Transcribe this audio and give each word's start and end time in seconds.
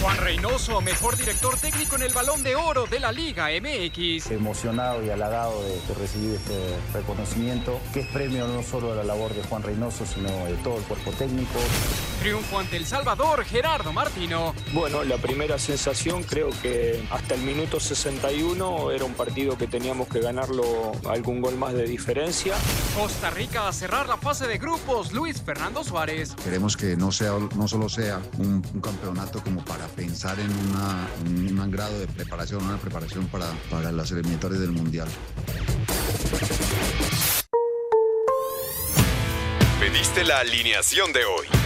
Juan 0.00 0.16
Reynoso, 0.18 0.80
mejor 0.80 1.16
director 1.16 1.56
técnico 1.58 1.96
en 1.96 2.02
el 2.02 2.12
balón 2.12 2.42
de 2.42 2.54
oro 2.54 2.86
de 2.86 3.00
la 3.00 3.12
Liga 3.12 3.48
MX. 3.48 4.30
Emocionado 4.30 5.02
y 5.02 5.10
halagado 5.10 5.62
de, 5.62 5.80
recibir 5.98 6.34
este 6.34 6.76
reconocimiento, 6.92 7.80
que 7.94 8.00
es 8.00 8.06
premio 8.08 8.46
no 8.46 8.62
solo 8.62 8.92
a 8.92 8.96
la 8.96 9.04
labor 9.04 9.32
de 9.32 9.42
Juan 9.42 9.62
Reynoso, 9.62 10.04
sino 10.04 10.28
de 10.44 10.54
todo 10.56 10.78
el 10.78 10.84
cuerpo 10.84 11.12
técnico. 11.12 11.58
Triunfo 12.26 12.58
ante 12.58 12.76
El 12.76 12.84
Salvador, 12.84 13.44
Gerardo 13.44 13.92
Martino. 13.92 14.52
Bueno, 14.72 15.04
la 15.04 15.16
primera 15.16 15.60
sensación 15.60 16.24
creo 16.24 16.50
que 16.60 17.06
hasta 17.08 17.34
el 17.36 17.42
minuto 17.42 17.78
61 17.78 18.90
era 18.90 19.04
un 19.04 19.14
partido 19.14 19.56
que 19.56 19.68
teníamos 19.68 20.08
que 20.08 20.18
ganarlo 20.18 20.90
algún 21.08 21.40
gol 21.40 21.56
más 21.56 21.74
de 21.74 21.84
diferencia. 21.84 22.56
Costa 22.96 23.30
Rica 23.30 23.68
a 23.68 23.72
cerrar 23.72 24.08
la 24.08 24.16
fase 24.16 24.48
de 24.48 24.58
grupos, 24.58 25.12
Luis 25.12 25.40
Fernando 25.40 25.84
Suárez. 25.84 26.34
Queremos 26.42 26.76
que 26.76 26.96
no, 26.96 27.12
sea, 27.12 27.30
no 27.54 27.68
solo 27.68 27.88
sea 27.88 28.20
un, 28.38 28.60
campeonato 28.82 29.40
como 29.44 29.64
para 29.64 29.86
pensar 29.86 30.36
en 30.40 30.50
una, 30.50 31.06
un 31.24 31.70
grado 31.70 31.96
de 31.96 32.08
preparación, 32.08 32.64
una 32.64 32.78
preparación 32.78 33.28
para, 33.28 33.46
para 33.70 33.92
las 33.92 34.10
eliminatorias 34.10 34.62
del 34.62 34.72
Mundial. 34.72 35.06
Pediste 39.78 40.24
la 40.24 40.40
alineación 40.40 41.12
de 41.12 41.24
hoy. 41.24 41.65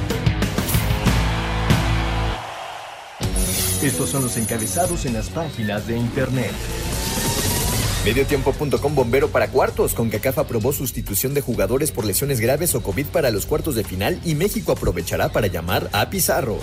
Estos 3.81 4.11
son 4.11 4.21
los 4.21 4.37
encabezados 4.37 5.05
en 5.05 5.13
las 5.13 5.29
páginas 5.29 5.87
de 5.87 5.97
internet. 5.97 6.51
Mediotiempo.com 8.05 8.95
bombero 8.95 9.29
para 9.29 9.47
cuartos. 9.49 9.95
Con 9.95 10.09
CACAF 10.09 10.37
aprobó 10.37 10.71
sustitución 10.71 11.33
de 11.33 11.41
jugadores 11.41 11.91
por 11.91 12.05
lesiones 12.05 12.39
graves 12.39 12.75
o 12.75 12.83
COVID 12.83 13.07
para 13.07 13.31
los 13.31 13.47
cuartos 13.47 13.73
de 13.73 13.83
final 13.83 14.19
y 14.23 14.35
México 14.35 14.71
aprovechará 14.71 15.29
para 15.29 15.47
llamar 15.47 15.89
a 15.93 16.11
Pizarro. 16.11 16.59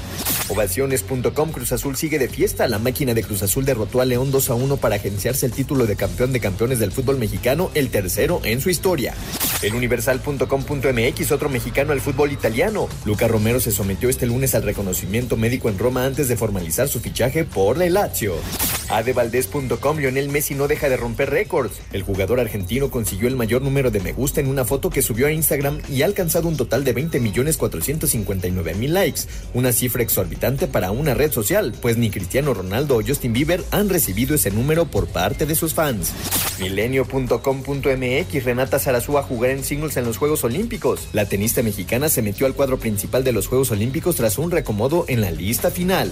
Ovaciones.com 0.48 1.50
Cruz 1.50 1.72
Azul 1.72 1.96
sigue 1.96 2.20
de 2.20 2.28
fiesta. 2.28 2.68
La 2.68 2.78
máquina 2.78 3.14
de 3.14 3.24
Cruz 3.24 3.42
Azul 3.42 3.64
derrotó 3.64 4.00
a 4.00 4.04
León 4.04 4.30
2 4.30 4.50
a 4.50 4.54
1 4.54 4.76
para 4.76 4.96
agenciarse 4.96 5.46
el 5.46 5.52
título 5.52 5.86
de 5.86 5.96
campeón 5.96 6.32
de 6.32 6.38
campeones 6.38 6.78
del 6.78 6.92
fútbol 6.92 7.18
mexicano, 7.18 7.72
el 7.74 7.90
tercero 7.90 8.40
en 8.44 8.60
su 8.60 8.70
historia. 8.70 9.14
El 9.62 9.74
universal.com.mx, 9.74 11.32
otro 11.32 11.48
mexicano 11.48 11.92
al 11.92 12.00
fútbol 12.00 12.32
italiano. 12.32 12.88
Luca 13.04 13.26
Romero 13.26 13.60
se 13.60 13.72
sometió 13.72 14.08
este 14.08 14.26
lunes 14.26 14.54
al 14.54 14.62
reconocimiento 14.62 15.36
médico 15.36 15.68
en 15.68 15.78
Roma 15.78 16.04
antes 16.04 16.28
de 16.28 16.36
formalizar 16.36 16.88
su 16.88 17.00
fichaje 17.00 17.44
por 17.44 17.82
el 17.82 17.94
Lazio. 17.94 18.34
Adevaldez.com 18.88 19.98
Lionel 19.98 20.28
Messi 20.28 20.54
no 20.54 20.68
deja 20.68 20.88
de 20.88 20.96
romper 20.96 21.30
récords. 21.30 21.80
El 21.92 22.02
jugador 22.02 22.40
argentino 22.40 22.90
consiguió 22.90 23.28
el 23.28 23.36
mayor 23.36 23.62
número 23.62 23.90
de 23.90 24.00
me 24.00 24.12
gusta 24.12 24.40
en 24.40 24.48
una 24.48 24.64
foto 24.64 24.90
que 24.90 25.02
subió 25.02 25.26
a 25.26 25.32
Instagram 25.32 25.80
y 25.90 26.02
ha 26.02 26.06
alcanzado 26.06 26.48
un 26.48 26.56
total 26.56 26.84
de 26.84 26.94
20.459.000 26.94 28.88
likes, 28.88 29.22
una 29.54 29.72
cifra 29.72 30.02
exorbitante 30.02 30.66
para 30.66 30.90
una 30.90 31.14
red 31.14 31.32
social, 31.32 31.74
pues 31.80 31.96
ni 31.96 32.10
Cristiano 32.10 32.54
Ronaldo 32.54 32.96
o 32.96 33.02
Justin 33.02 33.32
Bieber 33.32 33.64
han 33.70 33.88
recibido 33.88 34.34
ese 34.34 34.50
número 34.50 34.86
por 34.86 35.06
parte 35.08 35.46
de 35.46 35.54
sus 35.54 35.74
fans. 35.74 36.12
Milenio.com.mx 36.60 38.44
Renata 38.44 38.78
Sarazúa 38.78 39.20
a 39.20 39.24
jugar 39.24 39.50
en 39.50 39.64
singles 39.64 39.96
en 39.96 40.04
los 40.04 40.16
Juegos 40.16 40.44
Olímpicos. 40.44 41.08
La 41.12 41.26
tenista 41.26 41.62
mexicana 41.62 42.08
se 42.08 42.22
metió 42.22 42.46
al 42.46 42.54
cuadro 42.54 42.78
principal 42.78 43.24
de 43.24 43.32
los 43.32 43.46
Juegos 43.46 43.70
Olímpicos 43.70 44.16
tras 44.16 44.38
un 44.38 44.50
reacomodo 44.50 45.04
en 45.08 45.20
la 45.20 45.30
lista 45.30 45.70
final. 45.70 46.10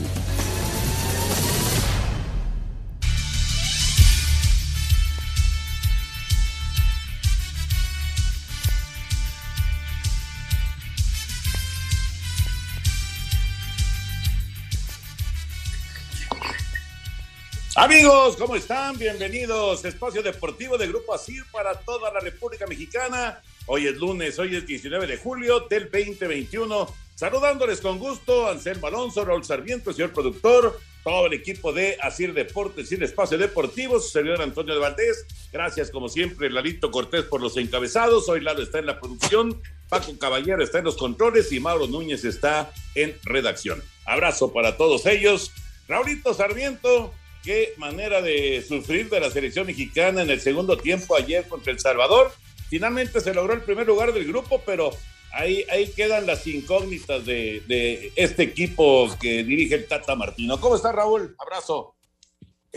Amigos, 17.79 18.37
¿cómo 18.39 18.57
están? 18.57 18.97
Bienvenidos. 18.97 19.85
Espacio 19.85 20.23
Deportivo 20.23 20.79
de 20.79 20.89
Grupo 20.89 21.13
ASIR 21.13 21.45
para 21.53 21.75
toda 21.75 22.11
la 22.11 22.21
República 22.21 22.67
Mexicana. 22.67 23.43
Hoy 23.67 23.87
es 23.87 23.97
lunes, 23.97 24.39
hoy 24.39 24.57
es 24.57 24.67
19 24.67 25.07
de 25.07 25.19
julio 25.19 25.61
del 25.69 25.91
2021. 25.91 26.89
Saludándoles 27.15 27.83
con 27.83 27.99
gusto, 27.99 28.49
Anselmo 28.49 28.87
Alonso, 28.87 29.27
Raúl 29.27 29.45
Sarmiento, 29.45 29.93
señor 29.93 30.15
productor, 30.15 30.81
todo 31.05 31.27
el 31.27 31.35
equipo 31.35 31.71
de 31.71 31.99
Asir 32.01 32.33
Deportes 32.33 32.91
y 32.93 32.95
el 32.95 33.03
Espacio 33.03 33.37
Deportivo, 33.37 34.01
su 34.01 34.09
servidor 34.09 34.41
Antonio 34.41 34.73
de 34.73 34.81
Valdés. 34.81 35.27
Gracias, 35.53 35.91
como 35.91 36.09
siempre, 36.09 36.49
Lalito 36.49 36.91
Cortés 36.91 37.25
por 37.25 37.43
los 37.43 37.59
encabezados. 37.59 38.27
Hoy 38.31 38.41
Lalo 38.41 38.63
está 38.63 38.79
en 38.79 38.87
la 38.87 38.99
producción, 38.99 39.61
Paco 39.91 40.19
Caballero 40.19 40.65
está 40.65 40.79
en 40.79 40.85
los 40.85 40.97
controles 40.97 41.53
y 41.53 41.61
Mauro 41.61 41.87
Núñez 41.89 42.25
está 42.25 42.73
en 42.95 43.15
redacción. 43.25 43.83
Abrazo 44.07 44.51
para 44.51 44.79
todos 44.79 45.05
ellos. 45.05 45.53
Raulito 45.89 46.33
Sarmiento, 46.33 47.13
qué 47.47 47.75
manera 47.77 48.21
de 48.21 48.62
sufrir 48.69 49.09
de 49.09 49.21
la 49.21 49.31
selección 49.31 49.67
mexicana 49.67 50.21
en 50.23 50.31
el 50.31 50.41
segundo 50.41 50.77
tiempo 50.77 51.17
ayer 51.17 51.47
contra 51.47 51.73
El 51.73 51.79
Salvador. 51.79 52.33
Finalmente 52.69 53.21
se 53.21 53.33
logró 53.33 53.55
el 53.55 53.62
primer 53.62 53.87
lugar 53.87 54.12
del 54.12 54.27
grupo, 54.27 54.61
pero 54.67 54.91
ahí, 55.33 55.65
ahí 55.71 55.87
quedan 55.93 56.27
las 56.27 56.45
incógnitas 56.49 57.25
de, 57.25 57.62
de 57.69 58.12
este 58.17 58.43
equipo 58.43 59.09
que 59.21 59.45
dirige 59.45 59.77
el 59.77 59.87
Tata 59.87 60.17
Martino. 60.17 60.61
¿Cómo 60.61 60.75
está 60.75 60.91
Raúl? 60.91 61.37
Abrazo. 61.39 61.96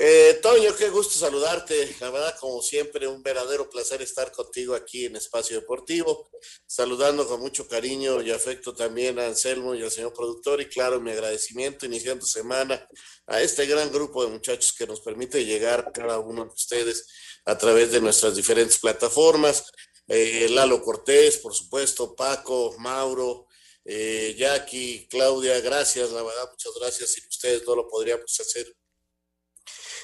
Eh, 0.02 0.40
Toño, 0.42 0.74
qué 0.78 0.90
gusto 0.90 1.20
saludarte. 1.20 1.94
La 2.00 2.10
verdad, 2.10 2.34
como 2.40 2.62
siempre, 2.62 3.06
un 3.06 3.22
verdadero 3.22 3.70
placer 3.70 4.02
estar 4.02 4.32
contigo 4.32 4.74
aquí 4.74 5.04
en 5.08 5.18
Espacio 5.18 5.60
Deportivo. 5.60 6.30
Saludando 6.66 7.28
con 7.28 7.42
mucho 7.42 7.68
cariño 7.68 8.22
y 8.22 8.32
afecto 8.32 8.74
también 8.74 9.20
a 9.20 9.28
Anselmo 9.28 9.76
y 9.76 9.84
al 9.84 9.92
señor 9.92 10.14
productor. 10.14 10.62
Y 10.62 10.70
claro, 10.70 11.02
mi 11.02 11.12
agradecimiento 11.12 11.86
iniciando 11.86 12.26
semana 12.26 12.88
a 13.28 13.42
este 13.42 13.66
gran 13.66 13.92
grupo 13.92 14.24
de 14.24 14.32
muchachos 14.32 14.72
que 14.72 14.88
nos 14.88 15.02
permite 15.02 15.44
llegar 15.44 15.92
cada 15.94 16.18
uno 16.20 16.46
de 16.46 16.52
ustedes 16.52 17.06
a 17.44 17.58
través 17.58 17.92
de 17.92 18.00
nuestras 18.00 18.38
diferentes 18.38 18.80
plataformas. 18.80 19.66
Eh, 20.08 20.48
Lalo 20.50 20.81
Cortés, 20.81 21.40
por 21.40 21.54
supuesto, 21.54 22.16
Paco, 22.16 22.74
Mauro, 22.78 23.48
eh, 23.84 24.34
Jackie, 24.38 25.10
Claudia, 25.10 25.60
gracias, 25.60 26.12
la 26.12 26.24
verdad, 26.24 26.50
muchas 26.50 26.72
gracias. 26.80 27.12
Sin 27.12 27.28
ustedes 27.28 27.64
no 27.68 27.76
lo 27.76 27.86
podríamos 27.86 28.40
hacer 28.40 28.78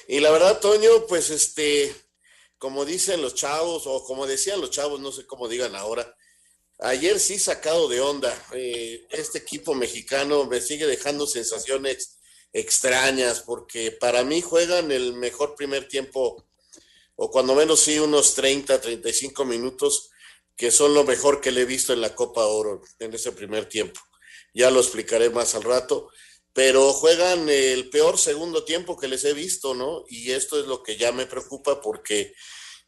y 0.08 0.20
la 0.20 0.30
verdad, 0.30 0.60
Toño, 0.60 1.06
pues 1.06 1.30
este, 1.30 1.94
como 2.58 2.84
dicen 2.84 3.22
los 3.22 3.34
chavos, 3.34 3.84
o 3.86 4.04
como 4.04 4.26
decían 4.26 4.60
los 4.60 4.70
chavos, 4.70 5.00
no 5.00 5.12
sé 5.12 5.26
cómo 5.26 5.48
digan 5.48 5.74
ahora, 5.74 6.16
ayer 6.78 7.18
sí 7.18 7.38
sacado 7.38 7.88
de 7.88 8.00
onda. 8.00 8.32
Eh, 8.52 9.06
este 9.10 9.38
equipo 9.38 9.74
mexicano 9.74 10.44
me 10.44 10.60
sigue 10.60 10.86
dejando 10.86 11.26
sensaciones 11.26 12.18
extrañas, 12.52 13.40
porque 13.40 13.92
para 13.92 14.24
mí 14.24 14.40
juegan 14.40 14.90
el 14.90 15.12
mejor 15.14 15.54
primer 15.54 15.88
tiempo, 15.88 16.46
o 17.16 17.30
cuando 17.30 17.54
menos 17.54 17.80
sí 17.80 17.98
unos 17.98 18.34
30, 18.34 18.80
35 18.80 19.44
minutos, 19.44 20.10
que 20.56 20.70
son 20.70 20.94
lo 20.94 21.04
mejor 21.04 21.40
que 21.40 21.52
le 21.52 21.62
he 21.62 21.66
visto 21.66 21.92
en 21.92 22.00
la 22.00 22.14
Copa 22.14 22.46
Oro 22.46 22.82
en 22.98 23.12
ese 23.12 23.32
primer 23.32 23.68
tiempo. 23.68 24.00
Ya 24.54 24.70
lo 24.70 24.80
explicaré 24.80 25.28
más 25.28 25.54
al 25.54 25.64
rato 25.64 26.08
pero 26.56 26.94
juegan 26.94 27.50
el 27.50 27.90
peor 27.90 28.16
segundo 28.16 28.64
tiempo 28.64 28.96
que 28.96 29.08
les 29.08 29.26
he 29.26 29.34
visto, 29.34 29.74
¿no? 29.74 30.06
Y 30.08 30.30
esto 30.30 30.58
es 30.58 30.66
lo 30.66 30.82
que 30.82 30.96
ya 30.96 31.12
me 31.12 31.26
preocupa 31.26 31.82
porque, 31.82 32.34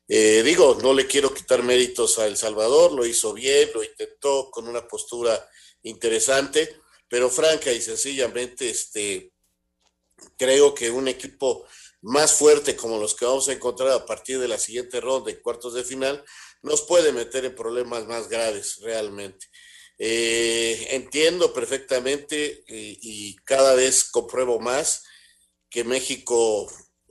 eh, 0.09 0.43
digo, 0.43 0.79
no 0.83 0.95
le 0.95 1.07
quiero 1.07 1.35
quitar 1.35 1.63
méritos 1.63 2.19
a 2.19 2.27
El 2.27 2.39
Salvador, 2.39 2.93
lo 2.93 3.05
hizo 3.05 3.35
bien, 3.35 3.69
lo 3.75 3.85
intentó 3.85 4.51
con 4.51 4.69
una 4.69 4.89
postura 4.89 5.47
interesante, 5.83 6.81
pero 7.09 7.29
franca 7.29 7.71
y 7.71 7.83
sencillamente, 7.83 8.71
este, 8.71 9.35
creo 10.39 10.75
que 10.75 10.91
un 10.91 11.07
equipo 11.07 11.67
más 12.01 12.33
fuerte 12.33 12.75
como 12.75 12.99
los 12.99 13.15
que 13.15 13.27
vamos 13.27 13.51
a 13.51 13.53
encontrar 13.53 13.91
a 13.91 14.07
partir 14.07 14.39
de 14.39 14.49
la 14.49 14.57
siguiente 14.57 14.99
ronda 14.99 15.31
en 15.31 15.43
cuartos 15.43 15.75
de 15.75 15.85
final, 15.85 16.25
nos 16.63 16.81
puede 16.81 17.13
meter 17.13 17.45
en 17.45 17.55
problemas 17.55 18.07
más 18.07 18.31
graves 18.31 18.79
realmente. 18.81 19.47
Eh, 20.01 20.89
entiendo 20.91 21.53
perfectamente 21.53 22.65
y, 22.69 23.35
cada 23.45 23.75
vez 23.75 24.05
compruebo 24.05 24.61
más 24.61 25.03
que 25.69 25.83
México 25.83 26.71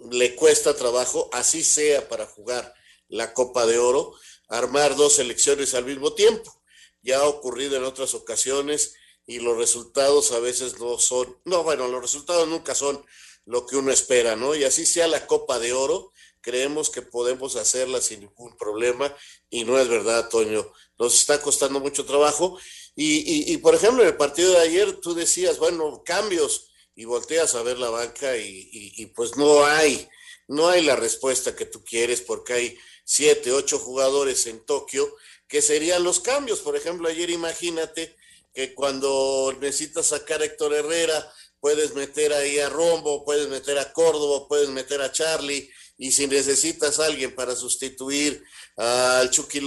le 0.10 0.36
cuesta 0.36 0.76
trabajo, 0.76 1.30
así 1.34 1.64
sea 1.64 2.08
para 2.08 2.26
jugar 2.28 2.74
la 3.10 3.34
Copa 3.34 3.66
de 3.66 3.78
Oro, 3.78 4.14
armar 4.48 4.96
dos 4.96 5.16
selecciones 5.16 5.74
al 5.74 5.86
mismo 5.86 6.14
tiempo. 6.14 6.62
Ya 7.02 7.20
ha 7.20 7.28
ocurrido 7.28 7.76
en 7.76 7.84
otras 7.84 8.14
ocasiones 8.14 8.96
y 9.26 9.40
los 9.40 9.58
resultados 9.58 10.32
a 10.32 10.40
veces 10.40 10.80
no 10.80 10.98
son, 10.98 11.38
no, 11.44 11.64
bueno, 11.64 11.88
los 11.88 12.02
resultados 12.02 12.48
nunca 12.48 12.74
son 12.74 13.04
lo 13.46 13.66
que 13.66 13.76
uno 13.76 13.92
espera, 13.92 14.36
¿no? 14.36 14.56
Y 14.56 14.64
así 14.64 14.86
sea 14.86 15.08
la 15.08 15.28
Copa 15.28 15.60
de 15.60 15.74
Oro, 15.74 16.14
creemos 16.48 16.90
que 16.90 17.02
podemos 17.02 17.58
hacerla 17.58 18.00
sin 18.00 18.22
ningún 18.22 18.56
problema 18.56 19.14
y 19.50 19.66
no 19.66 19.78
es 19.78 19.90
verdad, 19.90 20.30
Toño. 20.30 20.72
Nos 20.98 21.14
está 21.14 21.42
costando 21.42 21.82
mucho 21.82 22.06
trabajo. 22.06 22.58
Y, 22.96 23.52
y, 23.52 23.58
por 23.58 23.76
ejemplo, 23.76 24.02
en 24.02 24.08
el 24.08 24.16
partido 24.16 24.54
de 24.54 24.60
ayer 24.60 25.02
tú 25.02 25.14
decías, 25.14 25.60
bueno, 25.60 26.04
cambios 26.06 26.70
y 26.96 27.04
volteas 27.04 27.54
a 27.54 27.64
ver 27.64 27.78
la 27.80 27.90
banca 27.90 28.38
y, 28.38 28.70
y 28.72 29.08
pues 29.08 29.36
no 29.36 29.66
hay, 29.66 30.08
no 30.48 30.70
hay 30.70 30.84
la 30.84 30.96
respuesta 30.96 31.54
que 31.54 31.66
tú 31.66 31.84
quieres 31.84 32.22
porque 32.22 32.54
hay 32.54 32.78
siete, 33.04 33.52
ocho 33.52 33.78
jugadores 33.78 34.48
en 34.48 34.66
Tokio 34.66 35.06
que 35.50 35.62
serían 35.62 36.06
los 36.06 36.22
cambios. 36.22 36.62
Por 36.62 36.78
ejemplo, 36.78 37.10
ayer 37.10 37.30
imagínate 37.30 38.16
que 38.54 38.74
cuando 38.74 39.54
necesitas 39.60 40.06
sacar 40.08 40.42
a 40.42 40.46
Héctor 40.46 40.74
Herrera, 40.74 41.30
puedes 41.60 41.94
meter 41.94 42.32
ahí 42.32 42.58
a 42.60 42.70
Rombo, 42.70 43.26
puedes 43.26 43.50
meter 43.50 43.78
a 43.78 43.92
Córdoba, 43.92 44.48
puedes 44.48 44.70
meter 44.70 45.02
a 45.02 45.12
Charlie, 45.12 45.70
y 45.98 46.12
si 46.12 46.28
necesitas 46.28 47.00
a 47.00 47.06
alguien 47.06 47.34
para 47.34 47.56
sustituir 47.56 48.44
al 48.76 49.30
Chucky 49.32 49.62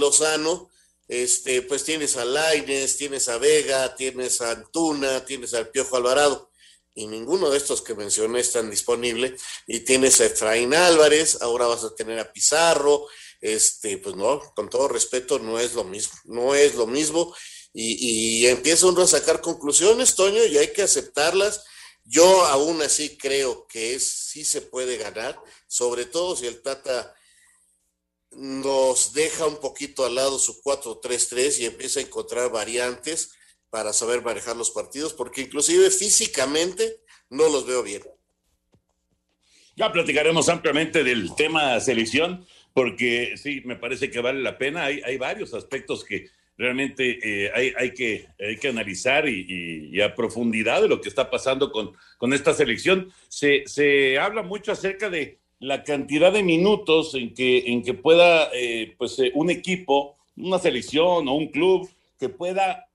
este, 1.07 1.61
pues 1.63 1.83
tienes 1.83 2.15
a 2.15 2.23
Laines, 2.23 2.95
tienes 2.95 3.27
a 3.27 3.37
Vega, 3.37 3.93
tienes 3.95 4.39
a 4.39 4.51
Antuna, 4.51 5.25
tienes 5.25 5.53
al 5.53 5.69
Piojo 5.69 5.97
Alvarado, 5.97 6.49
y 6.95 7.05
ninguno 7.07 7.49
de 7.49 7.57
estos 7.57 7.81
que 7.81 7.95
mencioné 7.95 8.39
están 8.39 8.69
disponible, 8.69 9.35
y 9.67 9.81
tienes 9.81 10.21
a 10.21 10.25
Efraín 10.25 10.73
Álvarez, 10.73 11.41
ahora 11.41 11.67
vas 11.67 11.83
a 11.83 11.93
tener 11.95 12.17
a 12.17 12.31
Pizarro, 12.31 13.07
este, 13.41 13.97
pues 13.97 14.15
no, 14.15 14.39
con 14.55 14.69
todo 14.69 14.87
respeto, 14.87 15.37
no 15.37 15.59
es 15.59 15.73
lo 15.73 15.83
mismo, 15.83 16.13
no 16.25 16.55
es 16.55 16.75
lo 16.75 16.87
mismo, 16.87 17.35
y, 17.73 18.43
y 18.43 18.47
empieza 18.47 18.87
uno 18.87 19.01
a 19.01 19.07
sacar 19.07 19.41
conclusiones, 19.41 20.15
Toño, 20.15 20.45
y 20.45 20.57
hay 20.57 20.71
que 20.71 20.83
aceptarlas, 20.83 21.65
yo 22.11 22.45
aún 22.47 22.81
así 22.81 23.17
creo 23.17 23.65
que 23.67 23.97
sí 23.99 24.43
se 24.43 24.61
puede 24.61 24.97
ganar, 24.97 25.39
sobre 25.67 26.03
todo 26.03 26.35
si 26.35 26.45
el 26.45 26.61
Tata 26.61 27.15
nos 28.31 29.13
deja 29.13 29.47
un 29.47 29.61
poquito 29.61 30.05
al 30.05 30.15
lado 30.15 30.37
su 30.37 30.61
4-3-3 30.61 31.59
y 31.59 31.65
empieza 31.65 32.01
a 32.01 32.03
encontrar 32.03 32.51
variantes 32.51 33.31
para 33.69 33.93
saber 33.93 34.21
manejar 34.23 34.57
los 34.57 34.71
partidos, 34.71 35.13
porque 35.13 35.41
inclusive 35.41 35.89
físicamente 35.89 36.99
no 37.29 37.47
los 37.47 37.65
veo 37.65 37.81
bien. 37.81 38.03
Ya 39.77 39.89
platicaremos 39.93 40.49
ampliamente 40.49 41.05
del 41.05 41.33
tema 41.35 41.79
selección, 41.79 42.45
porque 42.73 43.35
sí, 43.41 43.61
me 43.63 43.77
parece 43.77 44.11
que 44.11 44.19
vale 44.19 44.41
la 44.41 44.57
pena. 44.57 44.83
Hay 44.83 45.17
varios 45.17 45.53
aspectos 45.53 46.03
que 46.03 46.29
realmente 46.61 47.17
eh, 47.23 47.51
hay, 47.55 47.73
hay, 47.75 47.91
que, 47.91 48.27
hay 48.39 48.55
que 48.57 48.67
analizar 48.67 49.27
y, 49.27 49.99
a 49.99 50.13
profundidad 50.13 50.79
de 50.79 50.87
lo 50.87 51.01
que 51.01 51.09
está 51.09 51.31
pasando 51.31 51.71
con, 51.71 51.93
con 52.19 52.33
esta 52.33 52.53
selección. 52.53 53.09
Se, 53.29 53.63
se 53.65 54.19
habla 54.19 54.43
mucho 54.43 54.71
acerca 54.71 55.09
de 55.09 55.39
la 55.59 55.83
cantidad 55.83 56.31
de 56.31 56.43
minutos 56.43 57.15
en 57.15 57.33
que, 57.33 57.71
en 57.71 57.81
que 57.81 57.95
pueda 57.95 58.49
eh, 58.53 58.93
pues, 58.95 59.17
eh, 59.17 59.31
un 59.33 59.49
equipo, 59.49 60.15
una 60.37 60.59
selección 60.59 61.27
o 61.27 61.33
un 61.33 61.47
club 61.47 61.89
que 62.19 62.29
pueda 62.29 62.87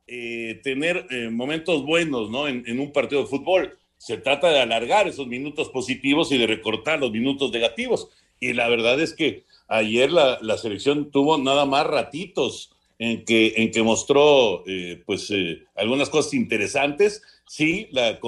tener 0.63 1.05
momentos 1.33 1.85
buenos 1.85 2.31
¿no? 2.31 2.47
En, 2.47 2.63
en, 2.69 2.79
un 2.79 2.93
partido 2.93 3.23
de 3.23 3.27
fútbol. 3.27 3.77
Se 3.99 4.17
trata 4.17 4.51
de 4.51 4.61
alargar 4.61 5.09
esos 5.09 5.27
minutos 5.27 5.69
positivos 5.71 6.31
y 6.31 6.39
de 6.39 6.47
recortar 6.47 7.01
los 7.01 7.11
minutos 7.11 7.51
negativos. 7.51 8.09
Y 8.39 8.53
la 8.53 8.69
verdad 8.69 9.01
es 9.01 9.15
que 9.15 9.43
ayer 9.67 10.13
la, 10.13 10.39
la 10.43 10.57
selección 10.59 11.11
tuvo 11.11 11.39
nada 11.39 11.65
más 11.65 11.89
ratitos 11.89 12.71
en 12.99 13.25
que, 13.25 13.55
en 13.57 13.71
que 13.71 13.83
mostró 13.83 14.65
eh, 14.67 15.03
pues 15.05 15.31
eh, 15.31 15.65
algunas 15.75 16.09
cosas 16.09 16.35
interesantes. 16.35 17.23
Sí, 17.47 17.89
la, 17.93 18.19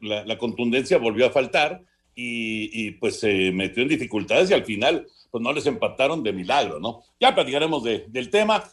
la, 0.00 0.38
contundencia 0.38 0.98
volvió 0.98 1.26
a 1.26 1.30
faltar 1.30 1.82
y, 2.14 2.90
pues 2.92 3.20
se 3.20 3.52
metió 3.52 3.82
en 3.82 3.88
dificultades 3.88 4.50
y 4.50 4.54
al 4.54 4.64
final 4.64 5.06
pues 5.30 5.42
no 5.42 5.52
les 5.52 5.66
empataron 5.66 6.22
de 6.22 6.32
milagro, 6.32 6.80
¿no? 6.80 7.02
Ya 7.20 7.34
platicaremos 7.34 7.84
de, 7.84 8.06
del 8.08 8.30
tema. 8.30 8.64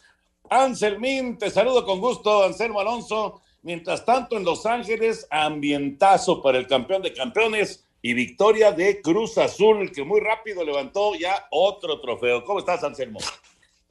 Anselmín, 0.50 1.38
te 1.38 1.50
saludo 1.50 1.84
con 1.84 2.00
gusto, 2.00 2.44
Anselmo 2.44 2.80
Alonso. 2.80 3.40
Mientras 3.62 4.04
tanto, 4.04 4.36
en 4.36 4.44
Los 4.44 4.64
Ángeles, 4.64 5.26
ambientazo 5.30 6.42
para 6.42 6.58
el 6.58 6.66
campeón 6.66 7.02
de 7.02 7.12
campeones 7.12 7.84
y 8.00 8.14
victoria 8.14 8.72
de 8.72 9.00
Cruz 9.00 9.38
Azul, 9.38 9.90
que 9.90 10.04
muy 10.04 10.20
rápido 10.20 10.64
levantó 10.64 11.14
ya 11.14 11.46
otro 11.50 12.00
trofeo. 12.00 12.44
¿Cómo 12.44 12.60
estás, 12.60 12.84
Anselmo? 12.84 13.18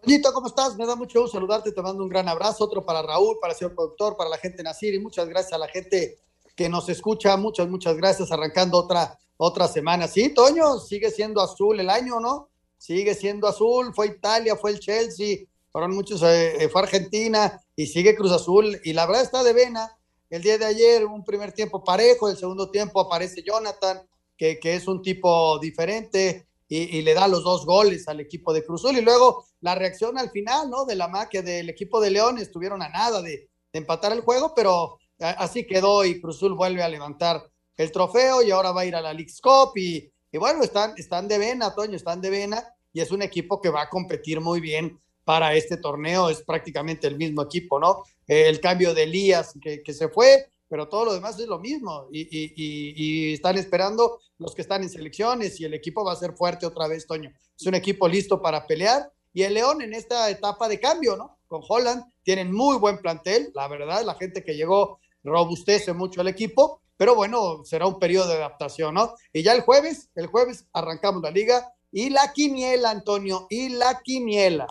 Toñito, 0.05 0.31
¿cómo 0.33 0.45
estás? 0.45 0.77
Me 0.77 0.85
da 0.85 0.95
mucho 0.95 1.19
gusto 1.21 1.37
saludarte, 1.37 1.71
te 1.71 1.81
mando 1.81 2.03
un 2.03 2.09
gran 2.09 2.29
abrazo, 2.29 2.63
otro 2.63 2.85
para 2.85 3.01
Raúl, 3.01 3.37
para 3.41 3.53
el 3.53 3.57
señor 3.57 3.73
productor, 3.73 4.15
para 4.15 4.29
la 4.29 4.37
gente 4.37 4.61
Nacir 4.61 4.93
y 4.93 4.99
muchas 4.99 5.27
gracias 5.27 5.53
a 5.53 5.57
la 5.57 5.67
gente 5.67 6.19
que 6.55 6.69
nos 6.69 6.87
escucha, 6.89 7.35
muchas, 7.37 7.67
muchas 7.67 7.97
gracias, 7.97 8.31
arrancando 8.31 8.77
otra, 8.77 9.17
otra 9.35 9.67
semana. 9.67 10.07
Sí, 10.07 10.31
Toño, 10.31 10.77
sigue 10.77 11.09
siendo 11.09 11.41
azul 11.41 11.79
el 11.79 11.89
año, 11.89 12.19
¿no? 12.19 12.49
Sigue 12.77 13.15
siendo 13.15 13.47
azul, 13.47 13.95
fue 13.95 14.05
Italia, 14.05 14.55
fue 14.55 14.71
el 14.71 14.79
Chelsea, 14.79 15.39
fueron 15.71 15.95
muchos, 15.95 16.21
eh, 16.21 16.63
eh, 16.63 16.69
fue 16.69 16.83
Argentina 16.83 17.59
y 17.75 17.87
sigue 17.87 18.15
Cruz 18.15 18.31
Azul 18.31 18.79
y 18.83 18.93
la 18.93 19.07
verdad 19.07 19.23
está 19.23 19.43
de 19.43 19.53
vena. 19.53 19.97
El 20.29 20.43
día 20.43 20.59
de 20.59 20.65
ayer, 20.65 21.03
un 21.03 21.25
primer 21.25 21.51
tiempo 21.51 21.83
parejo, 21.83 22.29
el 22.29 22.37
segundo 22.37 22.69
tiempo 22.69 23.01
aparece 23.01 23.41
Jonathan, 23.41 24.07
que, 24.37 24.59
que 24.59 24.75
es 24.75 24.87
un 24.87 25.01
tipo 25.01 25.57
diferente, 25.57 26.45
y, 26.67 27.01
le 27.01 27.13
da 27.13 27.27
los 27.27 27.43
dos 27.43 27.65
goles 27.65 28.07
al 28.07 28.19
equipo 28.19 28.53
de 28.53 28.65
Cruzul. 28.65 28.97
Y 28.97 29.01
luego 29.01 29.45
la 29.61 29.75
reacción 29.75 30.17
al 30.17 30.31
final, 30.31 30.69
¿no? 30.69 30.85
De 30.85 30.95
la 30.95 31.07
maquia 31.07 31.41
del 31.41 31.69
equipo 31.69 32.01
de 32.01 32.11
León, 32.11 32.37
estuvieron 32.37 32.81
a 32.81 32.89
nada 32.89 33.21
de, 33.21 33.49
empatar 33.73 34.13
el 34.13 34.21
juego, 34.21 34.53
pero 34.55 34.99
así 35.19 35.67
quedó 35.67 36.05
y 36.05 36.21
Cruzul 36.21 36.53
vuelve 36.53 36.81
a 36.81 36.87
levantar 36.87 37.43
el 37.75 37.91
trofeo 37.91 38.41
y 38.41 38.49
ahora 38.49 38.71
va 38.71 38.81
a 38.81 38.85
ir 38.85 38.95
a 38.95 39.01
la 39.01 39.13
League's 39.13 39.41
Cup 39.41 39.73
y, 39.75 40.09
bueno, 40.37 40.63
están, 40.63 40.93
están 40.95 41.27
de 41.27 41.37
vena, 41.37 41.75
Toño, 41.75 41.97
están 41.97 42.21
de 42.21 42.29
vena 42.29 42.63
y 42.93 43.01
es 43.01 43.11
un 43.11 43.21
equipo 43.21 43.59
que 43.59 43.67
va 43.69 43.81
a 43.81 43.89
competir 43.89 44.39
muy 44.39 44.61
bien 44.61 44.97
para 45.25 45.55
este 45.55 45.75
torneo, 45.75 46.29
es 46.29 46.41
prácticamente 46.41 47.07
el 47.07 47.17
mismo 47.17 47.41
equipo, 47.41 47.77
¿no? 47.77 48.03
El 48.27 48.61
cambio 48.61 48.93
de 48.93 49.03
Elías 49.03 49.53
que, 49.61 49.83
que 49.83 49.93
se 49.93 50.07
fue, 50.07 50.47
pero 50.67 50.87
todo 50.87 51.05
lo 51.05 51.13
demás 51.13 51.39
es 51.39 51.47
lo 51.47 51.59
mismo 51.59 52.07
y, 52.11 53.33
están 53.33 53.57
esperando 53.57 54.19
los 54.37 54.55
que 54.55 54.61
están 54.61 54.83
en 54.83 54.89
selecciones 54.89 55.59
y 55.59 55.65
el 55.65 55.73
equipo 55.73 56.03
va 56.03 56.13
a 56.13 56.17
ser 56.17 56.33
fuerte 56.33 56.65
otra 56.65 56.87
vez, 56.87 57.05
Toño. 57.07 57.31
Es 57.57 57.65
un 57.65 57.75
equipo 57.75 58.07
listo 58.07 58.41
para 58.41 58.65
pelear 58.65 59.11
y 59.33 59.43
el 59.43 59.53
León 59.53 59.81
en 59.81 59.93
esta 59.93 60.29
etapa 60.29 60.67
de 60.67 60.79
cambio, 60.79 61.15
¿no? 61.15 61.37
Con 61.47 61.61
Holland 61.67 62.03
tienen 62.23 62.51
muy 62.51 62.77
buen 62.77 62.97
plantel, 62.97 63.51
la 63.53 63.67
verdad, 63.67 64.03
la 64.03 64.15
gente 64.15 64.43
que 64.43 64.55
llegó 64.55 64.99
robustece 65.23 65.93
mucho 65.93 66.21
el 66.21 66.27
equipo, 66.27 66.81
pero 66.97 67.15
bueno, 67.15 67.63
será 67.65 67.87
un 67.87 67.99
periodo 67.99 68.29
de 68.29 68.35
adaptación, 68.35 68.95
¿no? 68.95 69.13
Y 69.33 69.43
ya 69.43 69.53
el 69.53 69.61
jueves, 69.61 70.09
el 70.15 70.27
jueves 70.27 70.65
arrancamos 70.73 71.21
la 71.21 71.31
liga 71.31 71.73
y 71.91 72.09
la 72.09 72.33
quiniela, 72.33 72.91
Antonio, 72.91 73.47
y 73.49 73.69
la 73.69 74.01
quiniela. 74.03 74.67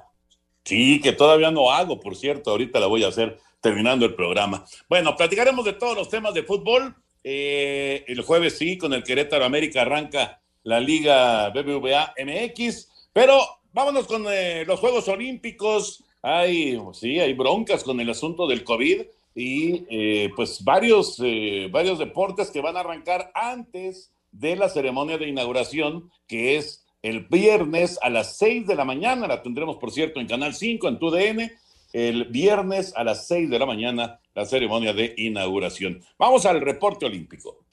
Sí, 0.64 1.00
que 1.00 1.12
todavía 1.12 1.50
no 1.50 1.70
hago, 1.70 2.00
por 2.00 2.16
cierto, 2.16 2.50
ahorita 2.50 2.80
la 2.80 2.86
voy 2.86 3.04
a 3.04 3.08
hacer 3.08 3.38
terminando 3.64 4.04
el 4.04 4.14
programa. 4.14 4.66
Bueno, 4.90 5.16
platicaremos 5.16 5.64
de 5.64 5.73
todos 5.73 5.97
los 5.97 6.11
temas 6.11 6.35
de 6.35 6.42
fútbol. 6.42 6.94
Eh, 7.25 8.04
el 8.06 8.21
jueves 8.21 8.59
sí, 8.59 8.76
con 8.76 8.92
el 8.92 9.02
Querétaro 9.02 9.42
América 9.42 9.80
arranca 9.80 10.42
la 10.64 10.80
Liga 10.80 11.49
BBVA 11.49 12.12
MX, 12.23 13.09
pero 13.14 13.40
vámonos 13.73 14.06
con 14.06 14.26
eh, 14.28 14.64
los 14.66 14.78
Juegos 14.80 15.09
Olímpicos. 15.09 16.04
Hay, 16.21 16.78
sí, 16.92 17.18
hay 17.18 17.33
broncas 17.33 17.83
con 17.83 17.99
el 18.00 18.11
asunto 18.11 18.47
del 18.47 18.64
COVID 18.64 19.00
y 19.35 19.87
eh, 19.88 20.30
pues 20.37 20.62
varios, 20.62 21.16
varios 21.71 21.99
deportes 21.99 22.50
que 22.50 22.61
van 22.61 22.76
a 22.76 22.80
arrancar 22.80 23.33
antes 23.35 24.12
de 24.30 24.56
la 24.56 24.68
ceremonia 24.68 25.16
de 25.16 25.28
inauguración, 25.28 26.11
que 26.28 26.56
es 26.56 26.85
el 27.00 27.21
viernes 27.30 27.99
a 28.02 28.11
las 28.11 28.37
6 28.37 28.66
de 28.66 28.75
la 28.75 28.85
mañana. 28.85 29.26
La 29.26 29.42
tendremos, 29.42 29.76
por 29.76 29.90
cierto, 29.90 30.21
en 30.21 30.26
Canal 30.26 30.54
5, 30.54 30.87
en 30.87 30.99
TUDN 30.99 31.50
el 31.94 32.24
viernes 32.24 32.92
a 32.96 33.04
las 33.04 33.28
6 33.28 33.48
de 33.48 33.58
la 33.58 33.66
mañana 33.66 34.18
la 34.34 34.44
ceremonia 34.44 34.92
de 34.92 35.14
inauguración. 35.16 36.02
Vamos 36.18 36.44
al 36.44 36.60
reporte 36.60 37.06
olímpico. 37.06 37.63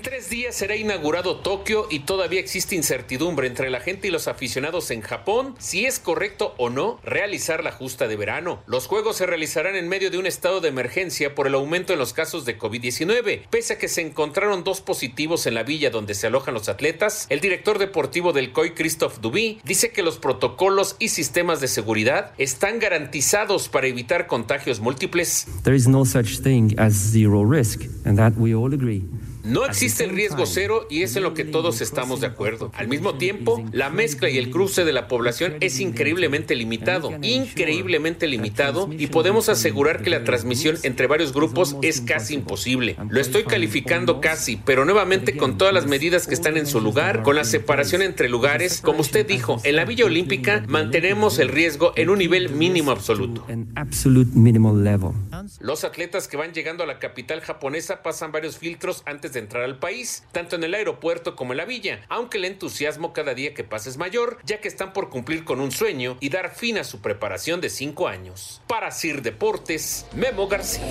Tres 0.00 0.30
días 0.30 0.54
será 0.54 0.76
inaugurado 0.76 1.40
Tokio 1.40 1.86
y 1.90 2.00
todavía 2.00 2.40
existe 2.40 2.76
incertidumbre 2.76 3.46
entre 3.46 3.68
la 3.68 3.80
gente 3.80 4.08
y 4.08 4.10
los 4.10 4.28
aficionados 4.28 4.90
en 4.90 5.00
Japón 5.00 5.54
si 5.58 5.86
es 5.86 5.98
correcto 5.98 6.54
o 6.56 6.70
no 6.70 7.00
realizar 7.04 7.64
la 7.64 7.72
justa 7.72 8.08
de 8.08 8.16
verano. 8.16 8.62
Los 8.66 8.86
juegos 8.86 9.16
se 9.16 9.26
realizarán 9.26 9.76
en 9.76 9.88
medio 9.88 10.10
de 10.10 10.18
un 10.18 10.26
estado 10.26 10.60
de 10.60 10.68
emergencia 10.68 11.34
por 11.34 11.46
el 11.46 11.54
aumento 11.54 11.92
en 11.92 11.98
los 11.98 12.12
casos 12.12 12.44
de 12.44 12.58
COVID-19. 12.58 13.48
Pese 13.50 13.74
a 13.74 13.78
que 13.78 13.88
se 13.88 14.00
encontraron 14.00 14.64
dos 14.64 14.80
positivos 14.80 15.46
en 15.46 15.54
la 15.54 15.64
villa 15.64 15.90
donde 15.90 16.14
se 16.14 16.28
alojan 16.28 16.54
los 16.54 16.68
atletas, 16.68 17.26
el 17.28 17.40
director 17.40 17.78
deportivo 17.78 18.32
del 18.32 18.52
COI, 18.52 18.74
Christophe 18.74 19.18
Duby, 19.20 19.60
dice 19.64 19.90
que 19.90 20.02
los 20.02 20.18
protocolos 20.18 20.96
y 20.98 21.08
sistemas 21.08 21.60
de 21.60 21.68
seguridad 21.68 22.32
están 22.38 22.78
garantizados 22.78 23.68
para 23.68 23.88
evitar 23.88 24.26
contagios 24.26 24.80
múltiples. 24.80 25.46
There 25.64 25.76
is 25.76 25.88
no 25.88 26.04
such 26.04 26.40
thing 26.40 26.78
as 26.78 26.92
zero 26.92 27.42
risk, 27.42 27.82
and 28.04 28.16
that 28.18 28.34
we 28.36 28.54
all 28.54 28.72
agree. 28.72 29.02
No 29.44 29.66
existe 29.66 30.04
el 30.04 30.10
riesgo 30.10 30.46
cero 30.46 30.86
y 30.88 31.02
es 31.02 31.16
en 31.16 31.24
lo 31.24 31.34
que 31.34 31.44
todos 31.44 31.80
estamos 31.80 32.20
de 32.20 32.28
acuerdo. 32.28 32.70
Al 32.74 32.86
mismo 32.86 33.14
tiempo, 33.14 33.64
la 33.72 33.90
mezcla 33.90 34.30
y 34.30 34.38
el 34.38 34.50
cruce 34.50 34.84
de 34.84 34.92
la 34.92 35.08
población 35.08 35.56
es 35.60 35.80
increíblemente 35.80 36.54
limitado, 36.54 37.12
increíblemente 37.22 38.28
limitado 38.28 38.88
y 38.96 39.08
podemos 39.08 39.48
asegurar 39.48 40.02
que 40.02 40.10
la 40.10 40.22
transmisión 40.22 40.76
entre 40.84 41.08
varios 41.08 41.32
grupos 41.32 41.76
es 41.82 42.00
casi 42.00 42.34
imposible. 42.34 42.96
Lo 43.08 43.20
estoy 43.20 43.42
calificando 43.42 44.20
casi, 44.20 44.56
pero 44.56 44.84
nuevamente 44.84 45.36
con 45.36 45.58
todas 45.58 45.74
las 45.74 45.86
medidas 45.86 46.28
que 46.28 46.34
están 46.34 46.56
en 46.56 46.66
su 46.66 46.80
lugar, 46.80 47.22
con 47.22 47.34
la 47.34 47.44
separación 47.44 48.02
entre 48.02 48.28
lugares, 48.28 48.80
como 48.80 49.00
usted 49.00 49.26
dijo, 49.26 49.60
en 49.64 49.74
la 49.74 49.84
Villa 49.84 50.04
Olímpica 50.04 50.64
mantenemos 50.68 51.40
el 51.40 51.48
riesgo 51.48 51.92
en 51.96 52.10
un 52.10 52.18
nivel 52.18 52.50
mínimo 52.50 52.92
absoluto. 52.92 53.44
Los 55.58 55.84
atletas 55.84 56.28
que 56.28 56.36
van 56.36 56.52
llegando 56.52 56.84
a 56.84 56.86
la 56.86 57.00
capital 57.00 57.40
japonesa 57.40 58.02
pasan 58.02 58.30
varios 58.30 58.56
filtros 58.56 59.02
antes 59.04 59.31
de 59.32 59.40
entrar 59.40 59.64
al 59.64 59.78
país, 59.78 60.24
tanto 60.32 60.56
en 60.56 60.64
el 60.64 60.74
aeropuerto 60.74 61.36
como 61.36 61.52
en 61.52 61.58
la 61.58 61.64
villa, 61.64 62.04
aunque 62.08 62.38
el 62.38 62.44
entusiasmo 62.44 63.12
cada 63.12 63.34
día 63.34 63.54
que 63.54 63.64
pasa 63.64 63.88
es 63.88 63.96
mayor, 63.96 64.38
ya 64.44 64.60
que 64.60 64.68
están 64.68 64.92
por 64.92 65.10
cumplir 65.10 65.44
con 65.44 65.60
un 65.60 65.72
sueño 65.72 66.16
y 66.20 66.28
dar 66.28 66.54
fin 66.54 66.78
a 66.78 66.84
su 66.84 67.00
preparación 67.00 67.60
de 67.60 67.70
cinco 67.70 68.08
años. 68.08 68.60
Para 68.66 68.90
Sir 68.90 69.22
Deportes, 69.22 70.06
Memo 70.14 70.48
García. 70.48 70.88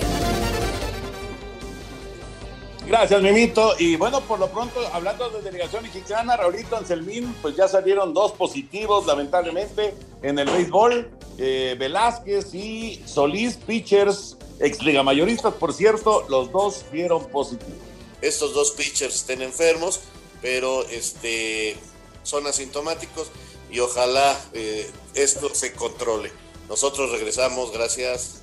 Gracias, 2.86 3.22
Mimito. 3.22 3.74
Y 3.78 3.96
bueno, 3.96 4.20
por 4.22 4.38
lo 4.38 4.48
pronto, 4.48 4.80
hablando 4.92 5.30
de 5.30 5.42
delegación 5.42 5.84
mexicana, 5.84 6.36
Raulito 6.36 6.76
Anselmín, 6.76 7.34
pues 7.40 7.56
ya 7.56 7.68
salieron 7.68 8.12
dos 8.12 8.32
positivos, 8.32 9.06
lamentablemente, 9.06 9.94
en 10.22 10.38
el 10.38 10.48
béisbol. 10.48 11.10
Eh, 11.38 11.76
Velázquez 11.78 12.52
y 12.54 13.02
Solís, 13.06 13.56
pitchers, 13.56 14.36
ex 14.60 14.82
liga 14.82 15.02
mayoristas, 15.02 15.54
por 15.54 15.72
cierto, 15.72 16.26
los 16.28 16.50
dos 16.52 16.84
dieron 16.92 17.24
positivo. 17.30 17.91
Estos 18.22 18.54
dos 18.54 18.70
pitchers 18.70 19.16
estén 19.16 19.42
enfermos, 19.42 20.00
pero 20.40 20.86
este, 20.86 21.76
son 22.22 22.46
asintomáticos 22.46 23.30
y 23.70 23.80
ojalá 23.80 24.38
eh, 24.52 24.90
esto 25.14 25.52
se 25.54 25.72
controle. 25.72 26.32
Nosotros 26.68 27.10
regresamos, 27.10 27.72
gracias. 27.72 28.42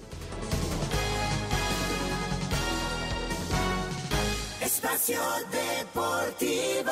Espacio 4.61 5.19
Deportivo. 5.49 6.91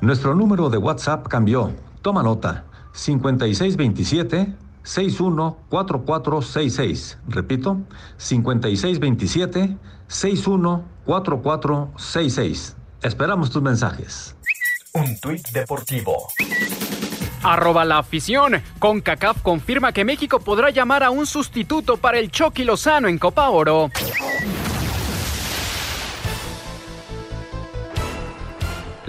Nuestro 0.00 0.34
número 0.34 0.70
de 0.70 0.78
WhatsApp 0.78 1.28
cambió. 1.28 1.72
Toma 2.02 2.22
nota. 2.22 2.64
5627 2.94 4.69
614466. 4.82 7.18
Repito, 7.28 7.80
5627 8.16 9.76
614466. 10.08 12.76
Esperamos 13.02 13.50
tus 13.50 13.62
mensajes. 13.62 14.36
Un 14.92 15.18
tuit 15.20 15.46
deportivo. 15.52 16.26
Arroba 17.42 17.84
la 17.84 17.98
afición. 17.98 18.62
CONCACAF 18.78 19.42
confirma 19.42 19.92
que 19.92 20.04
México 20.04 20.40
podrá 20.40 20.70
llamar 20.70 21.02
a 21.02 21.10
un 21.10 21.26
sustituto 21.26 21.96
para 21.96 22.18
el 22.18 22.30
Chucky 22.30 22.64
Lozano 22.64 23.08
en 23.08 23.18
Copa 23.18 23.48
Oro. 23.48 23.88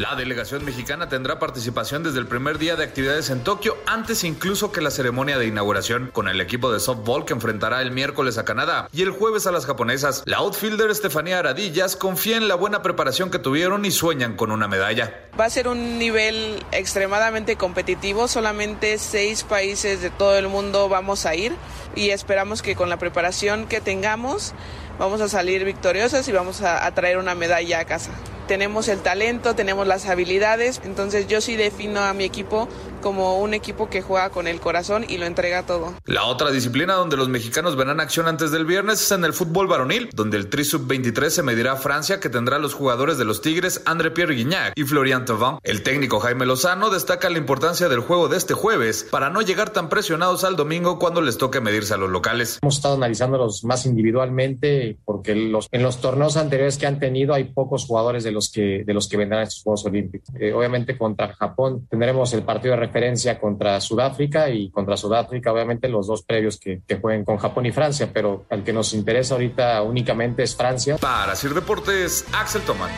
La 0.02 0.16
delegación 0.16 0.66
mexicana 0.66 1.10
tendrá 1.10 1.38
participación 1.38 2.02
desde 2.02 2.18
el 2.18 2.26
primer 2.26 2.58
día 2.58 2.76
de 2.76 2.84
actividades 2.84 3.30
en 3.30 3.44
Tokio, 3.44 3.78
antes 3.86 4.24
incluso 4.24 4.72
que 4.72 4.82
la 4.82 4.90
ceremonia 4.90 5.38
de 5.38 5.46
inauguración, 5.46 6.10
con 6.12 6.28
el 6.28 6.42
equipo 6.42 6.72
de 6.72 6.80
softball 6.80 7.24
que 7.24 7.34
enfrentará 7.34 7.84
el 7.84 7.92
miércoles 7.92 8.40
a 8.40 8.44
Canadá 8.44 8.90
y 8.92 9.04
el 9.04 9.12
jueves 9.12 9.46
a 9.46 9.52
las 9.52 9.68
japonesas. 9.68 10.24
La 10.26 10.38
outfielder 10.38 10.90
Estefanía 10.90 11.38
Aradillas 11.38 11.96
confía 11.96 12.38
en 12.38 12.48
la 12.48 12.56
buena 12.56 12.82
preparación 12.82 13.30
que 13.30 13.38
tuvieron 13.38 13.86
y 13.86 13.92
sueñan 13.92 14.36
con 14.36 14.52
una 14.52 14.68
medalla. 14.68 15.30
Va 15.40 15.46
a 15.46 15.52
ser 15.52 15.68
un 15.68 16.00
nivel 16.00 16.66
extremadamente 16.72 17.56
competitivo, 17.56 18.28
solamente 18.28 18.98
seis 18.98 19.44
países 19.44 20.02
de 20.02 20.10
todo 20.10 20.36
el 20.36 20.48
mundo 20.48 20.90
vamos 20.90 21.28
a 21.28 21.36
ir 21.36 21.54
y 21.96 22.10
esperamos 22.10 22.64
que 22.64 22.76
con 22.76 22.90
la 22.90 22.98
preparación 22.98 23.68
que 23.68 23.82
tengamos 23.82 24.56
vamos 24.98 25.22
a 25.22 25.30
salir 25.30 25.64
victoriosas 25.64 26.28
y 26.28 26.32
vamos 26.32 26.64
a, 26.64 26.88
a 26.88 26.96
traer 26.96 27.20
una 27.20 27.36
medalla 27.36 27.82
a 27.82 27.86
casa 27.86 28.10
tenemos 28.52 28.90
el 28.90 29.00
talento, 29.00 29.56
tenemos 29.56 29.88
las 29.88 30.08
habilidades, 30.08 30.82
entonces 30.84 31.26
yo 31.26 31.40
sí 31.40 31.56
defino 31.56 32.02
a 32.02 32.14
mi 32.14 32.26
equipo 32.26 32.68
como 33.02 33.40
un 33.40 33.54
equipo 33.54 33.90
que 33.90 34.02
juega 34.02 34.30
con 34.30 34.46
el 34.46 34.60
corazón 34.60 35.06
y 35.08 35.18
lo 35.18 35.26
entrega 35.26 35.66
todo. 35.66 35.94
La 36.06 36.26
otra 36.26 36.52
disciplina 36.52 36.96
donde 36.96 37.16
los 37.16 37.30
mexicanos 37.30 37.78
verán 37.78 38.02
acción 38.02 38.28
antes 38.28 38.52
del 38.52 38.66
viernes 38.66 39.02
es 39.02 39.12
en 39.14 39.24
el 39.24 39.32
fútbol 39.32 39.68
varonil, 39.68 40.10
donde 40.14 40.36
el 40.36 40.50
Tri 40.50 40.66
Sub-23 40.66 41.30
se 41.30 41.44
medirá 41.44 41.72
a 41.72 41.76
Francia 41.78 42.20
que 42.20 42.30
tendrá 42.30 42.58
a 42.58 42.60
los 42.60 42.74
jugadores 42.74 43.18
de 43.18 43.24
los 43.24 43.42
Tigres 43.42 43.82
André 43.86 44.12
Pierre 44.12 44.36
Guignac 44.36 44.74
y 44.76 44.84
Florian 44.84 45.24
Thauvin. 45.24 45.58
El 45.64 45.82
técnico 45.82 46.20
Jaime 46.20 46.46
Lozano 46.46 46.90
destaca 46.90 47.30
la 47.30 47.38
importancia 47.38 47.88
del 47.88 48.02
juego 48.02 48.28
de 48.28 48.36
este 48.36 48.54
jueves 48.54 49.08
para 49.10 49.30
no 49.30 49.42
llegar 49.42 49.70
tan 49.70 49.88
presionados 49.88 50.44
al 50.44 50.58
domingo 50.58 51.00
cuando 51.00 51.22
les 51.22 51.38
toque 51.38 51.62
medirse 51.62 51.94
a 51.94 51.98
los 51.98 52.10
locales. 52.10 52.60
Hemos 52.62 52.76
estado 52.76 52.96
analizándolos 52.96 53.64
más 53.64 53.86
individualmente 53.86 54.98
porque 55.06 55.36
los, 55.36 55.70
en 55.72 55.84
los 55.84 56.02
torneos 56.02 56.36
anteriores 56.36 56.78
que 56.78 56.86
han 56.86 57.00
tenido 57.00 57.34
hay 57.34 57.46
pocos 57.46 57.86
jugadores 57.86 58.26
de 58.26 58.32
los 58.32 58.41
que, 58.50 58.84
de 58.86 58.94
los 58.94 59.10
que 59.10 59.18
vendrán 59.18 59.42
a 59.42 59.44
estos 59.44 59.64
Juegos 59.64 59.86
Olímpicos. 59.86 60.34
Eh, 60.40 60.54
obviamente 60.54 60.98
contra 60.98 61.34
Japón 61.34 61.86
tendremos 61.90 62.34
el 62.34 62.44
partido 62.44 62.74
de 62.76 62.80
referencia 62.80 63.38
contra 63.40 63.82
Sudáfrica 63.82 64.50
y 64.50 64.70
contra 64.70 64.96
Sudáfrica 64.96 65.52
obviamente 65.52 65.90
los 65.90 66.08
dos 66.08 66.24
previos 66.24 66.58
que, 66.58 66.82
que 66.88 66.96
jueguen 66.98 67.26
con 67.26 67.38
Japón 67.38 67.66
y 67.66 67.72
Francia, 67.72 68.10
pero 68.14 68.46
el 68.50 68.64
que 68.64 68.74
nos 68.74 68.94
interesa 68.94 69.36
ahorita 69.36 69.82
únicamente 69.82 70.44
es 70.44 70.56
Francia. 70.56 70.98
Para 70.98 71.36
Sir 71.36 71.54
Deportes, 71.54 72.26
Axel 72.34 72.62
Tomán. 72.62 72.90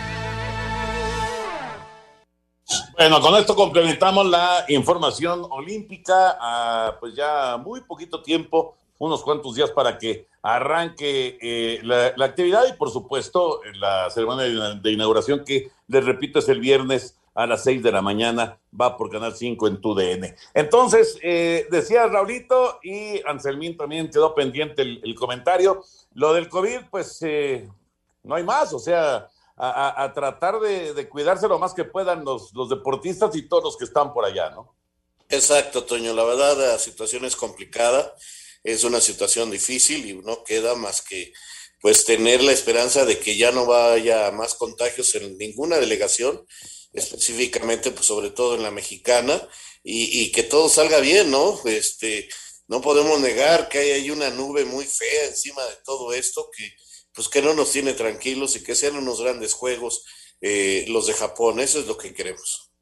Bueno, 2.97 3.19
con 3.21 3.35
esto 3.35 3.55
complementamos 3.55 4.25
la 4.27 4.65
información 4.69 5.45
olímpica, 5.50 6.38
a, 6.39 6.97
pues 7.00 7.15
ya 7.15 7.57
muy 7.57 7.81
poquito 7.81 8.21
tiempo, 8.21 8.75
unos 9.03 9.22
cuantos 9.22 9.55
días 9.55 9.69
para 9.72 9.98
que 9.98 10.27
arranque 10.41 11.38
eh, 11.41 11.79
la, 11.83 12.13
actividad 12.24 12.63
y 12.69 12.74
por 12.77 12.89
supuesto 12.89 13.60
la 13.75 14.10
ceremonia 14.10 14.45
de, 14.75 14.91
inauguración 14.91 15.43
que, 15.43 15.72
les 15.88 16.05
repito, 16.05 16.39
es 16.39 16.48
el 16.48 16.62
viernes 16.62 17.17
a 17.36 17.45
las 17.45 17.63
6 17.63 17.83
de 17.83 17.91
la 17.91 18.01
mañana, 18.01 18.60
va 18.79 18.95
por 18.95 19.10
Canal 19.10 19.36
5 19.36 19.67
en 19.67 19.81
tu 19.81 19.93
DN. 19.93 20.36
Entonces, 20.53 21.17
eh, 21.22 21.67
decía 21.69 22.07
Raulito 22.07 22.79
y 22.81 23.19
Anselmín 23.27 23.75
también 23.75 24.10
quedó 24.10 24.33
pendiente 24.33 24.83
el, 24.83 25.15
comentario, 25.15 25.83
lo 26.13 26.33
del 26.33 26.48
COVID, 26.48 26.81
pues 26.89 27.22
eh, 27.24 27.69
no 28.24 28.36
hay 28.36 28.43
más, 28.43 28.72
o 28.72 28.79
sea, 28.79 29.29
a 29.55 30.12
tratar 30.15 30.60
de, 30.60 30.93
de, 30.93 31.07
cuidarse 31.07 31.48
lo 31.48 31.60
más 31.60 31.74
que 31.74 31.83
puedan 31.83 32.25
los, 32.25 32.53
los 32.53 32.69
deportistas 32.69 33.36
y 33.36 33.48
todos 33.48 33.63
los 33.63 33.77
que 33.77 33.86
están 33.86 34.12
por 34.12 34.25
allá, 34.25 34.50
¿no? 34.50 34.74
Exacto, 35.29 35.83
Toño, 35.83 36.13
la 36.13 36.24
verdad 36.24 36.57
la 36.57 36.79
situación 36.79 37.25
es 37.25 37.36
complicada 37.36 38.13
es 38.63 38.84
una 38.84 39.01
situación 39.01 39.51
difícil 39.51 40.05
y 40.05 40.13
no 40.13 40.43
queda 40.43 40.75
más 40.75 41.01
que 41.01 41.34
pues 41.82 42.05
tener 42.05 42.41
la 42.41 42.53
esperanza 42.53 43.05
de 43.05 43.20
que 43.20 43.36
ya 43.36 43.51
no 43.51 43.65
vaya 43.65 44.32
más 44.32 44.55
contagios 44.55 45.15
en 45.15 45.38
ninguna 45.38 45.77
delegación, 45.77 46.46
específicamente 46.93 47.91
pues 47.91 48.05
sobre 48.05 48.29
todo 48.29 48.55
en 48.55 48.63
la 48.63 48.72
mexicana, 48.72 49.50
y, 49.84 50.22
y 50.22 50.32
que 50.32 50.43
todo 50.43 50.70
salga 50.70 51.01
bien, 51.01 51.29
¿no? 51.29 51.60
Este, 51.65 52.29
no 52.67 52.82
podemos 52.82 53.20
negar 53.20 53.67
que 53.67 53.79
hay, 53.79 53.91
hay 53.91 54.12
una 54.12 54.29
nube 54.29 54.63
muy 54.63 54.86
fea 54.86 55.25
encima 55.25 55.62
de 55.65 55.75
todo 55.84 56.13
esto 56.13 56.50
que 56.55 56.74
pues 57.13 57.29
que 57.29 57.41
no 57.41 57.53
nos 57.53 57.72
tiene 57.72 57.93
tranquilos 57.93 58.55
y 58.55 58.63
que 58.63 58.75
sean 58.75 58.96
unos 58.96 59.22
grandes 59.22 59.53
juegos 59.53 60.03
eh, 60.41 60.86
los 60.88 61.08
de 61.08 61.13
Japón, 61.13 61.60
eso 61.60 61.79
es 61.79 61.88
lo 61.88 61.98
que 61.98 62.13
queremos. 62.13 62.73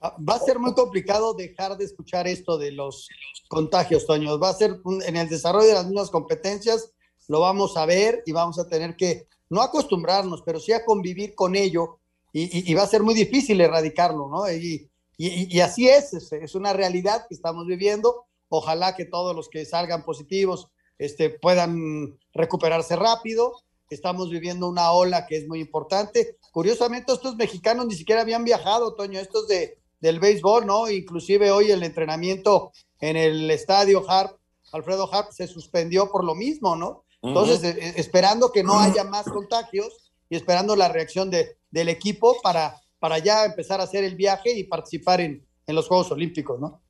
Va 0.00 0.34
a 0.34 0.38
ser 0.38 0.58
muy 0.58 0.74
complicado 0.74 1.34
dejar 1.34 1.76
de 1.76 1.84
escuchar 1.84 2.28
esto 2.28 2.56
de 2.56 2.72
los 2.72 3.08
contagios, 3.48 4.06
Toño. 4.06 4.38
Va 4.38 4.50
a 4.50 4.54
ser 4.54 4.80
en 5.06 5.16
el 5.16 5.28
desarrollo 5.28 5.66
de 5.66 5.74
las 5.74 5.86
mismas 5.86 6.10
competencias, 6.10 6.92
lo 7.26 7.40
vamos 7.40 7.76
a 7.76 7.84
ver 7.84 8.22
y 8.24 8.32
vamos 8.32 8.58
a 8.58 8.68
tener 8.68 8.96
que, 8.96 9.26
no 9.50 9.60
acostumbrarnos, 9.62 10.42
pero 10.42 10.60
sí 10.60 10.72
a 10.72 10.84
convivir 10.84 11.34
con 11.34 11.56
ello 11.56 12.00
y, 12.32 12.42
y, 12.42 12.70
y 12.70 12.74
va 12.74 12.82
a 12.82 12.88
ser 12.88 13.02
muy 13.02 13.14
difícil 13.14 13.60
erradicarlo, 13.60 14.28
¿no? 14.28 14.50
Y, 14.52 14.90
y 15.20 15.58
así 15.60 15.88
es, 15.88 16.12
es, 16.12 16.54
una 16.54 16.72
realidad 16.72 17.26
que 17.28 17.34
estamos 17.34 17.66
viviendo. 17.66 18.26
Ojalá 18.48 18.94
que 18.94 19.04
todos 19.04 19.34
los 19.34 19.48
que 19.48 19.64
salgan 19.64 20.04
positivos 20.04 20.68
este, 20.96 21.28
puedan 21.28 22.16
recuperarse 22.32 22.94
rápido. 22.94 23.52
Estamos 23.90 24.30
viviendo 24.30 24.68
una 24.68 24.92
ola 24.92 25.26
que 25.26 25.36
es 25.36 25.48
muy 25.48 25.58
importante. 25.58 26.36
Curiosamente, 26.52 27.12
estos 27.12 27.34
mexicanos 27.34 27.86
ni 27.86 27.96
siquiera 27.96 28.20
habían 28.20 28.44
viajado, 28.44 28.94
Toño, 28.94 29.18
estos 29.18 29.48
de, 29.48 29.77
del 30.00 30.20
béisbol, 30.20 30.66
¿no? 30.66 30.90
Inclusive 30.90 31.50
hoy 31.50 31.70
el 31.70 31.82
entrenamiento 31.82 32.72
en 33.00 33.16
el 33.16 33.50
estadio 33.50 34.04
Harp, 34.08 34.38
Alfredo 34.72 35.12
Harp, 35.12 35.30
se 35.32 35.46
suspendió 35.46 36.10
por 36.10 36.24
lo 36.24 36.34
mismo, 36.34 36.76
¿no? 36.76 37.04
Entonces, 37.22 37.60
uh 37.60 37.78
-huh. 37.78 37.92
esperando 37.96 38.52
que 38.52 38.62
no 38.62 38.78
haya 38.78 39.04
más 39.04 39.24
contagios 39.24 40.12
y 40.30 40.36
esperando 40.36 40.76
la 40.76 40.88
reacción 40.88 41.30
de, 41.30 41.56
del 41.70 41.88
equipo 41.88 42.36
para, 42.42 42.80
para 42.98 43.18
ya 43.18 43.44
empezar 43.44 43.80
a 43.80 43.84
hacer 43.84 44.04
el 44.04 44.14
viaje 44.14 44.56
y 44.56 44.64
participar 44.64 45.20
en, 45.20 45.44
en 45.66 45.74
los 45.74 45.88
Juegos 45.88 46.10
Olímpicos, 46.10 46.60
¿no? 46.60 46.80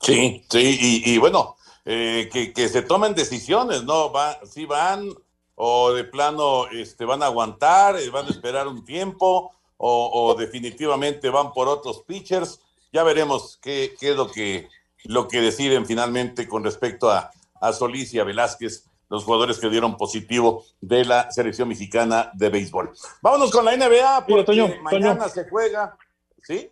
Sí, 0.00 0.44
sí, 0.50 0.78
y, 1.04 1.12
y 1.12 1.18
bueno, 1.18 1.56
eh, 1.84 2.28
que, 2.32 2.52
que, 2.52 2.68
se 2.68 2.82
tomen 2.82 3.14
decisiones, 3.14 3.84
¿no? 3.84 4.10
Va, 4.12 4.38
si 4.46 4.64
van 4.64 5.08
o 5.54 5.92
de 5.92 6.04
plano 6.04 6.68
este, 6.68 7.04
van 7.04 7.22
a 7.22 7.26
aguantar, 7.26 7.98
eh, 7.98 8.08
van 8.10 8.26
a 8.26 8.30
esperar 8.30 8.66
un 8.66 8.84
tiempo 8.84 9.52
o, 9.82 10.34
definitivamente 10.38 11.30
van 11.30 11.52
por 11.52 11.68
otros 11.68 12.02
pitchers. 12.02 12.60
Ya 12.92 13.02
veremos 13.02 13.58
qué, 13.62 13.94
qué 13.98 14.10
es 14.10 14.16
lo 14.16 14.30
que, 14.30 14.68
lo 15.04 15.26
que 15.26 15.40
deciden 15.40 15.86
finalmente 15.86 16.46
con 16.46 16.62
respecto 16.62 17.10
a, 17.10 17.30
a 17.60 17.72
Solís 17.72 18.12
y 18.12 18.18
a 18.18 18.24
Velázquez, 18.24 18.84
los 19.08 19.24
jugadores 19.24 19.58
que 19.58 19.70
dieron 19.70 19.96
positivo 19.96 20.64
de 20.80 21.04
la 21.04 21.30
selección 21.30 21.68
mexicana 21.68 22.30
de 22.34 22.50
béisbol. 22.50 22.92
Vámonos 23.22 23.50
con 23.50 23.64
la 23.64 23.76
NBA, 23.76 24.26
porque 24.26 24.78
mañana 24.82 25.28
se 25.28 25.48
juega, 25.48 25.96
¿sí? 26.42 26.70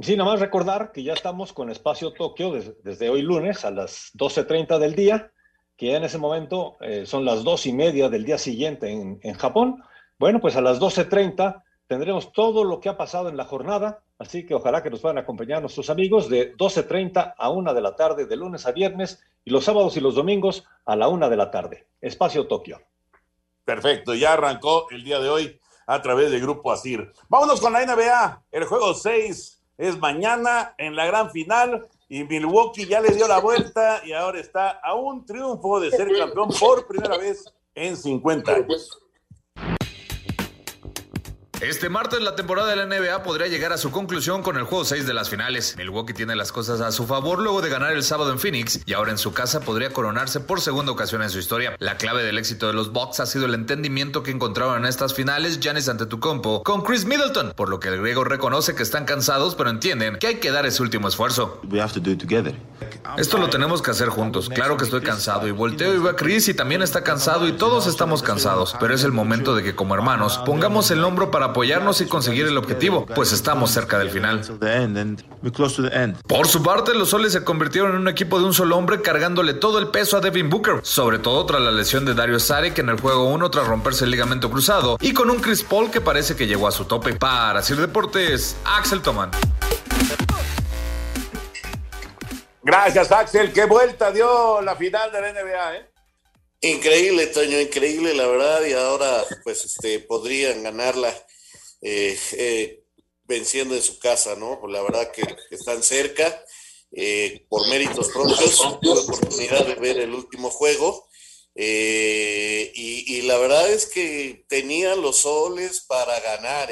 Sí, 0.00 0.16
nada 0.16 0.30
más 0.30 0.40
recordar 0.40 0.92
que 0.92 1.02
ya 1.02 1.12
estamos 1.12 1.52
con 1.52 1.70
Espacio 1.70 2.12
Tokio 2.12 2.52
desde, 2.52 3.10
hoy 3.10 3.22
lunes 3.22 3.64
a 3.64 3.70
las 3.70 4.12
12.30 4.14 4.78
del 4.78 4.94
día, 4.94 5.32
que 5.76 5.94
en 5.94 6.04
ese 6.04 6.18
momento 6.18 6.76
eh, 6.80 7.04
son 7.06 7.24
las 7.24 7.44
dos 7.44 7.66
y 7.66 7.72
media 7.72 8.08
del 8.08 8.24
día 8.24 8.38
siguiente 8.38 8.90
en, 8.90 9.18
en 9.22 9.34
Japón. 9.34 9.82
Bueno, 10.18 10.40
pues 10.40 10.56
a 10.56 10.60
las 10.60 10.80
12.30 10.80 11.62
tendremos 11.88 12.32
todo 12.32 12.62
lo 12.62 12.80
que 12.80 12.90
ha 12.90 12.96
pasado 12.96 13.28
en 13.28 13.36
la 13.36 13.46
jornada, 13.46 14.02
así 14.18 14.46
que 14.46 14.54
ojalá 14.54 14.82
que 14.82 14.90
nos 14.90 15.00
puedan 15.00 15.18
acompañar 15.18 15.62
nuestros 15.62 15.90
amigos 15.90 16.28
de 16.28 16.54
12.30 16.56 17.34
a 17.36 17.50
1 17.50 17.74
de 17.74 17.80
la 17.80 17.96
tarde, 17.96 18.26
de 18.26 18.36
lunes 18.36 18.66
a 18.66 18.72
viernes, 18.72 19.20
y 19.44 19.50
los 19.50 19.64
sábados 19.64 19.96
y 19.96 20.00
los 20.00 20.14
domingos 20.14 20.64
a 20.84 20.94
la 20.94 21.08
1 21.08 21.30
de 21.30 21.36
la 21.36 21.50
tarde. 21.50 21.88
Espacio 22.00 22.46
Tokio. 22.46 22.80
Perfecto, 23.64 24.14
ya 24.14 24.34
arrancó 24.34 24.88
el 24.90 25.02
día 25.02 25.18
de 25.18 25.30
hoy 25.30 25.60
a 25.86 26.00
través 26.02 26.30
del 26.30 26.42
Grupo 26.42 26.70
Asir. 26.70 27.10
Vámonos 27.28 27.60
con 27.60 27.72
la 27.72 27.84
NBA. 27.84 28.44
El 28.52 28.64
juego 28.64 28.92
6 28.92 29.62
es 29.78 29.98
mañana 29.98 30.74
en 30.76 30.94
la 30.94 31.06
gran 31.06 31.30
final 31.30 31.88
y 32.10 32.24
Milwaukee 32.24 32.86
ya 32.86 33.00
le 33.00 33.14
dio 33.14 33.26
la 33.26 33.38
vuelta 33.38 34.02
y 34.04 34.12
ahora 34.12 34.40
está 34.40 34.80
a 34.82 34.94
un 34.94 35.24
triunfo 35.24 35.80
de 35.80 35.90
ser 35.90 36.14
campeón 36.14 36.50
por 36.60 36.86
primera 36.86 37.16
vez 37.16 37.44
en 37.74 37.96
50 37.96 38.52
años. 38.52 39.07
Este 41.60 41.88
martes 41.88 42.20
la 42.20 42.36
temporada 42.36 42.68
de 42.68 42.76
la 42.76 42.86
NBA 42.86 43.24
podría 43.24 43.48
llegar 43.48 43.72
a 43.72 43.78
su 43.78 43.90
conclusión 43.90 44.44
con 44.44 44.56
el 44.56 44.62
juego 44.62 44.84
6 44.84 45.08
de 45.08 45.12
las 45.12 45.28
finales. 45.28 45.74
Milwaukee 45.76 46.14
tiene 46.14 46.36
las 46.36 46.52
cosas 46.52 46.80
a 46.80 46.92
su 46.92 47.04
favor 47.04 47.40
luego 47.40 47.60
de 47.60 47.68
ganar 47.68 47.92
el 47.94 48.04
sábado 48.04 48.30
en 48.30 48.38
Phoenix 48.38 48.80
y 48.86 48.92
ahora 48.92 49.10
en 49.10 49.18
su 49.18 49.32
casa 49.32 49.58
podría 49.58 49.92
coronarse 49.92 50.38
por 50.38 50.60
segunda 50.60 50.92
ocasión 50.92 51.20
en 51.20 51.30
su 51.30 51.40
historia. 51.40 51.74
La 51.80 51.96
clave 51.96 52.22
del 52.22 52.38
éxito 52.38 52.68
de 52.68 52.74
los 52.74 52.92
Bucks 52.92 53.18
ha 53.18 53.26
sido 53.26 53.46
el 53.46 53.54
entendimiento 53.54 54.22
que 54.22 54.30
encontraron 54.30 54.78
en 54.78 54.86
estas 54.86 55.14
finales 55.14 55.58
Giannis 55.58 55.88
Antetokounmpo 55.88 56.62
con 56.62 56.82
Chris 56.82 57.06
Middleton, 57.06 57.52
por 57.56 57.70
lo 57.70 57.80
que 57.80 57.88
el 57.88 58.00
griego 58.00 58.22
reconoce 58.22 58.76
que 58.76 58.84
están 58.84 59.04
cansados 59.04 59.56
pero 59.56 59.70
entienden 59.70 60.18
que 60.18 60.28
hay 60.28 60.36
que 60.36 60.52
dar 60.52 60.64
ese 60.64 60.80
último 60.80 61.08
esfuerzo. 61.08 61.60
Esto 63.16 63.36
lo 63.38 63.50
tenemos 63.50 63.82
que 63.82 63.90
hacer 63.90 64.10
juntos. 64.10 64.48
Claro 64.48 64.76
que 64.76 64.84
estoy 64.84 65.00
cansado 65.00 65.48
y 65.48 65.50
volteo 65.50 65.92
y 65.92 65.98
veo 65.98 66.10
a 66.10 66.16
Chris 66.16 66.48
y 66.48 66.54
también 66.54 66.82
está 66.82 67.02
cansado 67.02 67.48
y 67.48 67.52
todos 67.52 67.88
estamos 67.88 68.22
cansados, 68.22 68.76
pero 68.78 68.94
es 68.94 69.02
el 69.02 69.10
momento 69.10 69.56
de 69.56 69.64
que 69.64 69.74
como 69.74 69.96
hermanos 69.96 70.38
pongamos 70.46 70.92
el 70.92 71.02
hombro 71.02 71.32
para 71.32 71.47
apoyarnos 71.50 72.00
y 72.00 72.06
conseguir 72.06 72.46
el 72.46 72.56
objetivo, 72.56 73.06
pues 73.06 73.32
estamos 73.32 73.70
cerca 73.70 73.98
del 73.98 74.10
final. 74.10 74.42
Por 76.26 76.48
su 76.48 76.62
parte, 76.62 76.94
los 76.94 77.10
soles 77.10 77.32
se 77.32 77.44
convirtieron 77.44 77.92
en 77.92 77.98
un 77.98 78.08
equipo 78.08 78.38
de 78.38 78.46
un 78.46 78.54
solo 78.54 78.76
hombre 78.76 79.02
cargándole 79.02 79.54
todo 79.54 79.78
el 79.78 79.88
peso 79.88 80.16
a 80.16 80.20
Devin 80.20 80.50
Booker, 80.50 80.80
sobre 80.82 81.18
todo 81.18 81.44
tras 81.46 81.60
la 81.60 81.70
lesión 81.70 82.04
de 82.04 82.14
Dario 82.14 82.38
Saric 82.38 82.78
en 82.78 82.88
el 82.88 83.00
juego 83.00 83.28
1 83.30 83.50
tras 83.50 83.66
romperse 83.66 84.04
el 84.04 84.10
ligamento 84.10 84.50
cruzado 84.50 84.96
y 85.00 85.12
con 85.12 85.30
un 85.30 85.40
Chris 85.40 85.62
Paul 85.62 85.90
que 85.90 86.00
parece 86.00 86.36
que 86.36 86.46
llegó 86.46 86.68
a 86.68 86.72
su 86.72 86.84
tope. 86.84 87.14
Para 87.14 87.62
Sir 87.62 87.76
Deportes, 87.76 88.56
Axel 88.64 89.02
Toman. 89.02 89.30
Gracias, 92.62 93.10
Axel. 93.12 93.52
Qué 93.52 93.64
vuelta 93.64 94.12
dio 94.12 94.60
la 94.60 94.76
final 94.76 95.10
de 95.10 95.20
la 95.20 95.32
NBA, 95.32 95.76
¿eh? 95.76 95.90
Increíble, 96.60 97.28
Toño, 97.28 97.60
increíble, 97.60 98.14
la 98.14 98.26
verdad. 98.26 98.64
Y 98.66 98.72
ahora, 98.72 99.24
pues, 99.44 99.64
este, 99.64 100.00
podrían 100.00 100.62
ganarla 100.62 101.08
eh, 101.80 102.18
eh, 102.32 102.84
venciendo 103.24 103.74
en 103.74 103.82
su 103.82 103.98
casa, 103.98 104.34
¿no? 104.34 104.58
Pues 104.60 104.72
la 104.72 104.82
verdad 104.82 105.12
que, 105.12 105.22
están 105.50 105.82
cerca, 105.82 106.44
eh, 106.90 107.46
por 107.48 107.68
méritos 107.68 108.08
propios, 108.08 108.56
tuve 108.80 109.00
oportunidad 109.00 109.66
de 109.66 109.74
ver 109.74 109.98
el 109.98 110.14
último 110.14 110.50
juego. 110.50 111.08
Y, 111.54 113.22
la 113.22 113.36
verdad 113.36 113.70
es 113.70 113.86
que 113.86 114.44
tenían 114.48 115.02
los 115.02 115.18
soles 115.18 115.80
para 115.86 116.18
ganar, 116.20 116.70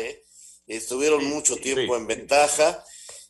estuvieron 0.67 1.25
mucho 1.27 1.57
tiempo 1.57 1.97
en 1.97 2.07
ventaja. 2.07 2.83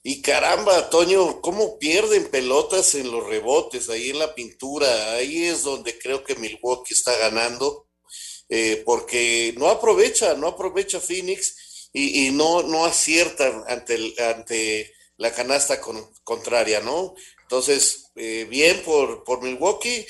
Y 0.03 0.22
caramba, 0.22 0.88
Toño, 0.90 1.40
¿cómo 1.40 1.79
pierden 1.79 2.31
pelotas 2.31 2.94
en 2.94 3.11
los 3.11 3.27
rebotes, 3.27 3.88
ahí 3.88 4.11
en 4.11 4.20
la 4.20 4.35
pintura? 4.35 5.14
Ahí 5.14 5.44
es 5.44 5.64
donde 5.64 5.98
creo 5.98 6.22
que 6.22 6.37
Milwaukee 6.37 6.94
está 6.94 7.16
ganando, 7.16 7.88
porque 8.85 9.53
no 9.57 9.68
aprovecha, 9.68 10.35
no 10.35 10.48
aprovecha 10.48 11.01
Phoenix 11.01 11.65
y, 11.92 12.31
no, 12.31 12.62
no 12.62 12.85
aciertan 12.85 13.64
ante, 13.68 14.14
ante 14.22 14.92
la 15.16 15.33
canasta 15.33 15.81
contraria, 16.25 16.81
¿no? 16.81 17.14
Entonces, 17.42 18.11
eh, 18.16 18.46
bien 18.51 18.83
por, 18.85 19.25
por 19.25 19.42
Milwaukee 19.42 20.07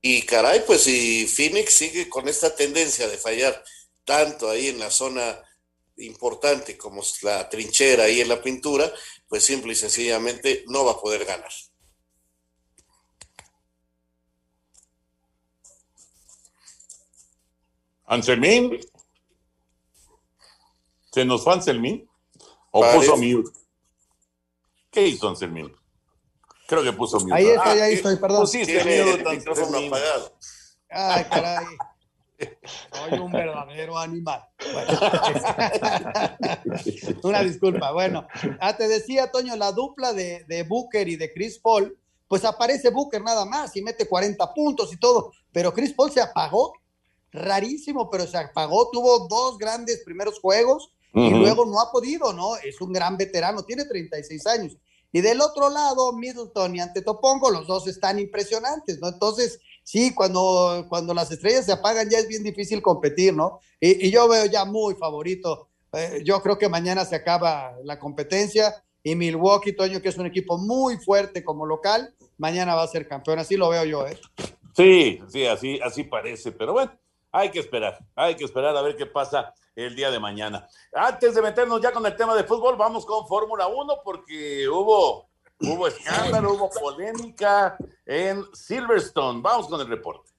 y, 0.00 0.22
caray, 0.22 0.62
pues 0.66 0.82
si 0.82 1.26
Phoenix 1.26 1.72
sigue 1.72 2.08
con 2.08 2.28
esta 2.28 2.54
tendencia 2.54 3.08
de 3.08 3.18
fallar 3.18 3.64
tanto 4.04 4.48
ahí 4.48 4.68
en 4.68 4.78
la 4.78 4.90
zona 4.90 5.42
importante 5.96 6.76
como 6.76 7.02
la 7.22 7.48
trinchera 7.48 8.04
ahí 8.04 8.20
en 8.20 8.28
la 8.28 8.40
pintura, 8.40 8.92
pues 9.28 9.44
simple 9.44 9.72
y 9.72 9.76
sencillamente 9.76 10.64
no 10.68 10.84
va 10.84 10.92
a 10.92 11.00
poder 11.00 11.24
ganar. 11.24 11.50
Anselmín. 18.04 18.78
¿Se 21.16 21.24
nos 21.24 21.42
fue 21.42 21.54
Anselmín? 21.54 22.06
¿O 22.70 22.84
puso 22.92 23.16
mute? 23.16 23.50
¿Qué 24.90 25.06
hizo 25.06 25.26
Anselmín? 25.26 25.74
Creo 26.68 26.82
que 26.82 26.92
puso 26.92 27.18
mute. 27.20 27.32
Ahí 27.32 27.46
estoy, 27.46 27.78
ahí 27.78 27.94
estoy, 27.94 28.16
perdón. 28.16 28.42
Pusiste 28.42 28.76
mute, 28.80 29.12
el 29.12 29.38
micrófono 29.38 29.78
apagado. 29.78 30.36
Ay, 30.90 31.24
caray. 31.24 31.66
Soy 32.92 33.18
un 33.18 33.32
verdadero 33.32 33.96
animal. 33.96 34.44
Una 37.22 37.42
disculpa. 37.42 37.92
Bueno, 37.92 38.28
ah, 38.60 38.76
te 38.76 38.86
decía, 38.86 39.30
Toño, 39.30 39.56
la 39.56 39.72
dupla 39.72 40.12
de, 40.12 40.44
de, 40.46 40.64
Booker 40.64 41.08
y 41.08 41.16
de 41.16 41.32
Chris 41.32 41.58
Paul, 41.58 41.98
pues 42.28 42.44
aparece 42.44 42.90
Booker 42.90 43.22
nada 43.22 43.46
más 43.46 43.74
y 43.74 43.80
mete 43.80 44.06
40 44.06 44.52
puntos 44.52 44.92
y 44.92 44.98
todo, 44.98 45.32
pero 45.50 45.72
Chris 45.72 45.94
Paul 45.94 46.12
se 46.12 46.20
apagó, 46.20 46.74
rarísimo, 47.32 48.10
pero 48.10 48.26
se 48.26 48.36
apagó, 48.36 48.90
tuvo 48.90 49.26
dos 49.28 49.56
grandes 49.56 50.02
primeros 50.04 50.38
juegos 50.40 50.92
y 51.16 51.30
luego 51.30 51.64
no 51.64 51.80
ha 51.80 51.90
podido, 51.90 52.34
¿no? 52.34 52.56
Es 52.56 52.78
un 52.82 52.92
gran 52.92 53.16
veterano, 53.16 53.64
tiene 53.64 53.86
36 53.86 54.46
años. 54.46 54.76
Y 55.12 55.22
del 55.22 55.40
otro 55.40 55.70
lado, 55.70 56.12
Middleton 56.12 56.76
y 56.76 56.80
Antetopongo, 56.80 57.50
los 57.50 57.66
dos 57.66 57.86
están 57.86 58.18
impresionantes, 58.18 59.00
¿no? 59.00 59.08
Entonces, 59.08 59.60
sí, 59.82 60.14
cuando, 60.14 60.84
cuando 60.90 61.14
las 61.14 61.32
estrellas 61.32 61.64
se 61.64 61.72
apagan 61.72 62.10
ya 62.10 62.18
es 62.18 62.28
bien 62.28 62.42
difícil 62.42 62.82
competir, 62.82 63.32
¿no? 63.32 63.60
Y, 63.80 64.10
yo 64.10 64.28
veo 64.28 64.44
ya 64.44 64.66
muy 64.66 64.94
favorito. 64.94 65.70
Eh, 65.94 66.20
yo 66.22 66.42
creo 66.42 66.58
que 66.58 66.68
mañana 66.68 67.06
se 67.06 67.16
acaba 67.16 67.72
la 67.82 67.98
competencia 67.98 68.74
y 69.02 69.14
Milwaukee, 69.14 69.72
Toño, 69.72 70.02
que 70.02 70.10
es 70.10 70.18
un 70.18 70.26
equipo 70.26 70.58
muy 70.58 70.98
fuerte 70.98 71.42
como 71.42 71.64
local, 71.64 72.14
mañana 72.36 72.74
va 72.74 72.82
a 72.82 72.88
ser 72.88 73.08
campeón. 73.08 73.38
Así 73.38 73.56
lo 73.56 73.70
veo 73.70 73.86
yo, 73.86 74.06
¿eh? 74.06 74.18
Sí, 74.76 75.22
sí, 75.28 75.46
así, 75.46 75.80
así 75.82 76.04
parece, 76.04 76.52
pero 76.52 76.74
bueno, 76.74 76.92
hay 77.32 77.50
que 77.50 77.60
esperar, 77.60 77.98
hay 78.14 78.34
que 78.34 78.44
esperar 78.44 78.76
a 78.76 78.82
ver 78.82 78.96
qué 78.96 79.06
pasa 79.06 79.54
el 79.76 79.94
día 79.94 80.10
de 80.10 80.18
mañana. 80.18 80.66
Antes 80.92 81.34
de 81.34 81.42
meternos 81.42 81.80
ya 81.80 81.92
con 81.92 82.04
el 82.06 82.16
tema 82.16 82.34
de 82.34 82.44
fútbol, 82.44 82.76
vamos 82.76 83.04
con 83.04 83.26
Fórmula 83.28 83.66
1 83.66 84.00
porque 84.02 84.66
hubo, 84.68 85.28
hubo 85.60 85.86
escándalo, 85.86 86.54
hubo 86.54 86.70
polémica 86.70 87.76
en 88.04 88.44
Silverstone. 88.54 89.42
Vamos 89.42 89.68
con 89.68 89.80
el 89.80 89.86
reporte. 89.86 90.32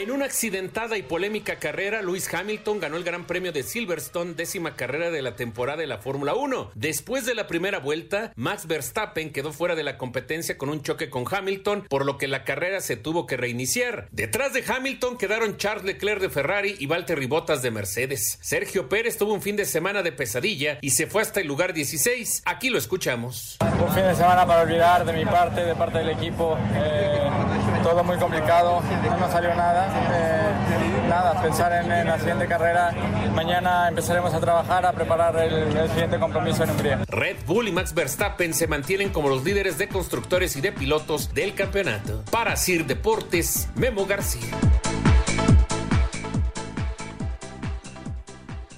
En 0.00 0.10
una 0.10 0.24
accidentada 0.24 0.96
y 0.96 1.02
polémica 1.02 1.56
carrera, 1.56 2.00
Lewis 2.00 2.32
Hamilton 2.32 2.80
ganó 2.80 2.96
el 2.96 3.04
Gran 3.04 3.26
Premio 3.26 3.52
de 3.52 3.62
Silverstone, 3.62 4.32
décima 4.32 4.74
carrera 4.74 5.10
de 5.10 5.20
la 5.20 5.36
temporada 5.36 5.76
de 5.76 5.86
la 5.86 5.98
Fórmula 5.98 6.32
1. 6.32 6.70
Después 6.74 7.26
de 7.26 7.34
la 7.34 7.46
primera 7.46 7.80
vuelta, 7.80 8.32
Max 8.34 8.66
Verstappen 8.66 9.30
quedó 9.30 9.52
fuera 9.52 9.74
de 9.74 9.82
la 9.82 9.98
competencia 9.98 10.56
con 10.56 10.70
un 10.70 10.80
choque 10.80 11.10
con 11.10 11.26
Hamilton, 11.30 11.84
por 11.86 12.06
lo 12.06 12.16
que 12.16 12.28
la 12.28 12.44
carrera 12.44 12.80
se 12.80 12.96
tuvo 12.96 13.26
que 13.26 13.36
reiniciar. 13.36 14.08
Detrás 14.10 14.54
de 14.54 14.64
Hamilton 14.66 15.18
quedaron 15.18 15.58
Charles 15.58 15.84
Leclerc 15.84 16.22
de 16.22 16.30
Ferrari 16.30 16.76
y 16.78 16.86
Valtteri 16.86 17.26
Bottas 17.26 17.60
de 17.60 17.70
Mercedes. 17.70 18.38
Sergio 18.40 18.88
Pérez 18.88 19.18
tuvo 19.18 19.34
un 19.34 19.42
fin 19.42 19.56
de 19.56 19.66
semana 19.66 20.02
de 20.02 20.12
pesadilla 20.12 20.78
y 20.80 20.92
se 20.92 21.08
fue 21.08 21.20
hasta 21.20 21.40
el 21.40 21.46
lugar 21.46 21.74
16. 21.74 22.44
Aquí 22.46 22.70
lo 22.70 22.78
escuchamos. 22.78 23.58
Un 23.60 23.92
fin 23.92 24.04
de 24.04 24.14
semana 24.14 24.46
para 24.46 24.62
olvidar 24.62 25.04
de 25.04 25.12
mi 25.12 25.26
parte, 25.26 25.62
de 25.62 25.74
parte 25.74 25.98
del 25.98 26.08
equipo. 26.08 26.56
Eh 26.72 27.69
todo 27.82 28.04
muy 28.04 28.16
complicado, 28.18 28.82
no 29.18 29.30
salió 29.30 29.54
nada. 29.54 29.88
Eh, 30.12 31.08
nada, 31.08 31.42
pensar 31.42 31.84
en, 31.84 31.90
en, 31.90 32.06
la 32.06 32.18
siguiente 32.18 32.46
carrera. 32.46 32.92
Mañana 33.34 33.88
empezaremos 33.88 34.32
a 34.32 34.40
trabajar, 34.40 34.86
a 34.86 34.92
preparar 34.92 35.36
el, 35.38 35.76
el 35.76 35.88
siguiente 35.88 36.18
compromiso 36.18 36.64
en 36.64 36.70
Hungría. 36.70 37.04
Red 37.08 37.38
Bull 37.46 37.68
y 37.68 37.72
Max 37.72 37.94
Verstappen 37.94 38.54
se 38.54 38.66
mantienen 38.66 39.10
como 39.10 39.28
los 39.28 39.44
líderes 39.44 39.78
de 39.78 39.88
constructores 39.88 40.56
y 40.56 40.60
de 40.60 40.72
pilotos 40.72 41.34
del 41.34 41.54
campeonato. 41.54 42.22
Para 42.30 42.56
Sir 42.56 42.86
Deportes, 42.86 43.68
Memo 43.74 44.06
García. 44.06 44.56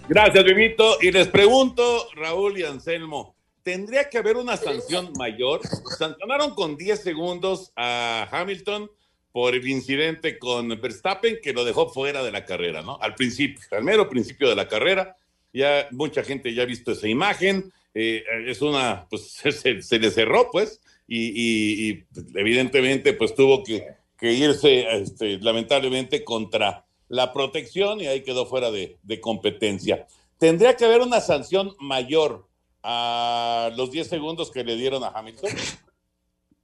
Gracias, 0.09 0.45
Vivito. 0.45 0.99
Y 1.01 1.11
les 1.11 1.29
pregunto, 1.29 1.83
Raúl 2.15 2.59
y 2.59 2.65
Anselmo, 2.65 3.35
¿tendría 3.63 4.09
que 4.09 4.19
haber 4.19 4.37
una 4.37 4.57
sanción 4.57 5.13
mayor? 5.19 5.61
Sancionaron 5.99 6.55
con 6.55 6.77
10 6.77 7.01
segundos 7.01 7.73
a 7.77 8.29
Hamilton 8.31 8.91
por 9.33 9.55
el 9.55 9.67
incidente 9.67 10.39
con 10.39 10.69
Verstappen 10.81 11.39
que 11.43 11.53
lo 11.53 11.65
dejó 11.65 11.89
fuera 11.89 12.23
de 12.23 12.31
la 12.31 12.45
carrera, 12.45 12.83
¿no? 12.83 12.99
Al 13.01 13.15
principio, 13.15 13.65
al 13.71 13.83
mero 13.83 14.09
principio 14.09 14.49
de 14.49 14.57
la 14.57 14.69
carrera. 14.69 15.17
Ya 15.53 15.89
mucha 15.91 16.23
gente 16.23 16.55
ya 16.55 16.63
ha 16.63 16.67
visto 16.67 16.93
esa 16.93 17.09
imagen. 17.09 17.73
Eh, 17.95 18.25
es 18.47 18.63
una, 18.63 19.07
pues 19.09 19.33
se, 19.53 19.83
se, 19.83 19.99
le 19.99 20.11
cerró, 20.11 20.51
pues, 20.51 20.81
y, 21.07 21.29
y, 21.29 21.91
y 21.91 22.05
evidentemente, 22.35 23.13
pues 23.15 23.35
tuvo 23.35 23.63
que, 23.63 23.87
que 24.19 24.33
irse, 24.33 24.87
este, 24.97 25.39
lamentablemente, 25.39 26.25
contra 26.25 26.85
la 27.09 27.33
protección 27.33 28.01
y 28.01 28.07
ahí 28.07 28.23
quedó 28.23 28.47
fuera 28.47 28.71
de, 28.71 28.97
de, 29.03 29.21
competencia. 29.21 30.07
¿Tendría 30.39 30.77
que 30.77 30.87
haber 30.87 31.03
una 31.03 31.21
sanción 31.21 31.75
mayor 31.79 32.49
a 32.83 33.71
los 33.77 33.91
10 33.91 34.09
segundos 34.09 34.51
que 34.51 34.65
le 34.65 34.77
dieron 34.77 35.05
a 35.05 35.09
Hamilton? 35.09 35.51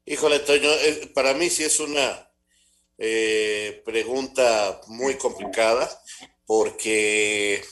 Híjole, 0.07 0.38
Toño, 0.40 0.70
eh, 0.70 1.11
para 1.14 1.35
mí 1.35 1.50
sí 1.50 1.64
es 1.64 1.81
una 1.81 2.31
eh, 2.96 3.83
pregunta 3.85 4.81
muy 4.87 5.16
complicada 5.16 5.88
porque 6.46 7.62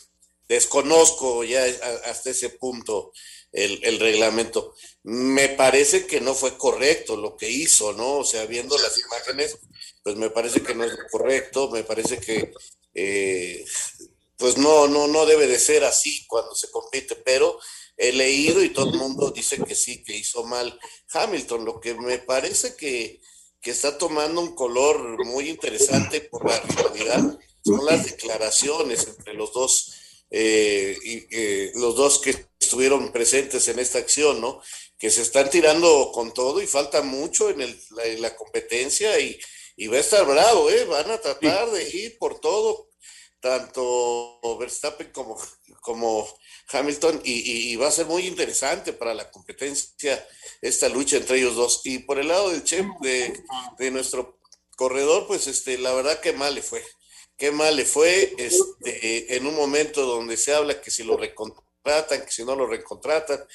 desconozco 0.48 1.42
ya 1.44 1.64
hasta 2.04 2.30
ese 2.30 2.50
punto 2.50 3.12
el, 3.52 3.98
reglamento. 3.98 4.74
Me 5.02 5.48
parece 5.48 6.06
que 6.06 6.20
no 6.20 6.34
fue 6.34 6.58
correcto 6.58 7.16
lo 7.16 7.36
que 7.36 7.48
hizo, 7.50 7.92
¿no? 7.94 8.18
O 8.18 8.24
sea, 8.24 8.44
viendo 8.46 8.76
las 8.76 8.98
imágenes, 8.98 9.58
pues 10.02 10.16
me 10.16 10.30
parece 10.30 10.62
que 10.62 10.74
no 10.74 10.84
es 10.84 10.92
correcto, 11.10 11.70
me 11.70 11.84
parece 11.84 12.18
que 12.18 12.52
eh, 12.94 13.64
pues 14.36 14.58
no, 14.58 14.86
no, 14.88 15.08
no 15.08 15.26
debe 15.26 15.46
de 15.46 15.58
ser 15.58 15.84
así 15.84 16.26
cuando 16.26 16.54
se 16.54 16.70
compite, 16.70 17.16
pero 17.16 17.58
he 17.96 18.12
leído 18.12 18.62
y 18.62 18.70
todo 18.70 18.90
el 18.90 18.98
mundo 18.98 19.30
dice 19.30 19.58
que 19.64 19.74
sí, 19.74 20.02
que 20.04 20.16
hizo 20.16 20.44
mal 20.44 20.78
Hamilton. 21.12 21.64
Lo 21.64 21.80
que 21.80 21.94
me 21.94 22.18
parece 22.18 22.76
que, 22.76 23.20
que 23.60 23.70
está 23.70 23.96
tomando 23.96 24.40
un 24.40 24.54
color 24.54 25.24
muy 25.24 25.48
interesante 25.48 26.20
por 26.20 26.48
la 26.48 26.60
rivalidad 26.60 27.38
son 27.64 27.84
las 27.84 28.04
declaraciones 28.04 29.06
entre 29.08 29.34
los 29.34 29.52
dos, 29.52 29.92
eh, 30.30 30.96
y, 31.04 31.26
eh, 31.30 31.72
los 31.74 31.96
dos 31.96 32.18
que 32.18 32.46
estuvieron 32.60 33.12
presentes 33.12 33.66
en 33.68 33.78
esta 33.78 33.98
acción, 33.98 34.40
¿no? 34.40 34.60
Que 34.98 35.10
se 35.10 35.22
están 35.22 35.50
tirando 35.50 36.10
con 36.12 36.32
todo 36.32 36.60
y 36.60 36.66
falta 36.66 37.02
mucho 37.02 37.50
en, 37.50 37.60
el, 37.60 37.80
la, 37.90 38.04
en 38.04 38.22
la 38.22 38.36
competencia 38.36 39.18
y, 39.20 39.38
y 39.76 39.86
va 39.88 39.96
a 39.96 40.00
estar 40.00 40.26
bravo, 40.26 40.70
¿eh? 40.70 40.84
Van 40.84 41.10
a 41.10 41.20
tratar 41.20 41.70
de 41.70 41.88
ir 41.90 42.18
por 42.18 42.40
todo, 42.40 42.90
tanto 43.40 44.58
Verstappen 44.58 45.10
como, 45.12 45.38
como 45.80 46.26
Hamilton, 46.72 47.20
y, 47.24 47.74
va 47.76 47.88
a 47.88 47.92
ser 47.92 48.06
muy 48.06 48.26
interesante 48.26 48.92
para 48.92 49.14
la 49.14 49.30
competencia 49.30 50.26
esta 50.60 50.88
lucha 50.88 51.16
entre 51.16 51.38
ellos 51.38 51.54
dos. 51.54 51.82
Y 51.84 52.00
por 52.00 52.18
el 52.18 52.28
lado 52.28 52.50
del 52.50 52.64
Chef, 52.64 52.86
de, 53.00 53.40
de 53.78 53.90
nuestro 53.90 54.38
corredor, 54.76 55.26
pues 55.26 55.46
este, 55.46 55.78
la 55.78 55.94
verdad 55.94 56.20
que 56.20 56.32
mal 56.32 56.54
le 56.54 56.62
fue. 56.62 56.84
Qué 57.36 57.50
mal 57.50 57.76
le 57.76 57.84
fue 57.84 58.34
este, 58.38 59.36
en 59.36 59.46
un 59.46 59.54
momento 59.54 60.02
donde 60.06 60.36
se 60.36 60.54
habla 60.54 60.80
que 60.80 60.90
si 60.90 61.04
lo 61.04 61.16
recontratan, 61.16 62.24
que 62.24 62.32
si 62.32 62.44
no 62.44 62.56
lo 62.56 62.66
recontratan 62.66 63.46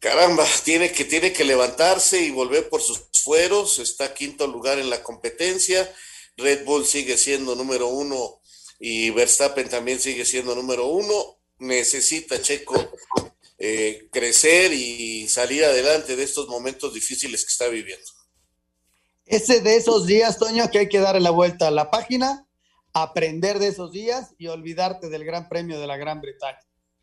caramba, 0.00 0.46
tiene 0.64 0.90
que, 0.90 1.04
tiene 1.04 1.32
que 1.32 1.44
levantarse 1.44 2.20
y 2.20 2.30
volver 2.30 2.68
por 2.68 2.80
sus 2.80 3.02
fueros, 3.22 3.78
está 3.78 4.12
quinto 4.14 4.46
lugar 4.46 4.78
en 4.78 4.90
la 4.90 5.02
competencia, 5.02 5.94
Red 6.36 6.64
Bull 6.64 6.86
sigue 6.86 7.18
siendo 7.18 7.54
número 7.54 7.86
uno 7.86 8.40
y 8.80 9.10
Verstappen 9.10 9.68
también 9.68 10.00
sigue 10.00 10.24
siendo 10.24 10.54
número 10.54 10.86
uno, 10.86 11.38
necesita 11.60 12.40
Checo 12.40 12.74
eh, 13.58 14.08
crecer 14.10 14.72
y 14.72 15.28
salir 15.28 15.64
adelante 15.64 16.16
de 16.16 16.22
estos 16.22 16.48
momentos 16.48 16.94
difíciles 16.94 17.44
que 17.44 17.52
está 17.52 17.68
viviendo. 17.68 18.06
Ese 19.26 19.60
de 19.60 19.76
esos 19.76 20.06
días, 20.06 20.38
Toño, 20.38 20.70
que 20.70 20.80
hay 20.80 20.88
que 20.88 20.98
darle 20.98 21.20
la 21.20 21.30
vuelta 21.30 21.68
a 21.68 21.70
la 21.70 21.90
página, 21.90 22.48
aprender 22.92 23.58
de 23.58 23.68
esos 23.68 23.92
días 23.92 24.34
y 24.38 24.48
olvidarte 24.48 25.08
del 25.08 25.24
Gran 25.24 25.48
Premio 25.48 25.78
de 25.78 25.86
la 25.86 25.96
Gran 25.96 26.20
Bretaña. 26.20 26.58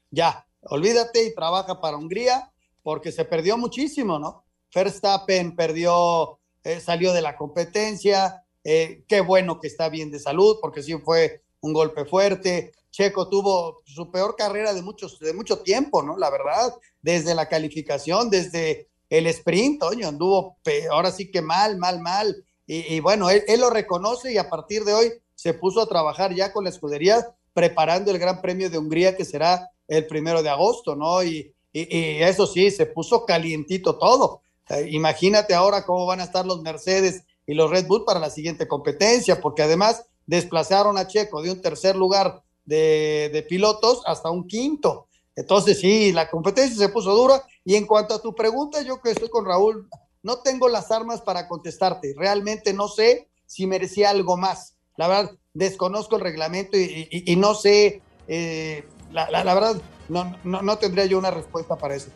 Ya, 0.10 0.48
olvídate 0.62 1.26
y 1.26 1.34
trabaja 1.36 1.80
para 1.80 1.98
Hungría 1.98 2.52
porque 2.84 3.12
se 3.12 3.24
perdió 3.24 3.58
muchísimo, 3.58 4.18
¿no? 4.18 4.44
Verstappen 4.74 5.56
perdió, 5.56 6.40
eh, 6.64 6.80
salió 6.80 7.14
de 7.14 7.22
la 7.22 7.38
competencia, 7.38 8.44
eh, 8.64 9.04
qué 9.08 9.22
bueno 9.22 9.60
que 9.60 9.68
está 9.68 9.90
bien 9.90 10.12
de 10.12 10.20
salud, 10.20 10.58
porque 10.60 10.84
sí 10.84 10.94
fue 10.98 11.44
un 11.62 11.74
golpe 11.74 12.06
fuerte. 12.06 12.74
Checo 12.92 13.30
tuvo 13.30 13.82
su 13.86 14.10
peor 14.12 14.36
carrera 14.36 14.74
de, 14.74 14.82
muchos, 14.82 15.20
de 15.20 15.34
mucho 15.34 15.60
tiempo, 15.60 16.02
¿no? 16.02 16.18
La 16.18 16.30
verdad, 16.30 16.74
desde 17.02 17.36
la 17.36 17.48
calificación, 17.48 18.30
desde 18.30 18.88
el 19.10 19.28
sprint, 19.28 19.80
Toño, 19.80 20.08
anduvo 20.08 20.58
ahora 20.92 21.12
sí 21.12 21.32
que 21.32 21.42
mal, 21.42 21.78
mal, 21.78 22.00
mal. 22.00 22.44
Y, 22.66 23.00
bueno, 23.00 23.30
él, 23.30 23.44
lo 23.60 23.70
reconoce 23.70 24.34
y 24.34 24.38
a 24.38 24.50
partir 24.50 24.84
de 24.84 24.94
hoy 24.94 25.14
se 25.36 25.54
puso 25.54 25.82
a 25.82 25.88
trabajar 25.88 26.36
ya 26.36 26.52
con 26.52 26.66
la 26.66 26.70
escudería, 26.70 27.26
preparando 27.54 28.12
el 28.12 28.20
Gran 28.20 28.42
Premio 28.42 28.70
de 28.70 28.78
Hungría, 28.78 29.16
que 29.16 29.24
será 29.24 29.70
el 29.88 30.06
primero 30.06 30.44
de 30.44 30.50
agosto, 30.50 30.96
¿no? 30.96 31.24
Y, 31.24 31.54
y, 31.72 31.98
y, 31.98 32.24
eso 32.24 32.46
sí, 32.46 32.70
se 32.72 32.86
puso 32.86 33.26
calientito 33.26 33.98
todo. 33.98 34.42
Eh, 34.70 34.90
imagínate 34.92 35.54
ahora 35.54 35.86
cómo 35.86 36.06
van 36.06 36.20
a 36.20 36.26
estar 36.26 36.46
los 36.46 36.62
Mercedes 36.62 37.24
y 37.46 37.54
los 37.54 37.70
Red 37.72 37.88
Bull 37.88 38.04
para 38.04 38.20
la 38.20 38.30
siguiente 38.30 38.68
competencia, 38.68 39.40
porque 39.40 39.64
además 39.64 40.06
desplazaron 40.26 40.98
a 40.98 41.08
Checo 41.08 41.42
de 41.42 41.52
un 41.52 41.62
tercer 41.62 41.96
lugar 41.96 42.44
de, 42.68 43.46
pilotos 43.50 44.02
hasta 44.06 44.30
un 44.30 44.48
quinto. 44.48 45.08
Entonces 45.36 45.80
sí, 45.80 46.12
la 46.12 46.30
competencia 46.30 46.78
se 46.78 46.90
puso 46.90 47.16
dura. 47.16 47.44
Y 47.64 47.76
en 47.76 47.86
cuanto 47.86 48.14
a 48.14 48.22
tu 48.22 48.36
pregunta, 48.36 48.82
yo 48.82 49.02
que 49.02 49.12
estoy 49.12 49.30
con 49.30 49.46
Raúl, 49.46 49.88
no 50.24 50.40
tengo 50.40 50.68
las 50.70 50.92
armas 50.92 51.22
para 51.22 51.48
contestarte. 51.48 52.14
Realmente 52.18 52.74
no 52.74 52.88
sé 52.88 53.28
si 53.46 53.66
merecía 53.66 54.10
algo 54.10 54.38
más. 54.38 54.76
La 54.98 55.08
verdad, 55.08 55.32
desconozco 55.54 56.16
el 56.16 56.22
reglamento 56.22 56.78
y, 56.78 57.36
no 57.38 57.54
sé, 57.54 58.02
eh, 58.28 58.84
la, 59.12 59.30
la, 59.30 59.54
verdad, 59.54 59.82
no, 60.10 60.36
no, 60.44 60.62
no, 60.64 60.78
tendría 60.78 61.06
yo 61.06 61.20
una 61.20 61.32
respuesta 61.32 61.76
para 61.76 61.96
eso. 61.96 62.10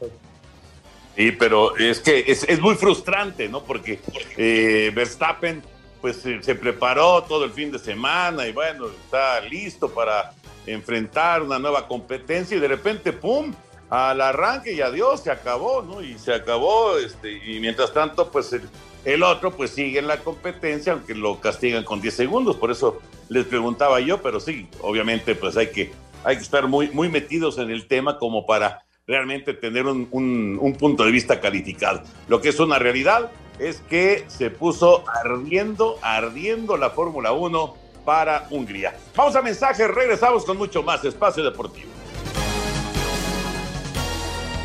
Sí, 1.15 1.31
pero 1.31 1.77
es 1.77 1.99
que 1.99 2.23
es, 2.27 2.43
es 2.43 2.59
muy 2.59 2.75
frustrante, 2.75 3.47
¿no? 3.47 3.63
Porque 3.63 3.99
eh, 4.35 4.91
Verstappen 4.95 5.61
pues 6.01 6.17
se, 6.17 6.55
preparó 6.55 7.23
todo 7.23 7.45
el 7.45 7.51
fin 7.51 7.71
de 7.71 7.77
semana 7.77 8.47
y 8.47 8.51
bueno, 8.51 8.87
está 8.87 9.39
listo 9.41 9.89
para 9.89 10.33
enfrentar 10.65 11.41
una 11.41 11.59
nueva 11.59 11.87
competencia 11.87 12.57
y 12.57 12.59
de 12.59 12.67
repente, 12.67 13.13
¡pum! 13.13 13.53
Al 13.89 14.21
arranque 14.21 14.73
y 14.73 14.81
adiós, 14.81 15.21
se 15.21 15.31
acabó, 15.31 15.81
¿no? 15.81 16.01
Y 16.01 16.17
se 16.17 16.33
acabó, 16.33 16.97
este, 16.97 17.31
y 17.45 17.59
mientras 17.59 17.93
tanto, 17.93 18.31
pues 18.31 18.55
el, 19.03 19.23
otro 19.23 19.51
pues 19.51 19.71
sigue 19.71 19.99
en 19.99 20.07
la 20.07 20.19
competencia, 20.19 20.93
aunque 20.93 21.13
lo 21.13 21.41
castigan 21.41 21.83
con 21.83 21.99
10 21.99 22.13
segundos, 22.13 22.55
por 22.55 22.71
eso 22.71 23.01
les 23.27 23.45
preguntaba 23.45 23.99
yo, 23.99 24.21
pero 24.21 24.39
sí, 24.39 24.69
obviamente 24.79 25.35
pues 25.35 25.57
hay 25.57 25.67
que 25.67 25.91
hay 26.23 26.37
que 26.37 26.43
estar 26.43 26.67
muy, 26.67 26.89
muy 26.91 27.09
metidos 27.09 27.57
en 27.57 27.71
el 27.71 27.87
tema 27.87 28.19
como 28.19 28.45
para 28.45 28.85
realmente 29.07 29.53
tener 29.53 29.87
un, 29.87 30.07
un, 30.11 30.57
un, 30.61 30.73
punto 30.75 31.03
de 31.03 31.11
vista 31.11 31.41
calificado. 31.41 32.03
Lo 32.27 32.41
que 32.41 32.49
es 32.49 32.59
una 32.59 32.77
realidad 32.77 33.31
es 33.59 33.81
que 33.89 34.23
se 34.27 34.51
puso 34.51 35.03
ardiendo, 35.07 35.97
ardiendo 36.01 36.77
la 36.77 36.91
Fórmula 36.91 37.31
1 37.31 37.80
para 38.05 38.47
Hungría. 38.49 38.95
Vamos 39.15 39.35
a 39.35 39.41
mensajes, 39.41 39.87
regresamos 39.87 40.45
con 40.45 40.57
mucho 40.57 40.83
más 40.83 41.03
Espacio 41.03 41.43
Deportivo. 41.43 41.89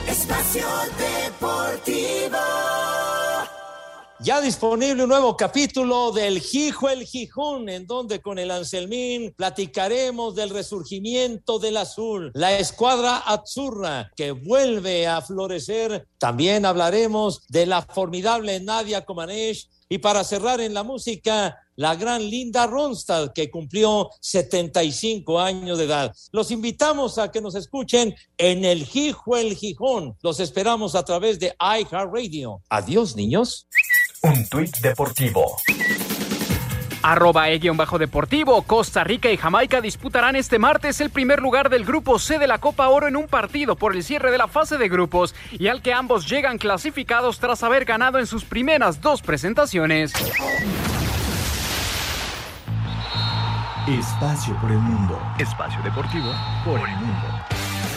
Espacio 0.08 0.66
Deportivo. 0.98 2.38
Ya 4.20 4.40
disponible 4.40 5.02
un 5.02 5.10
nuevo 5.10 5.36
capítulo 5.36 6.10
del 6.10 6.40
Gijo 6.40 6.88
el 6.88 7.04
Gijón, 7.04 7.68
en 7.68 7.86
donde 7.86 8.22
con 8.22 8.38
el 8.38 8.50
Anselmín 8.50 9.34
platicaremos 9.36 10.34
del 10.34 10.48
resurgimiento 10.50 11.58
del 11.58 11.76
azul, 11.76 12.30
la 12.32 12.58
escuadra 12.58 13.18
Azzurra 13.18 14.10
que 14.16 14.30
vuelve 14.30 15.06
a 15.06 15.20
florecer. 15.20 16.08
También 16.18 16.64
hablaremos 16.64 17.46
de 17.48 17.66
la 17.66 17.82
formidable 17.82 18.58
Nadia 18.58 19.04
Comaneci 19.04 19.68
y 19.90 19.98
para 19.98 20.24
cerrar 20.24 20.60
en 20.60 20.72
la 20.72 20.82
música, 20.82 21.65
la 21.76 21.94
gran 21.94 22.22
Linda 22.28 22.66
Ronstadt, 22.66 23.32
que 23.32 23.50
cumplió 23.50 24.10
75 24.20 25.40
años 25.40 25.78
de 25.78 25.84
edad. 25.84 26.14
Los 26.32 26.50
invitamos 26.50 27.18
a 27.18 27.30
que 27.30 27.40
nos 27.40 27.54
escuchen 27.54 28.14
en 28.36 28.64
el 28.64 28.84
Gijo 28.84 29.36
el 29.36 29.54
Gijón. 29.56 30.16
Los 30.22 30.40
esperamos 30.40 30.94
a 30.94 31.04
través 31.04 31.38
de 31.38 31.54
iHeartRadio. 31.60 32.62
Adiós, 32.68 33.16
niños. 33.16 33.68
Un 34.22 34.46
tuit 34.48 34.76
deportivo. 34.78 35.56
Arroba 37.02 37.50
E-Deportivo, 37.50 38.62
Costa 38.62 39.04
Rica 39.04 39.30
y 39.30 39.36
Jamaica 39.36 39.80
disputarán 39.80 40.34
este 40.34 40.58
martes 40.58 41.00
el 41.00 41.10
primer 41.10 41.40
lugar 41.40 41.70
del 41.70 41.84
grupo 41.84 42.18
C 42.18 42.40
de 42.40 42.48
la 42.48 42.58
Copa 42.58 42.88
Oro 42.88 43.06
en 43.06 43.14
un 43.14 43.28
partido 43.28 43.76
por 43.76 43.94
el 43.94 44.02
cierre 44.02 44.32
de 44.32 44.38
la 44.38 44.48
fase 44.48 44.76
de 44.76 44.88
grupos 44.88 45.32
y 45.52 45.68
al 45.68 45.82
que 45.82 45.92
ambos 45.92 46.28
llegan 46.28 46.58
clasificados 46.58 47.38
tras 47.38 47.62
haber 47.62 47.84
ganado 47.84 48.18
en 48.18 48.26
sus 48.26 48.44
primeras 48.44 49.00
dos 49.00 49.22
presentaciones. 49.22 50.12
Espacio 53.88 54.60
por 54.60 54.72
el 54.72 54.78
mundo. 54.78 55.16
Espacio 55.38 55.80
deportivo 55.80 56.26
por 56.64 56.76
el 56.88 56.96
mundo. 56.96 57.22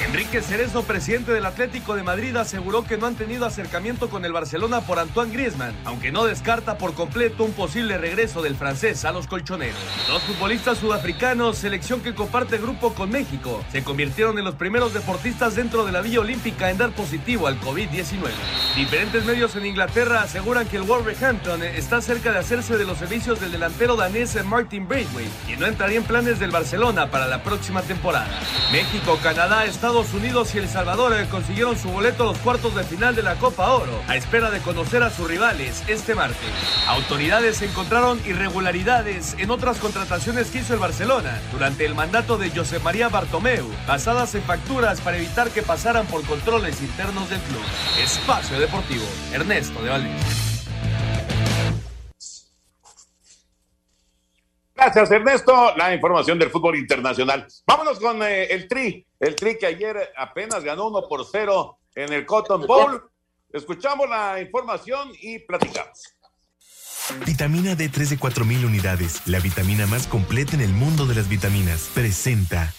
Enrique 0.05 0.41
Cerezo, 0.43 0.83
presidente 0.83 1.31
del 1.31 1.47
Atlético 1.47 1.95
de 1.95 2.03
Madrid, 2.03 2.35
aseguró 2.35 2.83
que 2.83 2.97
no 2.97 3.07
han 3.07 3.15
tenido 3.15 3.47
acercamiento 3.47 4.07
con 4.07 4.23
el 4.23 4.31
Barcelona 4.31 4.81
por 4.81 4.99
Antoine 4.99 5.33
Griezmann, 5.33 5.75
aunque 5.85 6.11
no 6.11 6.25
descarta 6.25 6.77
por 6.77 6.93
completo 6.93 7.43
un 7.43 7.53
posible 7.53 7.97
regreso 7.97 8.43
del 8.43 8.55
francés 8.55 9.03
a 9.03 9.11
los 9.11 9.25
colchoneros. 9.25 9.79
Dos 10.07 10.21
futbolistas 10.23 10.77
sudafricanos, 10.77 11.57
selección 11.57 12.01
que 12.01 12.13
comparte 12.13 12.59
grupo 12.59 12.93
con 12.93 13.09
México, 13.09 13.63
se 13.71 13.83
convirtieron 13.83 14.37
en 14.37 14.45
los 14.45 14.55
primeros 14.55 14.93
deportistas 14.93 15.55
dentro 15.55 15.85
de 15.85 15.91
la 15.91 16.01
Villa 16.01 16.19
Olímpica 16.19 16.69
en 16.69 16.77
dar 16.77 16.91
positivo 16.91 17.47
al 17.47 17.59
COVID-19. 17.59 18.29
Diferentes 18.79 19.25
medios 19.25 19.57
en 19.57 19.65
Inglaterra 19.65 20.21
aseguran 20.21 20.65
que 20.65 20.77
el 20.77 20.83
Wolverhampton 20.83 21.63
está 21.63 22.01
cerca 22.01 22.31
de 22.31 22.39
hacerse 22.39 22.77
de 22.77 22.85
los 22.85 22.97
servicios 22.97 23.41
del 23.41 23.51
delantero 23.51 23.97
danés 23.97 24.41
Martin 24.45 24.87
Braithwaite, 24.87 25.29
quien 25.45 25.59
no 25.59 25.65
entraría 25.65 25.97
en 25.97 26.05
planes 26.05 26.39
del 26.39 26.49
Barcelona 26.49 27.11
para 27.11 27.27
la 27.27 27.43
próxima 27.43 27.81
temporada. 27.81 28.29
México, 28.71 29.19
Canadá, 29.21 29.65
Estados 29.65 30.13
Unidos 30.13 30.55
y 30.55 30.59
El 30.59 30.69
Salvador 30.69 31.13
eh, 31.13 31.27
consiguieron 31.29 31.77
su 31.77 31.89
boleto 31.89 32.23
a 32.23 32.27
los 32.27 32.37
cuartos 32.37 32.73
de 32.73 32.85
final 32.85 33.15
de 33.15 33.21
la 33.21 33.35
Copa 33.35 33.69
Oro, 33.73 34.01
a 34.07 34.15
espera 34.15 34.49
de 34.49 34.61
conocer 34.61 35.03
a 35.03 35.09
sus 35.09 35.27
rivales 35.27 35.83
este 35.89 36.15
martes. 36.15 36.37
Autoridades 36.87 37.61
encontraron 37.61 38.21
irregularidades 38.25 39.35
en 39.39 39.51
otras 39.51 39.77
contrataciones 39.79 40.51
que 40.51 40.59
hizo 40.59 40.73
el 40.73 40.79
Barcelona 40.79 41.41
durante 41.51 41.85
el 41.85 41.95
mandato 41.95 42.37
de 42.37 42.49
José 42.49 42.79
María 42.79 43.09
Bartomeu, 43.09 43.67
basadas 43.85 44.35
en 44.35 44.43
facturas 44.43 45.01
para 45.01 45.17
evitar 45.17 45.49
que 45.49 45.63
pasaran 45.63 46.05
por 46.05 46.23
controles 46.23 46.81
internos 46.81 47.29
del 47.29 47.41
club. 47.41 47.61
Espacio 48.01 48.68
Deportivo, 48.69 49.05
Ernesto 49.33 49.81
de 49.81 49.89
Valdés. 49.89 50.65
Gracias, 54.75 55.09
Ernesto. 55.09 55.75
La 55.75 55.91
información 55.91 56.37
del 56.37 56.51
fútbol 56.51 56.75
internacional. 56.75 57.47
Vámonos 57.65 57.99
con 57.99 58.21
eh, 58.21 58.43
el 58.43 58.67
Tri. 58.67 59.03
El 59.19 59.35
Tri 59.35 59.57
que 59.57 59.65
ayer 59.65 60.13
apenas 60.15 60.63
ganó 60.63 60.87
1 60.89 61.07
por 61.09 61.25
0 61.25 61.79
en 61.95 62.13
el 62.13 62.27
Cotton 62.27 62.67
Bowl. 62.67 63.09
Escuchamos 63.51 64.07
la 64.07 64.39
información 64.39 65.13
y 65.19 65.39
platicamos. 65.39 66.03
Vitamina 67.25 67.73
D3 67.73 68.07
de 68.07 68.17
4000 68.19 68.65
unidades, 68.65 69.25
la 69.25 69.39
vitamina 69.39 69.87
más 69.87 70.05
completa 70.05 70.53
en 70.53 70.61
el 70.61 70.73
mundo 70.73 71.07
de 71.07 71.15
las 71.15 71.27
vitaminas, 71.27 71.89
presenta. 71.95 72.71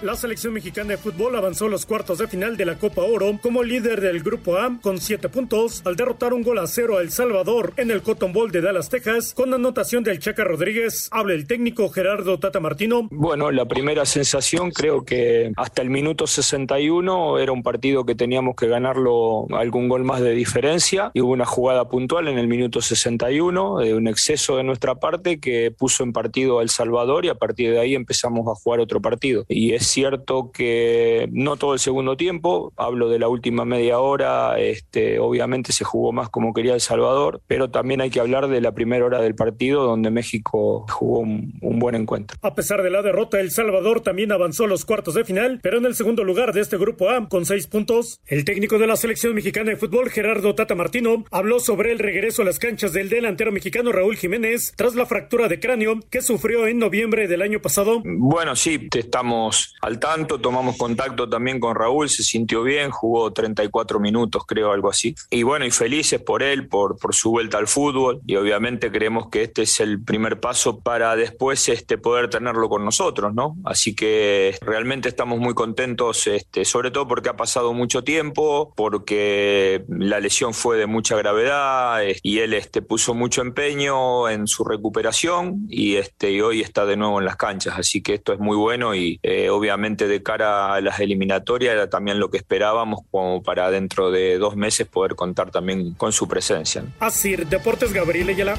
La 0.00 0.14
selección 0.14 0.52
mexicana 0.52 0.90
de 0.90 0.96
fútbol 0.96 1.34
avanzó 1.34 1.66
los 1.66 1.84
cuartos 1.84 2.18
de 2.18 2.28
final 2.28 2.56
de 2.56 2.64
la 2.64 2.76
Copa 2.76 3.02
Oro 3.02 3.36
como 3.42 3.64
líder 3.64 4.00
del 4.00 4.22
Grupo 4.22 4.56
A 4.56 4.78
con 4.80 5.00
siete 5.00 5.28
puntos 5.28 5.82
al 5.84 5.96
derrotar 5.96 6.32
un 6.32 6.44
gol 6.44 6.60
a 6.60 6.68
cero 6.68 6.98
a 6.98 7.00
El 7.00 7.10
Salvador 7.10 7.72
en 7.76 7.90
el 7.90 8.00
Cotton 8.02 8.32
Bowl 8.32 8.52
de 8.52 8.60
Dallas, 8.60 8.90
Texas, 8.90 9.34
con 9.34 9.52
anotación 9.52 10.04
del 10.04 10.20
Chaca 10.20 10.44
Rodríguez. 10.44 11.08
Habla 11.10 11.34
el 11.34 11.48
técnico 11.48 11.88
Gerardo 11.88 12.38
Tata 12.38 12.60
Martino. 12.60 13.08
Bueno, 13.10 13.50
la 13.50 13.66
primera 13.66 14.06
sensación 14.06 14.70
creo 14.70 15.04
que 15.04 15.50
hasta 15.56 15.82
el 15.82 15.90
minuto 15.90 16.28
61 16.28 17.40
era 17.40 17.50
un 17.50 17.64
partido 17.64 18.06
que 18.06 18.14
teníamos 18.14 18.54
que 18.54 18.68
ganarlo 18.68 19.48
algún 19.50 19.88
gol 19.88 20.04
más 20.04 20.20
de 20.20 20.30
diferencia 20.30 21.10
y 21.12 21.22
hubo 21.22 21.32
una 21.32 21.44
jugada 21.44 21.88
puntual 21.88 22.28
en 22.28 22.38
el 22.38 22.46
minuto 22.46 22.80
61 22.80 23.78
de 23.78 23.94
un 23.94 24.06
exceso 24.06 24.56
de 24.58 24.62
nuestra 24.62 24.94
parte 24.94 25.40
que 25.40 25.72
puso 25.76 26.04
en 26.04 26.12
partido 26.12 26.60
a 26.60 26.62
El 26.62 26.70
Salvador 26.70 27.24
y 27.24 27.30
a 27.30 27.34
partir 27.34 27.72
de 27.72 27.80
ahí 27.80 27.96
empezamos 27.96 28.46
a 28.46 28.54
jugar 28.54 28.78
otro 28.78 29.00
partido. 29.02 29.44
Y 29.48 29.72
es 29.72 29.87
cierto 29.90 30.50
que 30.52 31.28
no 31.32 31.56
todo 31.56 31.74
el 31.74 31.78
segundo 31.78 32.16
tiempo, 32.16 32.72
hablo 32.76 33.08
de 33.08 33.18
la 33.18 33.28
última 33.28 33.64
media 33.64 33.98
hora, 33.98 34.58
este, 34.58 35.18
obviamente 35.18 35.72
se 35.72 35.84
jugó 35.84 36.12
más 36.12 36.28
como 36.28 36.52
quería 36.54 36.74
El 36.74 36.80
Salvador, 36.80 37.40
pero 37.46 37.70
también 37.70 38.00
hay 38.00 38.10
que 38.10 38.20
hablar 38.20 38.48
de 38.48 38.60
la 38.60 38.72
primera 38.72 39.04
hora 39.04 39.20
del 39.20 39.34
partido 39.34 39.84
donde 39.84 40.10
México 40.10 40.86
jugó 40.90 41.20
un, 41.20 41.54
un 41.60 41.78
buen 41.78 41.94
encuentro. 41.94 42.38
A 42.42 42.54
pesar 42.54 42.82
de 42.82 42.90
la 42.90 43.02
derrota, 43.02 43.40
El 43.40 43.50
Salvador 43.50 44.00
también 44.00 44.32
avanzó 44.32 44.64
a 44.64 44.68
los 44.68 44.84
cuartos 44.84 45.14
de 45.14 45.24
final, 45.24 45.60
pero 45.62 45.78
en 45.78 45.86
el 45.86 45.94
segundo 45.94 46.24
lugar 46.24 46.52
de 46.52 46.60
este 46.60 46.76
grupo 46.76 47.10
A 47.10 47.28
con 47.28 47.46
seis 47.46 47.66
puntos. 47.66 48.20
El 48.26 48.44
técnico 48.44 48.78
de 48.78 48.86
la 48.86 48.96
selección 48.96 49.34
mexicana 49.34 49.70
de 49.70 49.76
fútbol, 49.76 50.10
Gerardo 50.10 50.54
Tata 50.54 50.74
Martino, 50.74 51.24
habló 51.30 51.58
sobre 51.58 51.92
el 51.92 51.98
regreso 51.98 52.42
a 52.42 52.44
las 52.44 52.58
canchas 52.58 52.92
del 52.92 53.08
delantero 53.08 53.50
mexicano 53.50 53.92
Raúl 53.92 54.16
Jiménez 54.16 54.72
tras 54.76 54.94
la 54.94 55.06
fractura 55.06 55.48
de 55.48 55.58
cráneo 55.58 56.00
que 56.10 56.22
sufrió 56.22 56.66
en 56.66 56.78
noviembre 56.78 57.28
del 57.28 57.42
año 57.42 57.60
pasado. 57.60 58.02
Bueno, 58.04 58.54
sí, 58.56 58.88
estamos 58.96 59.74
al 59.80 59.98
tanto, 59.98 60.40
tomamos 60.40 60.76
contacto 60.76 61.28
también 61.28 61.60
con 61.60 61.76
Raúl, 61.76 62.08
se 62.08 62.22
sintió 62.22 62.62
bien, 62.62 62.90
jugó 62.90 63.32
34 63.32 64.00
minutos, 64.00 64.42
creo, 64.46 64.72
algo 64.72 64.90
así. 64.90 65.14
Y 65.30 65.42
bueno, 65.42 65.64
y 65.64 65.70
felices 65.70 66.20
por 66.20 66.42
él, 66.42 66.68
por, 66.68 66.98
por 66.98 67.14
su 67.14 67.30
vuelta 67.30 67.58
al 67.58 67.68
fútbol, 67.68 68.20
y 68.26 68.36
obviamente 68.36 68.90
creemos 68.90 69.28
que 69.28 69.42
este 69.44 69.62
es 69.62 69.80
el 69.80 70.02
primer 70.02 70.40
paso 70.40 70.80
para 70.80 71.14
después 71.16 71.68
este, 71.68 71.98
poder 71.98 72.28
tenerlo 72.28 72.68
con 72.68 72.84
nosotros, 72.84 73.34
¿no? 73.34 73.56
Así 73.64 73.94
que 73.94 74.56
realmente 74.60 75.08
estamos 75.08 75.38
muy 75.38 75.54
contentos, 75.54 76.26
este, 76.26 76.64
sobre 76.64 76.90
todo 76.90 77.06
porque 77.06 77.28
ha 77.28 77.36
pasado 77.36 77.72
mucho 77.72 78.02
tiempo, 78.02 78.72
porque 78.76 79.84
la 79.88 80.20
lesión 80.20 80.54
fue 80.54 80.76
de 80.76 80.86
mucha 80.86 81.16
gravedad 81.16 82.00
y 82.22 82.38
él 82.40 82.54
este, 82.54 82.82
puso 82.82 83.14
mucho 83.14 83.42
empeño 83.42 84.28
en 84.28 84.46
su 84.46 84.64
recuperación 84.64 85.66
y, 85.68 85.96
este, 85.96 86.32
y 86.32 86.40
hoy 86.40 86.62
está 86.62 86.84
de 86.84 86.96
nuevo 86.96 87.20
en 87.20 87.26
las 87.26 87.36
canchas, 87.36 87.78
así 87.78 88.02
que 88.02 88.14
esto 88.14 88.32
es 88.32 88.40
muy 88.40 88.56
bueno 88.56 88.94
y 88.94 89.20
eh, 89.22 89.50
obviamente 89.50 89.67
de 89.76 90.22
cara 90.22 90.74
a 90.74 90.80
las 90.80 90.98
eliminatorias 91.00 91.74
era 91.74 91.90
también 91.90 92.18
lo 92.18 92.30
que 92.30 92.38
esperábamos 92.38 93.00
como 93.10 93.42
para 93.42 93.70
dentro 93.70 94.10
de 94.10 94.38
dos 94.38 94.56
meses 94.56 94.86
poder 94.86 95.14
contar 95.14 95.50
también 95.50 95.94
con 95.94 96.12
su 96.12 96.26
presencia. 96.26 96.84
Así, 97.00 97.36
Deportes 97.36 97.92
Gabriel 97.92 98.30
Ayala. 98.30 98.56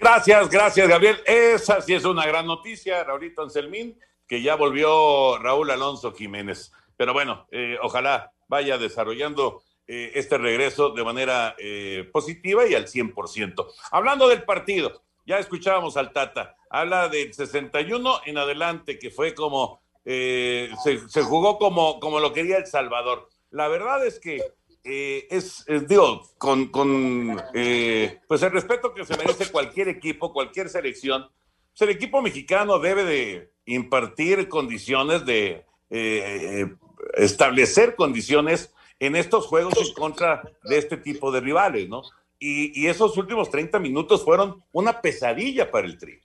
Gracias, 0.00 0.48
gracias, 0.48 0.88
Gabriel. 0.88 1.16
Esa 1.26 1.80
sí 1.80 1.94
es 1.94 2.04
una 2.04 2.24
gran 2.26 2.46
noticia, 2.46 3.02
Raulito 3.04 3.42
Anselmín, 3.42 3.98
que 4.26 4.42
ya 4.42 4.54
volvió 4.54 5.38
Raúl 5.38 5.70
Alonso 5.70 6.12
Jiménez. 6.12 6.72
Pero 6.96 7.12
bueno, 7.12 7.46
eh, 7.50 7.76
ojalá 7.82 8.32
vaya 8.48 8.78
desarrollando 8.78 9.62
eh, 9.86 10.12
este 10.14 10.36
regreso 10.36 10.90
de 10.90 11.02
manera 11.02 11.56
eh, 11.58 12.08
positiva 12.12 12.66
y 12.66 12.74
al 12.74 12.86
100%. 12.86 13.66
Hablando 13.90 14.28
del 14.28 14.44
partido, 14.44 15.02
ya 15.28 15.38
escuchábamos 15.38 15.96
al 15.96 16.12
Tata, 16.12 16.56
habla 16.70 17.08
del 17.08 17.32
61 17.34 18.22
en 18.24 18.38
adelante, 18.38 18.98
que 18.98 19.10
fue 19.10 19.34
como, 19.34 19.82
se, 20.04 20.70
se, 21.06 21.22
jugó 21.22 21.58
como, 21.58 22.00
como 22.00 22.18
lo 22.18 22.32
quería 22.32 22.56
El 22.56 22.66
Salvador. 22.66 23.28
La 23.50 23.68
verdad 23.68 24.06
es 24.06 24.18
que 24.18 24.42
eh, 24.84 25.26
es, 25.30 25.64
es, 25.66 25.86
digo, 25.86 26.22
con, 26.38 26.68
con 26.68 27.38
eh, 27.52 28.20
pues 28.26 28.42
el 28.42 28.52
respeto 28.52 28.94
que 28.94 29.04
se 29.04 29.18
merece 29.18 29.52
cualquier 29.52 29.88
equipo, 29.88 30.32
cualquier 30.32 30.70
selección, 30.70 31.28
pues 31.70 31.82
el 31.82 31.94
equipo 31.94 32.22
mexicano 32.22 32.78
debe 32.78 33.04
de 33.04 33.52
impartir 33.66 34.48
condiciones, 34.48 35.26
de 35.26 35.66
eh, 35.90 36.74
establecer 37.18 37.96
condiciones 37.96 38.72
en 38.98 39.14
estos 39.14 39.46
juegos 39.46 39.74
en 39.76 39.92
contra 39.92 40.42
de 40.64 40.78
este 40.78 40.96
tipo 40.96 41.30
de 41.32 41.40
rivales, 41.40 41.86
¿no? 41.86 42.02
Y, 42.38 42.80
y 42.80 42.86
esos 42.88 43.16
últimos 43.16 43.50
30 43.50 43.78
minutos 43.78 44.22
fueron 44.22 44.64
una 44.72 45.00
pesadilla 45.00 45.70
para 45.70 45.86
el 45.86 45.98
Tri. 45.98 46.20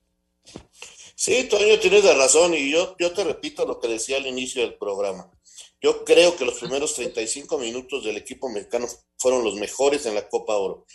Sí, 1.15 1.43
Toño, 1.43 1.79
tienes 1.79 2.03
la 2.03 2.15
razón, 2.15 2.53
y 2.53 2.71
yo, 2.71 2.95
te 2.97 3.23
repito 3.23 3.65
lo 3.65 3.79
que 3.79 3.87
decía 3.87 4.17
al 4.17 4.27
inicio 4.27 4.61
del 4.61 4.73
programa. 4.73 5.31
Yo 5.81 6.03
creo 6.03 6.35
que 6.35 6.45
los 6.45 6.59
primeros 6.59 6.95
35 6.95 7.57
minutos 7.59 8.03
del 8.03 8.17
equipo 8.17 8.49
mexicano 8.49 8.87
fueron 9.17 9.43
los 9.43 9.55
mejores 9.55 10.05
en 10.05 10.15
la 10.15 10.27
Copa 10.27 10.57
Oro, 10.57 10.85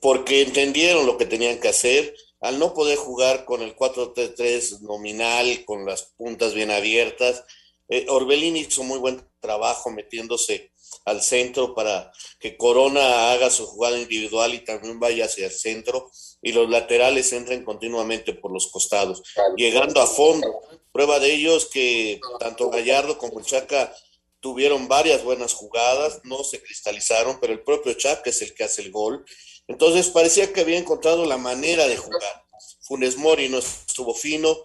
porque 0.00 0.42
entendieron 0.42 1.06
lo 1.06 1.18
que 1.18 1.26
tenían 1.26 1.60
que 1.60 1.68
hacer. 1.68 2.14
Al 2.40 2.58
no 2.58 2.72
poder 2.72 2.96
jugar 2.96 3.44
con 3.44 3.60
el 3.60 3.76
4-3-3 3.76 4.80
nominal, 4.80 5.64
con 5.66 5.84
las 5.84 6.14
puntas 6.16 6.54
bien 6.54 6.70
abiertas, 6.70 7.44
eh, 7.88 8.06
Orbelín 8.08 8.56
hizo 8.56 8.82
muy 8.82 8.98
buen 8.98 9.22
trabajo 9.40 9.90
metiéndose 9.90 10.69
al 11.04 11.22
centro 11.22 11.74
para 11.74 12.12
que 12.38 12.56
Corona 12.56 13.32
haga 13.32 13.50
su 13.50 13.66
jugada 13.66 13.98
individual 13.98 14.54
y 14.54 14.64
también 14.64 15.00
vaya 15.00 15.24
hacia 15.24 15.46
el 15.46 15.52
centro 15.52 16.10
y 16.42 16.52
los 16.52 16.68
laterales 16.68 17.32
entren 17.32 17.64
continuamente 17.64 18.32
por 18.32 18.52
los 18.52 18.68
costados, 18.68 19.22
llegando 19.56 20.00
a 20.00 20.06
fondo. 20.06 20.60
Prueba 20.92 21.18
de 21.18 21.34
ello 21.34 21.56
es 21.56 21.66
que 21.66 22.20
tanto 22.38 22.70
Gallardo 22.70 23.18
como 23.18 23.42
Chaca 23.42 23.94
tuvieron 24.40 24.88
varias 24.88 25.22
buenas 25.22 25.54
jugadas, 25.54 26.20
no 26.24 26.42
se 26.44 26.62
cristalizaron, 26.62 27.38
pero 27.40 27.52
el 27.52 27.62
propio 27.62 27.92
Chaca 27.94 28.30
es 28.30 28.42
el 28.42 28.54
que 28.54 28.64
hace 28.64 28.82
el 28.82 28.90
gol. 28.90 29.24
Entonces 29.68 30.08
parecía 30.08 30.52
que 30.52 30.62
había 30.62 30.78
encontrado 30.78 31.26
la 31.26 31.36
manera 31.36 31.86
de 31.86 31.96
jugar. 31.96 32.44
Funes 32.80 33.16
Mori 33.16 33.48
no 33.48 33.58
estuvo 33.58 34.14
fino, 34.14 34.56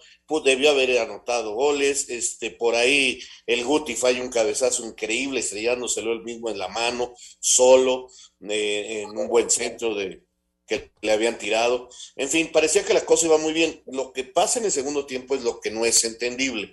debió 0.44 0.70
haber 0.70 0.98
anotado 0.98 1.54
goles, 1.54 2.08
este, 2.08 2.50
por 2.50 2.74
ahí 2.74 3.20
el 3.46 3.64
Guti 3.64 3.94
falla 3.94 4.22
un 4.22 4.30
cabezazo 4.30 4.84
increíble, 4.86 5.40
estrellándoselo 5.40 6.12
él 6.12 6.22
mismo 6.22 6.50
en 6.50 6.58
la 6.58 6.68
mano, 6.68 7.14
solo, 7.40 8.08
eh, 8.48 9.02
en 9.02 9.16
un 9.16 9.28
buen 9.28 9.50
centro 9.50 9.94
de, 9.94 10.22
que 10.66 10.90
le 11.00 11.12
habían 11.12 11.38
tirado. 11.38 11.88
En 12.16 12.28
fin, 12.28 12.50
parecía 12.52 12.84
que 12.84 12.94
la 12.94 13.04
cosa 13.04 13.26
iba 13.26 13.38
muy 13.38 13.52
bien. 13.52 13.82
Lo 13.86 14.12
que 14.12 14.24
pasa 14.24 14.58
en 14.58 14.66
el 14.66 14.72
segundo 14.72 15.06
tiempo 15.06 15.34
es 15.34 15.42
lo 15.42 15.60
que 15.60 15.70
no 15.70 15.84
es 15.86 16.04
entendible. 16.04 16.72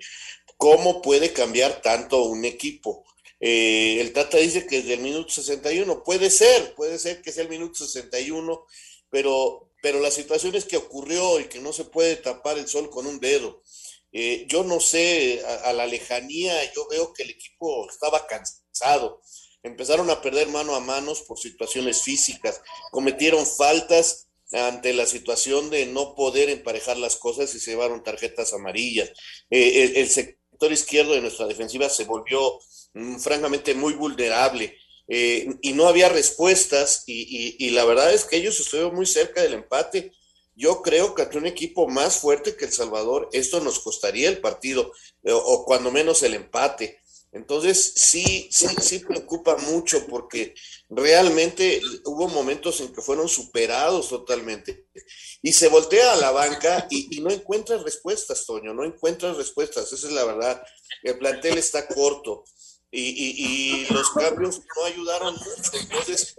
¿Cómo 0.57 1.01
puede 1.01 1.31
cambiar 1.33 1.81
tanto 1.81 2.23
un 2.23 2.45
equipo? 2.45 3.05
Eh, 3.39 3.99
el 3.99 4.13
Tata 4.13 4.37
dice 4.37 4.65
que 4.65 4.77
desde 4.77 4.93
el 4.93 5.01
minuto 5.01 5.29
61, 5.29 6.03
puede 6.03 6.29
ser, 6.29 6.73
puede 6.75 6.97
ser 6.97 7.21
que 7.21 7.31
sea 7.31 7.43
el 7.43 7.49
minuto 7.49 7.75
61, 7.75 8.65
pero, 9.09 9.69
pero 9.83 9.99
la 9.99 10.11
situación 10.11 10.55
es 10.55 10.63
que 10.63 10.77
ocurrió 10.77 11.41
y 11.41 11.49
que 11.49 11.59
no 11.59 11.73
se 11.73 11.83
puede 11.83 12.15
tapar 12.15 12.57
el 12.57 12.69
sol 12.69 12.89
con 12.89 13.05
un 13.05 13.19
dedo. 13.19 13.61
Eh, 14.13 14.45
yo 14.47 14.63
no 14.63 14.79
sé, 14.79 15.43
a, 15.65 15.73
la 15.73 15.85
lejanía 15.85 16.53
yo 16.73 16.87
veo 16.89 17.11
que 17.11 17.23
el 17.23 17.31
equipo 17.31 17.89
estaba 17.89 18.25
cansado, 18.25 19.21
empezaron 19.61 20.09
a 20.09 20.21
perder 20.21 20.47
mano 20.47 20.73
a 20.75 20.79
manos 20.79 21.23
por 21.23 21.37
situaciones 21.37 22.01
físicas, 22.01 22.61
cometieron 22.91 23.45
faltas 23.45 24.29
ante 24.53 24.93
la 24.93 25.05
situación 25.05 25.69
de 25.69 25.85
no 25.85 26.15
poder 26.15 26.49
emparejar 26.49 26.95
las 26.95 27.17
cosas 27.17 27.53
y 27.53 27.59
se 27.59 27.71
llevaron 27.71 28.05
tarjetas 28.05 28.53
amarillas. 28.53 29.09
Eh, 29.49 29.83
el, 29.83 29.97
el, 29.97 30.09
sector 30.09 30.71
izquierdo 30.71 31.11
de 31.11 31.21
nuestra 31.21 31.45
defensiva 31.45 31.89
se 31.89 32.05
volvió 32.05 32.57
mm, 32.93 33.17
francamente 33.17 33.73
muy 33.73 33.95
vulnerable. 33.95 34.77
Eh, 35.07 35.57
y 35.61 35.73
no 35.73 35.87
había 35.87 36.09
respuestas 36.09 37.03
y, 37.05 37.69
la 37.71 37.83
verdad 37.85 38.13
es 38.13 38.23
que 38.23 38.37
ellos 38.37 38.59
estuvieron 38.59 38.95
muy 38.95 39.05
cerca 39.05 39.41
del 39.41 39.53
empate. 39.53 40.13
Yo 40.55 40.81
creo 40.81 41.15
que 41.15 41.23
ante 41.23 41.37
un 41.37 41.47
equipo 41.47 41.87
más 41.87 42.17
fuerte 42.17 42.55
que 42.55 42.65
El 42.65 42.71
Salvador, 42.71 43.29
esto 43.33 43.59
nos 43.59 43.79
costaría 43.79 44.29
el 44.29 44.39
partido 44.39 44.91
o, 45.25 45.35
o 45.35 45.65
cuando 45.65 45.91
menos 45.91 46.23
el 46.23 46.35
empate. 46.35 46.99
Entonces, 47.33 47.93
sí, 47.95 48.47
sí, 48.51 48.67
sí 48.79 48.99
preocupa 48.99 49.57
mucho 49.57 50.05
porque 50.05 50.53
realmente 50.87 51.81
hubo 52.05 52.27
momentos 52.27 52.79
en 52.79 52.93
que 52.93 53.01
fueron 53.01 53.27
superados 53.27 54.09
totalmente. 54.09 54.85
Y 55.41 55.51
se 55.51 55.67
voltea 55.67 56.13
a 56.13 56.17
la 56.17 56.29
banca 56.29 56.87
y, 56.91 57.17
y 57.17 57.21
no 57.21 57.31
encuentra 57.31 57.81
respuestas, 57.81 58.45
Toño, 58.45 58.75
no 58.75 58.85
encuentra 58.85 59.33
respuestas, 59.33 59.91
esa 59.91 60.07
es 60.07 60.13
la 60.13 60.25
verdad. 60.25 60.63
El 61.01 61.17
plantel 61.17 61.57
está 61.57 61.87
corto 61.87 62.45
y, 63.01 63.85
y, 63.85 63.93
los 63.93 64.11
cambios 64.11 64.61
no 64.75 64.85
ayudaron 64.85 65.35
mucho. 65.35 65.71
Entonces, 65.79 66.35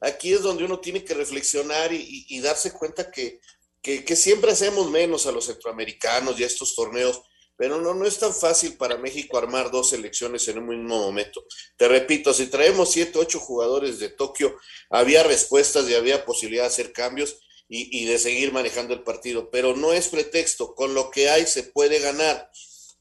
aquí 0.00 0.32
es 0.32 0.42
donde 0.42 0.64
uno 0.64 0.78
tiene 0.78 1.02
que 1.04 1.14
reflexionar 1.14 1.92
y, 1.92 2.26
y 2.28 2.40
darse 2.40 2.72
cuenta 2.72 3.10
que, 3.10 3.40
que, 3.80 4.04
que 4.04 4.16
siempre 4.16 4.52
hacemos 4.52 4.90
menos 4.90 5.26
a 5.26 5.32
los 5.32 5.46
centroamericanos 5.46 6.38
y 6.38 6.44
a 6.44 6.46
estos 6.46 6.74
torneos 6.74 7.22
pero 7.56 7.80
no, 7.80 7.94
no 7.94 8.06
es 8.06 8.18
tan 8.18 8.34
fácil 8.34 8.76
para 8.76 8.98
México 8.98 9.38
armar 9.38 9.70
dos 9.70 9.90
selecciones 9.90 10.46
en 10.48 10.58
un 10.58 10.68
mismo 10.68 10.98
momento. 10.98 11.44
Te 11.76 11.88
repito, 11.88 12.34
si 12.34 12.48
traemos 12.48 12.92
siete, 12.92 13.18
ocho 13.18 13.40
jugadores 13.40 13.98
de 13.98 14.10
Tokio, 14.10 14.56
había 14.90 15.22
respuestas 15.22 15.88
y 15.88 15.94
había 15.94 16.24
posibilidad 16.24 16.64
de 16.64 16.68
hacer 16.68 16.92
cambios 16.92 17.38
y, 17.68 18.02
y, 18.02 18.04
de 18.04 18.18
seguir 18.18 18.52
manejando 18.52 18.94
el 18.94 19.02
partido, 19.02 19.50
pero 19.50 19.74
no 19.74 19.92
es 19.92 20.08
pretexto, 20.08 20.74
con 20.74 20.94
lo 20.94 21.10
que 21.10 21.30
hay 21.30 21.46
se 21.46 21.64
puede 21.64 21.98
ganar, 21.98 22.48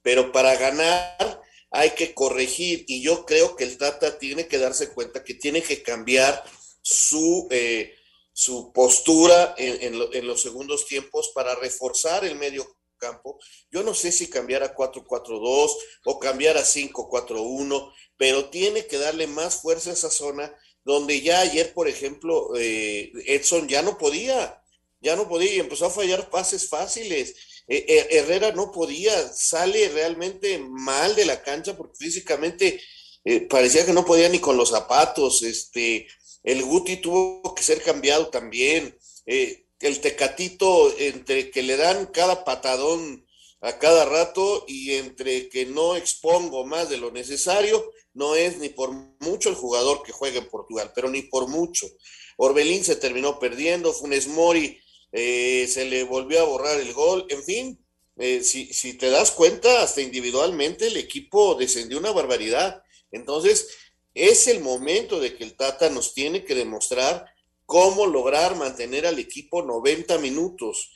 pero 0.01 0.31
para 0.31 0.55
ganar 0.55 1.41
hay 1.75 1.91
que 1.91 2.13
corregir 2.13 2.85
y 2.87 3.01
yo 3.01 3.25
creo 3.25 3.55
que 3.55 3.63
el 3.63 3.77
Tata 3.77 4.17
tiene 4.17 4.47
que 4.47 4.57
darse 4.57 4.89
cuenta 4.89 5.23
que 5.23 5.33
tiene 5.35 5.61
que 5.61 5.81
cambiar 5.83 6.43
su... 6.81 7.47
Eh, 7.51 7.93
su 8.37 8.73
postura 8.73 9.55
en, 9.57 9.97
lo, 9.97 10.13
en 10.13 10.27
los 10.27 10.41
segundos 10.41 10.85
tiempos 10.85 11.31
para 11.33 11.55
reforzar 11.55 12.25
el 12.25 12.35
medio 12.35 12.67
campo. 12.97 13.39
Yo 13.71 13.83
no 13.83 13.93
sé 13.93 14.11
si 14.11 14.27
cambiar 14.27 14.61
a 14.61 14.75
4-4-2 14.75 15.71
o 16.05 16.19
cambiar 16.19 16.57
a 16.57 16.63
5-4-1, 16.63 17.93
pero 18.17 18.49
tiene 18.49 18.87
que 18.87 18.97
darle 18.97 19.27
más 19.27 19.61
fuerza 19.61 19.91
a 19.91 19.93
esa 19.93 20.09
zona 20.09 20.53
donde 20.83 21.21
ya 21.21 21.39
ayer, 21.39 21.73
por 21.73 21.87
ejemplo, 21.87 22.51
eh, 22.57 23.11
Edson 23.25 23.67
ya 23.67 23.81
no 23.81 23.97
podía, 23.97 24.61
ya 24.99 25.15
no 25.15 25.27
podía 25.27 25.55
y 25.55 25.59
empezó 25.59 25.87
a 25.87 25.89
fallar 25.89 26.29
pases 26.29 26.69
fáciles. 26.69 27.35
Eh, 27.67 27.85
eh, 27.87 28.07
Herrera 28.11 28.51
no 28.51 28.71
podía, 28.71 29.13
sale 29.33 29.89
realmente 29.89 30.59
mal 30.59 31.15
de 31.15 31.25
la 31.25 31.41
cancha 31.41 31.75
porque 31.75 31.97
físicamente 31.97 32.79
eh, 33.25 33.41
parecía 33.41 33.85
que 33.85 33.93
no 33.93 34.05
podía 34.05 34.29
ni 34.29 34.39
con 34.39 34.55
los 34.55 34.69
zapatos. 34.69 35.41
Este, 35.43 36.07
el 36.43 36.63
Guti 36.63 36.97
tuvo 36.97 37.55
que 37.55 37.63
ser 37.63 37.81
cambiado 37.81 38.27
también. 38.29 38.97
Eh, 39.25 39.65
el 39.79 39.99
tecatito 39.99 40.95
entre 40.97 41.51
que 41.51 41.63
le 41.63 41.75
dan 41.75 42.07
cada 42.07 42.45
patadón 42.45 43.25
a 43.61 43.77
cada 43.79 44.05
rato 44.05 44.63
y 44.67 44.93
entre 44.93 45.49
que 45.49 45.65
no 45.65 45.95
expongo 45.95 46.65
más 46.65 46.89
de 46.89 46.97
lo 46.97 47.11
necesario, 47.11 47.91
no 48.13 48.35
es 48.35 48.57
ni 48.59 48.69
por 48.69 48.91
mucho 49.19 49.49
el 49.49 49.55
jugador 49.55 50.03
que 50.03 50.11
juega 50.11 50.39
en 50.39 50.47
Portugal, 50.47 50.91
pero 50.95 51.09
ni 51.09 51.23
por 51.23 51.47
mucho. 51.47 51.87
Orbelín 52.37 52.83
se 52.83 52.95
terminó 52.95 53.39
perdiendo, 53.39 53.93
Funes 53.93 54.27
Mori 54.27 54.79
eh, 55.17 55.65
se 55.69 55.85
le 55.85 56.03
volvió 56.03 56.41
a 56.41 56.45
borrar 56.45 56.77
el 56.77 56.91
gol, 56.91 57.25
en 57.29 57.41
fin, 57.41 57.85
eh, 58.17 58.43
si, 58.43 58.73
si 58.73 58.95
te 58.95 59.09
das 59.09 59.31
cuenta, 59.31 59.81
hasta 59.81 60.01
individualmente 60.01 60.87
el 60.87 60.97
equipo 60.97 61.55
descendió 61.55 61.97
una 61.97 62.11
barbaridad. 62.11 62.83
Entonces, 63.11 63.69
es 64.13 64.47
el 64.47 64.59
momento 64.59 65.21
de 65.21 65.33
que 65.33 65.45
el 65.45 65.55
Tata 65.55 65.89
nos 65.89 66.13
tiene 66.13 66.43
que 66.43 66.53
demostrar 66.53 67.25
cómo 67.65 68.05
lograr 68.05 68.57
mantener 68.57 69.07
al 69.07 69.17
equipo 69.17 69.61
90 69.61 70.17
minutos. 70.17 70.91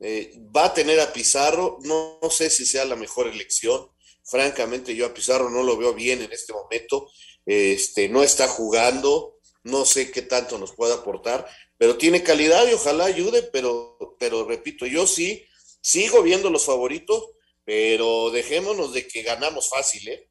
Eh, 0.00 0.38
va 0.54 0.66
a 0.66 0.74
tener 0.74 1.00
a 1.00 1.10
Pizarro, 1.10 1.78
no, 1.80 2.18
no, 2.20 2.28
sé 2.28 2.50
si 2.50 2.66
sea 2.66 2.84
la 2.84 2.96
mejor 2.96 3.26
elección. 3.26 3.88
Francamente, 4.22 4.94
yo 4.94 5.06
a 5.06 5.14
Pizarro 5.14 5.48
no 5.48 5.62
lo 5.62 5.78
veo 5.78 5.94
bien 5.94 6.20
en 6.20 6.30
este 6.30 6.52
momento. 6.52 7.08
Este, 7.46 8.10
no 8.10 8.22
está 8.22 8.48
jugando, 8.48 9.38
no 9.64 9.84
sé 9.84 10.10
qué 10.10 10.22
tanto 10.22 10.58
nos 10.58 10.72
puede 10.72 10.94
aportar, 10.94 11.48
pero 11.82 11.96
tiene 11.96 12.22
calidad 12.22 12.64
y 12.68 12.74
ojalá 12.74 13.06
ayude, 13.06 13.42
pero, 13.42 13.98
pero 14.16 14.46
repito, 14.46 14.86
yo 14.86 15.04
sí 15.04 15.44
sigo 15.80 16.22
viendo 16.22 16.48
los 16.48 16.64
favoritos, 16.64 17.30
pero 17.64 18.30
dejémonos 18.30 18.92
de 18.92 19.08
que 19.08 19.24
ganamos 19.24 19.68
fácil, 19.68 20.06
¿eh? 20.06 20.28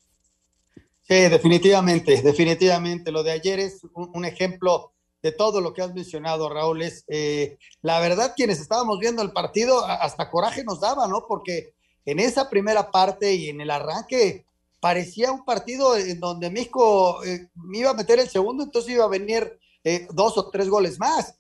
Sí, 1.02 1.16
definitivamente, 1.28 2.22
definitivamente. 2.22 3.12
Lo 3.12 3.22
de 3.22 3.32
ayer 3.32 3.60
es 3.60 3.82
un, 3.94 4.24
ejemplo 4.24 4.94
de 5.22 5.34
todo 5.34 5.60
lo 5.60 5.74
que 5.74 5.82
has 5.82 5.94
mencionado, 5.94 6.48
Raúl, 6.48 6.84
es 6.84 7.04
eh, 7.10 7.58
la 7.82 8.00
verdad, 8.00 8.32
quienes 8.34 8.62
estábamos 8.62 8.98
viendo 9.00 9.22
el 9.22 9.34
partido, 9.34 9.86
hasta 9.86 10.32
coraje 10.32 10.64
nos 10.64 10.80
daba, 10.80 11.06
¿no? 11.10 11.26
Porque 11.28 11.74
en 12.06 12.20
esa 12.20 12.50
primera 12.50 12.92
parte 12.92 13.34
y 13.34 13.50
en 13.50 13.60
el 13.60 13.72
arranque 13.72 14.46
parecía 14.80 15.34
un 15.34 15.44
partido 15.44 15.98
en 15.98 16.18
donde 16.22 16.50
México 16.50 17.22
eh, 17.26 17.50
iba 17.74 17.90
a 17.90 17.96
meter 17.96 18.20
el 18.20 18.30
segundo, 18.30 18.64
entonces 18.64 18.94
iba 18.94 19.04
a 19.04 19.10
venir 19.10 19.60
eh, 19.84 20.08
dos 20.12 20.38
o 20.38 20.50
tres 20.50 20.70
goles 20.70 21.00
más. 21.00 21.36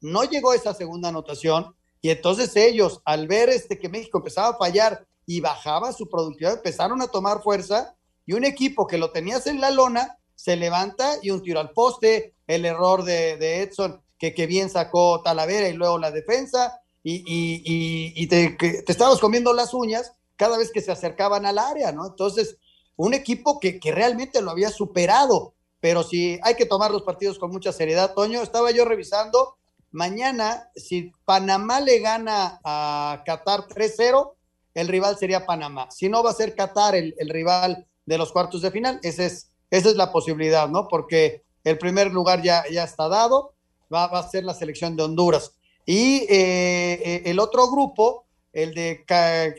No 0.00 0.24
llegó 0.24 0.52
esa 0.54 0.74
segunda 0.74 1.08
anotación 1.08 1.74
y 2.00 2.10
entonces 2.10 2.54
ellos, 2.56 3.00
al 3.04 3.28
ver 3.28 3.50
este 3.50 3.78
que 3.78 3.88
México 3.88 4.18
empezaba 4.18 4.48
a 4.48 4.58
fallar 4.58 5.06
y 5.26 5.40
bajaba 5.40 5.92
su 5.92 6.08
productividad, 6.08 6.54
empezaron 6.54 7.02
a 7.02 7.08
tomar 7.08 7.42
fuerza 7.42 7.94
y 8.26 8.32
un 8.32 8.44
equipo 8.44 8.86
que 8.86 8.98
lo 8.98 9.10
tenías 9.10 9.46
en 9.46 9.60
la 9.60 9.70
lona 9.70 10.16
se 10.34 10.56
levanta 10.56 11.16
y 11.22 11.30
un 11.30 11.42
tiro 11.42 11.60
al 11.60 11.72
poste, 11.72 12.34
el 12.46 12.64
error 12.64 13.04
de, 13.04 13.62
Edson, 13.62 14.00
que, 14.18 14.32
que, 14.32 14.46
bien 14.46 14.70
sacó 14.70 15.20
Talavera 15.22 15.68
y 15.68 15.74
luego 15.74 15.98
la 15.98 16.10
defensa, 16.10 16.80
y 17.02 18.26
te, 18.26 18.50
te, 18.50 18.84
estabas 18.90 19.18
comiendo 19.18 19.52
las 19.52 19.74
uñas 19.74 20.12
cada 20.36 20.56
vez 20.56 20.70
que 20.72 20.80
se 20.80 20.92
acercaban 20.92 21.44
al 21.44 21.58
área, 21.58 21.92
¿no? 21.92 22.06
Entonces, 22.06 22.56
un 22.96 23.12
equipo 23.12 23.60
que, 23.60 23.78
que 23.78 23.92
realmente 23.92 24.40
lo 24.40 24.50
había 24.50 24.70
superado, 24.70 25.54
pero 25.80 26.02
si 26.02 26.38
hay 26.42 26.54
que 26.54 26.66
tomar 26.66 26.90
los 26.90 27.02
partidos 27.02 27.38
con 27.38 27.50
mucha 27.50 27.72
seriedad, 27.72 28.14
Toño, 28.14 28.42
estaba 28.42 28.70
yo 28.70 28.84
revisando, 28.84 29.56
mañana, 29.90 30.70
si 30.76 31.12
Panamá 31.24 31.80
le 31.80 32.00
gana 32.00 32.60
a 32.64 33.22
Qatar 33.24 33.66
3-0, 33.66 34.32
el 34.74 34.88
rival 34.88 35.16
sería 35.18 35.46
Panamá. 35.46 35.90
Si 35.90 36.08
no, 36.08 36.22
va 36.22 36.30
a 36.30 36.34
ser 36.34 36.54
Qatar 36.54 36.94
el, 36.94 37.14
rival 37.28 37.86
de 38.06 38.18
los 38.18 38.30
cuartos 38.30 38.62
de 38.62 38.70
final. 38.70 39.00
Ese 39.02 39.26
es 39.26 39.50
esa 39.70 39.88
es 39.88 39.96
la 39.96 40.10
posibilidad, 40.10 40.68
¿no? 40.68 40.88
Porque 40.88 41.44
el 41.62 41.78
primer 41.78 42.12
lugar 42.12 42.42
ya, 42.42 42.64
ya 42.70 42.84
está 42.84 43.08
dado, 43.08 43.54
va, 43.92 44.08
va, 44.08 44.18
a 44.18 44.28
ser 44.28 44.44
la 44.44 44.54
selección 44.54 44.96
de 44.96 45.04
Honduras. 45.04 45.52
Y 45.86 46.26
eh, 46.28 47.22
el 47.26 47.38
otro 47.38 47.70
grupo, 47.70 48.26
el 48.52 48.74
de 48.74 49.04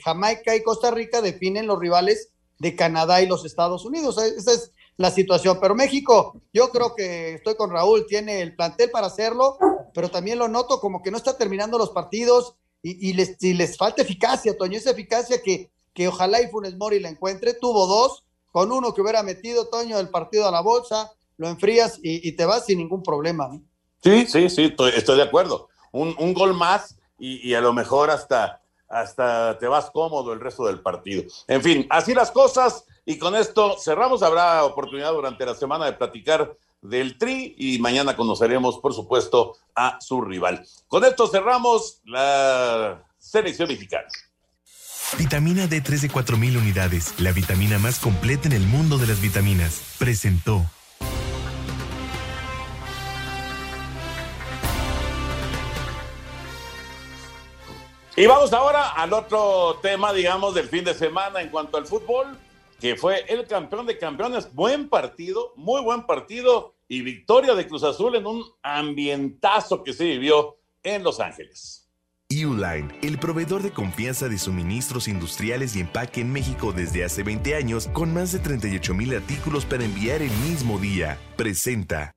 Jamaica 0.04 0.56
y 0.56 0.64
Costa 0.64 0.92
Rica, 0.92 1.22
definen 1.22 1.68
los 1.68 1.80
rivales 1.80 2.30
de 2.60 2.76
Canadá 2.76 3.22
y 3.22 3.28
los 3.28 3.46
Estados 3.46 3.86
Unidos. 3.86 4.18
Esa 4.18 4.54
es 4.54 4.72
la 5.02 5.12
situación. 5.12 5.58
Pero 5.60 5.76
México, 5.76 6.42
yo 6.54 6.70
creo 6.70 6.96
que 6.96 7.36
estoy 7.36 7.56
con 7.56 7.72
Raúl, 7.72 8.06
tiene 8.08 8.42
el 8.42 8.56
plantel 8.56 8.92
para 8.92 9.08
hacerlo, 9.08 9.58
pero 9.94 10.10
también 10.10 10.40
lo 10.40 10.48
noto 10.48 10.80
como 10.80 11.02
que 11.02 11.12
no 11.12 11.18
está 11.18 11.38
terminando 11.38 11.78
los 11.78 11.90
partidos 11.90 12.56
y, 12.84 13.14
les, 13.14 13.42
y 13.44 13.54
les, 13.54 13.78
falta 13.78 14.02
eficacia, 14.02 14.58
Toño, 14.58 14.78
esa 14.78 14.92
eficacia 14.92 15.42
que, 15.42 15.70
que 15.94 16.08
ojalá 16.08 16.42
y 16.42 16.48
Funes 16.48 16.78
Mori 16.78 17.00
la 17.00 17.10
encuentre. 17.10 17.54
Tuvo 17.54 17.86
dos, 17.86 18.24
con 18.52 18.72
uno 18.72 18.94
que 18.94 19.02
hubiera 19.02 19.22
metido 19.24 19.68
Toño 19.68 19.98
del 19.98 20.10
partido 20.10 20.48
a 20.48 20.52
la 20.52 20.62
bolsa, 20.62 21.12
lo 21.38 21.48
enfrías 21.48 22.00
y, 22.02 22.32
te 22.34 22.46
vas 22.46 22.66
sin 22.66 22.80
ningún 22.80 23.04
problema. 23.04 23.50
Sí, 24.04 24.26
sí, 24.28 24.50
sí, 24.50 24.64
estoy, 24.66 24.92
estoy 24.96 25.18
de 25.18 25.24
acuerdo. 25.24 25.70
Un, 25.92 26.16
un, 26.18 26.34
gol 26.34 26.54
más 26.54 26.96
y, 27.20 27.54
a 27.54 27.62
lo 27.62 27.74
mejor 27.74 28.10
hasta, 28.10 28.62
hasta 28.88 29.58
te 29.60 29.68
vas 29.68 29.92
cómodo 29.92 30.34
el 30.34 30.40
resto 30.40 30.66
del 30.66 30.82
partido. 30.82 31.24
En 31.48 31.62
fin, 31.62 31.86
así 31.90 32.14
las 32.14 32.32
cosas 32.32 32.86
y 33.12 33.18
con 33.18 33.36
esto 33.36 33.78
cerramos. 33.78 34.24
Habrá 34.24 34.64
oportunidad 34.64 35.12
durante 35.12 35.46
la 35.46 35.54
semana 35.54 35.86
de 35.86 35.94
platicar 35.94 36.56
del 36.82 37.18
Tri 37.18 37.56
y 37.58 37.78
mañana 37.80 38.16
conoceremos, 38.16 38.80
por 38.80 38.94
supuesto, 38.94 39.58
a 39.76 40.00
su 40.00 40.22
rival. 40.22 40.66
Con 40.88 41.04
esto 41.04 41.28
cerramos 41.28 42.00
la 42.06 43.04
selección 43.20 43.68
mexicana. 43.68 44.08
Vitamina 45.18 45.66
D3 45.66 46.00
de 46.00 46.10
4000 46.10 46.56
unidades, 46.56 47.20
la 47.20 47.34
vitamina 47.34 47.78
más 47.80 48.00
completa 48.00 48.48
en 48.48 48.54
el 48.54 48.66
mundo 48.66 48.98
de 48.98 49.08
las 49.08 49.20
vitaminas, 49.20 49.96
presentó. 50.00 50.66
Y 58.16 58.26
vamos 58.26 58.54
ahora 58.54 58.92
al 58.92 59.12
otro 59.12 59.80
tema, 59.82 60.14
digamos, 60.14 60.54
del 60.54 60.70
fin 60.70 60.86
de 60.86 60.94
semana 60.94 61.42
en 61.42 61.50
cuanto 61.50 61.78
al 61.78 61.86
fútbol, 61.86 62.38
que 62.82 62.96
fue 62.96 63.24
el 63.30 63.46
campeón 63.46 63.86
de 63.86 64.00
campeones. 64.00 64.54
Buen 64.54 64.90
partido, 64.90 65.54
muy 65.56 65.82
buen 65.84 66.08
partido 66.08 66.76
y 66.88 67.02
victoria 67.02 67.54
de 67.54 67.68
Cruz 67.68 67.84
Azul 67.84 68.16
en 68.16 68.26
un 68.26 68.44
ambientazo 68.64 69.84
que 69.84 69.94
se 69.94 70.04
vivió 70.06 70.58
en 70.82 71.04
Los 71.04 71.20
Ángeles. 71.20 71.88
Uline, 72.32 72.92
el 73.04 73.20
proveedor 73.20 73.62
de 73.62 73.72
confianza 73.72 74.30
de 74.30 74.38
suministros 74.38 75.08
industriales 75.08 75.76
y 75.76 75.82
empaque 75.82 76.22
en 76.22 76.32
México 76.32 76.72
desde 76.72 77.04
hace 77.04 77.24
20 77.24 77.56
años, 77.56 77.88
con 77.90 78.14
más 78.14 78.32
de 78.32 78.40
38 78.40 78.94
mil 78.94 79.14
artículos 79.14 79.66
para 79.66 79.84
enviar 79.84 80.22
el 80.22 80.32
mismo 80.48 80.80
día, 80.80 81.20
presenta. 81.36 82.14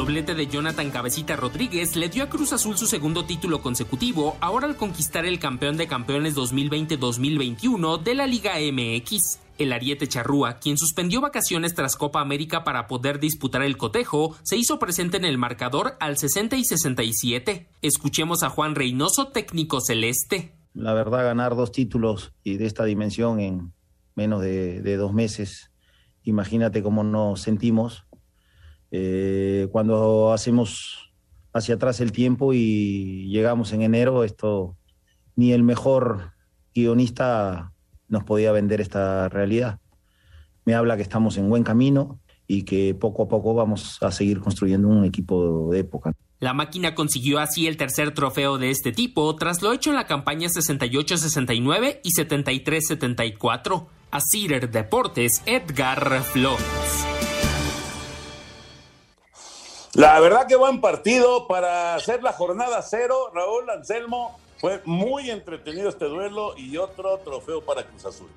Doblete 0.00 0.34
de 0.34 0.46
Jonathan 0.46 0.90
Cabecita 0.90 1.36
Rodríguez 1.36 1.94
le 1.94 2.08
dio 2.08 2.24
a 2.24 2.30
Cruz 2.30 2.54
Azul 2.54 2.78
su 2.78 2.86
segundo 2.86 3.26
título 3.26 3.60
consecutivo, 3.60 4.34
ahora 4.40 4.66
al 4.66 4.76
conquistar 4.76 5.26
el 5.26 5.38
campeón 5.38 5.76
de 5.76 5.88
campeones 5.88 6.34
2020-2021 6.36 8.02
de 8.02 8.14
la 8.14 8.26
Liga 8.26 8.52
MX. 8.54 9.40
El 9.58 9.74
Ariete 9.74 10.08
Charrúa, 10.08 10.54
quien 10.54 10.78
suspendió 10.78 11.20
vacaciones 11.20 11.74
tras 11.74 11.96
Copa 11.96 12.22
América 12.22 12.64
para 12.64 12.86
poder 12.86 13.20
disputar 13.20 13.60
el 13.60 13.76
cotejo, 13.76 14.34
se 14.42 14.56
hizo 14.56 14.78
presente 14.78 15.18
en 15.18 15.26
el 15.26 15.36
marcador 15.36 15.98
al 16.00 16.16
60 16.16 16.56
y 16.56 16.64
67. 16.64 17.68
Escuchemos 17.82 18.42
a 18.42 18.48
Juan 18.48 18.76
Reynoso, 18.76 19.28
técnico 19.28 19.82
celeste. 19.82 20.54
La 20.72 20.94
verdad, 20.94 21.24
ganar 21.24 21.56
dos 21.56 21.72
títulos 21.72 22.32
y 22.42 22.56
de 22.56 22.64
esta 22.64 22.86
dimensión 22.86 23.38
en 23.38 23.74
menos 24.14 24.40
de, 24.40 24.80
de 24.80 24.96
dos 24.96 25.12
meses, 25.12 25.70
imagínate 26.22 26.82
cómo 26.82 27.04
nos 27.04 27.42
sentimos 27.42 28.06
eh, 28.90 29.68
cuando 29.70 30.32
hacemos 30.32 31.12
hacia 31.52 31.76
atrás 31.76 32.00
el 32.00 32.12
tiempo 32.12 32.52
y 32.52 33.28
llegamos 33.28 33.72
en 33.72 33.82
enero, 33.82 34.24
esto 34.24 34.76
ni 35.36 35.52
el 35.52 35.62
mejor 35.62 36.32
guionista 36.74 37.72
nos 38.08 38.24
podía 38.24 38.52
vender 38.52 38.80
esta 38.80 39.28
realidad. 39.28 39.78
Me 40.64 40.74
habla 40.74 40.96
que 40.96 41.02
estamos 41.02 41.36
en 41.38 41.48
buen 41.48 41.62
camino 41.62 42.20
y 42.46 42.62
que 42.62 42.94
poco 42.94 43.24
a 43.24 43.28
poco 43.28 43.54
vamos 43.54 43.98
a 44.02 44.10
seguir 44.10 44.40
construyendo 44.40 44.88
un 44.88 45.04
equipo 45.04 45.70
de 45.70 45.80
época. 45.80 46.12
La 46.40 46.54
máquina 46.54 46.94
consiguió 46.94 47.38
así 47.38 47.66
el 47.66 47.76
tercer 47.76 48.12
trofeo 48.14 48.58
de 48.58 48.70
este 48.70 48.92
tipo 48.92 49.36
tras 49.36 49.62
lo 49.62 49.72
hecho 49.72 49.90
en 49.90 49.96
la 49.96 50.06
campaña 50.06 50.48
68-69 50.48 52.00
y 52.02 52.12
73-74. 52.12 53.86
A 54.10 54.20
Cider 54.20 54.70
Deportes, 54.70 55.42
Edgar 55.46 56.22
Flores. 56.24 57.19
La 60.00 60.18
verdad 60.18 60.46
que 60.46 60.56
buen 60.56 60.80
partido 60.80 61.46
para 61.46 61.94
hacer 61.94 62.22
la 62.22 62.32
jornada 62.32 62.80
cero, 62.80 63.30
Raúl 63.34 63.68
Anselmo. 63.68 64.40
Fue 64.58 64.80
muy 64.86 65.30
entretenido 65.30 65.90
este 65.90 66.06
duelo 66.06 66.56
y 66.56 66.78
otro 66.78 67.18
trofeo 67.18 67.60
para 67.60 67.86
Cruz 67.86 68.06
Azul. 68.06 68.30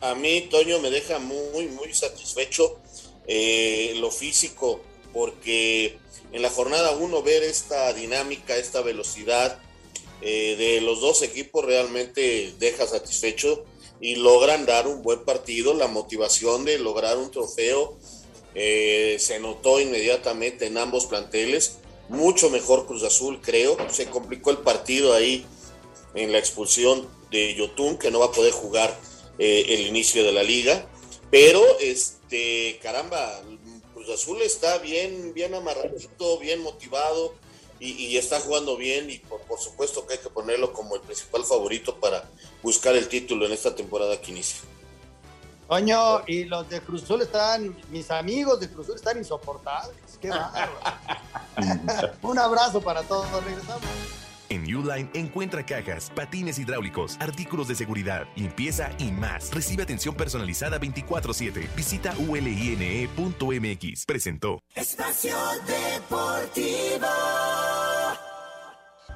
A 0.00 0.14
mí, 0.14 0.48
Toño, 0.50 0.80
me 0.80 0.88
deja 0.88 1.18
muy, 1.18 1.68
muy 1.68 1.92
satisfecho 1.92 2.78
eh, 3.26 3.96
lo 3.98 4.10
físico, 4.10 4.80
porque 5.12 5.98
en 6.32 6.40
la 6.40 6.48
jornada 6.48 6.92
uno 6.92 7.22
ver 7.22 7.42
esta 7.42 7.92
dinámica, 7.92 8.56
esta 8.56 8.80
velocidad 8.80 9.58
eh, 10.22 10.56
de 10.56 10.80
los 10.80 11.02
dos 11.02 11.20
equipos 11.20 11.66
realmente 11.66 12.54
deja 12.58 12.86
satisfecho 12.86 13.66
y 14.00 14.14
logran 14.14 14.64
dar 14.64 14.86
un 14.86 15.02
buen 15.02 15.22
partido, 15.22 15.74
la 15.74 15.86
motivación 15.86 16.64
de 16.64 16.78
lograr 16.78 17.18
un 17.18 17.30
trofeo 17.30 17.98
eh, 18.58 19.18
se 19.20 19.38
notó 19.38 19.80
inmediatamente 19.80 20.64
en 20.66 20.78
ambos 20.78 21.04
planteles. 21.04 21.76
Mucho 22.08 22.48
mejor 22.48 22.86
Cruz 22.86 23.02
Azul, 23.02 23.38
creo. 23.42 23.76
Se 23.90 24.06
complicó 24.06 24.50
el 24.50 24.58
partido 24.58 25.12
ahí 25.12 25.44
en 26.14 26.32
la 26.32 26.38
expulsión 26.38 27.06
de 27.30 27.54
Yotun, 27.54 27.98
que 27.98 28.10
no 28.10 28.20
va 28.20 28.26
a 28.26 28.32
poder 28.32 28.52
jugar 28.52 28.98
eh, 29.38 29.66
el 29.68 29.86
inicio 29.86 30.24
de 30.24 30.32
la 30.32 30.42
liga. 30.42 30.88
Pero, 31.30 31.62
este, 31.80 32.78
caramba, 32.82 33.42
Cruz 33.92 34.08
Azul 34.08 34.40
está 34.40 34.78
bien, 34.78 35.34
bien 35.34 35.54
amarradito, 35.54 36.38
bien 36.38 36.60
motivado 36.60 37.34
y, 37.78 38.16
está 38.16 38.40
jugando 38.40 38.78
bien. 38.78 39.10
Y 39.10 39.18
por, 39.18 39.42
por 39.42 39.60
supuesto 39.60 40.06
que 40.06 40.14
hay 40.14 40.20
que 40.20 40.30
ponerlo 40.30 40.72
como 40.72 40.94
el 40.94 41.02
principal 41.02 41.44
favorito 41.44 42.00
para 42.00 42.26
buscar 42.62 42.96
el 42.96 43.08
título 43.08 43.44
en 43.44 43.52
esta 43.52 43.74
temporada 43.74 44.18
que 44.18 44.30
inicia. 44.30 44.60
Coño, 45.66 46.22
y 46.26 46.44
los 46.44 46.68
de 46.68 46.80
Cruzul 46.80 47.22
están, 47.22 47.76
mis 47.90 48.10
amigos 48.10 48.60
de 48.60 48.70
Cruzul 48.70 48.94
están 48.94 49.18
insoportables. 49.18 50.18
Qué 50.20 50.30
bárbaro. 50.30 50.72
Un 52.22 52.38
abrazo 52.38 52.80
para 52.80 53.02
todos. 53.02 53.26
Regresamos. 53.44 53.84
En 54.48 54.62
Uline 54.62 55.10
encuentra 55.12 55.66
cajas, 55.66 56.12
patines 56.14 56.60
hidráulicos, 56.60 57.16
artículos 57.18 57.66
de 57.66 57.74
seguridad, 57.74 58.28
limpieza 58.36 58.90
y 58.98 59.10
más. 59.10 59.52
Recibe 59.52 59.82
atención 59.82 60.14
personalizada 60.14 60.78
24-7. 60.78 61.74
Visita 61.74 62.14
uline.mx. 62.28 64.06
Presentó. 64.06 64.60
Espacio 64.74 65.36
Deportivo. 65.66 67.06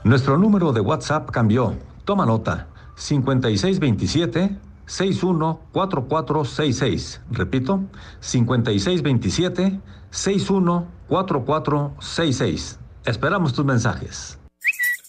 Nuestro 0.03 0.37
número 0.37 0.73
de 0.73 0.81
WhatsApp 0.81 1.31
cambió. 1.31 1.77
Toma 2.05 2.27
nota. 2.27 2.67
5627 2.97 4.70
614466. 4.91 7.21
Repito, 7.31 7.85
5627 8.21 9.81
614466. 10.11 12.79
Esperamos 13.05 13.55
tus 13.55 13.65
mensajes. 13.65 14.37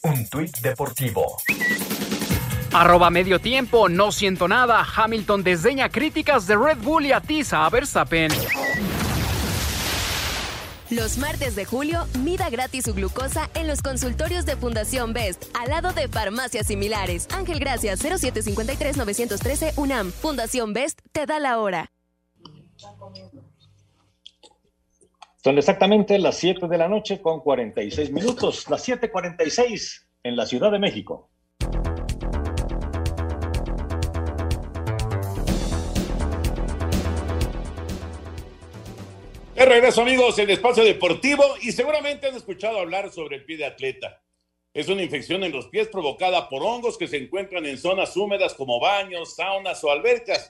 Un 0.03 0.29
tuit 0.29 0.55
deportivo. 0.61 1.37
Arroba 2.73 3.09
medio 3.09 3.39
tiempo, 3.39 3.89
no 3.89 4.11
siento 4.11 4.47
nada. 4.47 4.85
Hamilton 4.95 5.43
desdeña 5.43 5.89
críticas 5.89 6.45
de 6.47 6.55
Red 6.55 6.77
Bull 6.77 7.07
y 7.07 7.11
atiza 7.11 7.65
a 7.65 7.69
Verstappen. 7.69 8.31
Los 10.91 11.17
martes 11.17 11.55
de 11.55 11.63
julio, 11.63 12.05
mida 12.19 12.49
gratis 12.49 12.83
su 12.83 12.93
glucosa 12.93 13.49
en 13.53 13.65
los 13.65 13.81
consultorios 13.81 14.45
de 14.45 14.57
Fundación 14.57 15.13
Best, 15.13 15.45
al 15.57 15.69
lado 15.69 15.93
de 15.93 16.09
farmacias 16.09 16.67
similares. 16.67 17.29
Ángel 17.33 17.61
Gracias, 17.61 18.03
0753-913 18.03 19.77
UNAM. 19.77 20.11
Fundación 20.11 20.73
Best 20.73 20.99
te 21.13 21.25
da 21.25 21.39
la 21.39 21.59
hora. 21.59 21.89
Son 25.41 25.57
exactamente 25.57 26.19
las 26.19 26.35
7 26.35 26.67
de 26.67 26.77
la 26.77 26.89
noche 26.89 27.21
con 27.21 27.39
46 27.39 28.11
minutos, 28.11 28.69
las 28.69 28.85
7:46 28.85 30.07
en 30.23 30.35
la 30.35 30.45
Ciudad 30.45 30.73
de 30.73 30.79
México. 30.79 31.29
De 39.61 39.67
regreso, 39.67 40.01
amigos, 40.01 40.39
en 40.39 40.49
Espacio 40.49 40.83
Deportivo 40.83 41.43
y 41.61 41.71
seguramente 41.71 42.25
han 42.25 42.35
escuchado 42.35 42.79
hablar 42.79 43.11
sobre 43.11 43.35
el 43.35 43.45
pie 43.45 43.57
de 43.57 43.65
atleta. 43.65 44.19
Es 44.73 44.89
una 44.89 45.03
infección 45.03 45.43
en 45.43 45.51
los 45.51 45.67
pies 45.67 45.87
provocada 45.87 46.49
por 46.49 46.63
hongos 46.63 46.97
que 46.97 47.07
se 47.07 47.17
encuentran 47.17 47.67
en 47.67 47.77
zonas 47.77 48.17
húmedas 48.17 48.55
como 48.55 48.79
baños, 48.79 49.35
saunas 49.35 49.83
o 49.83 49.91
albercas. 49.91 50.49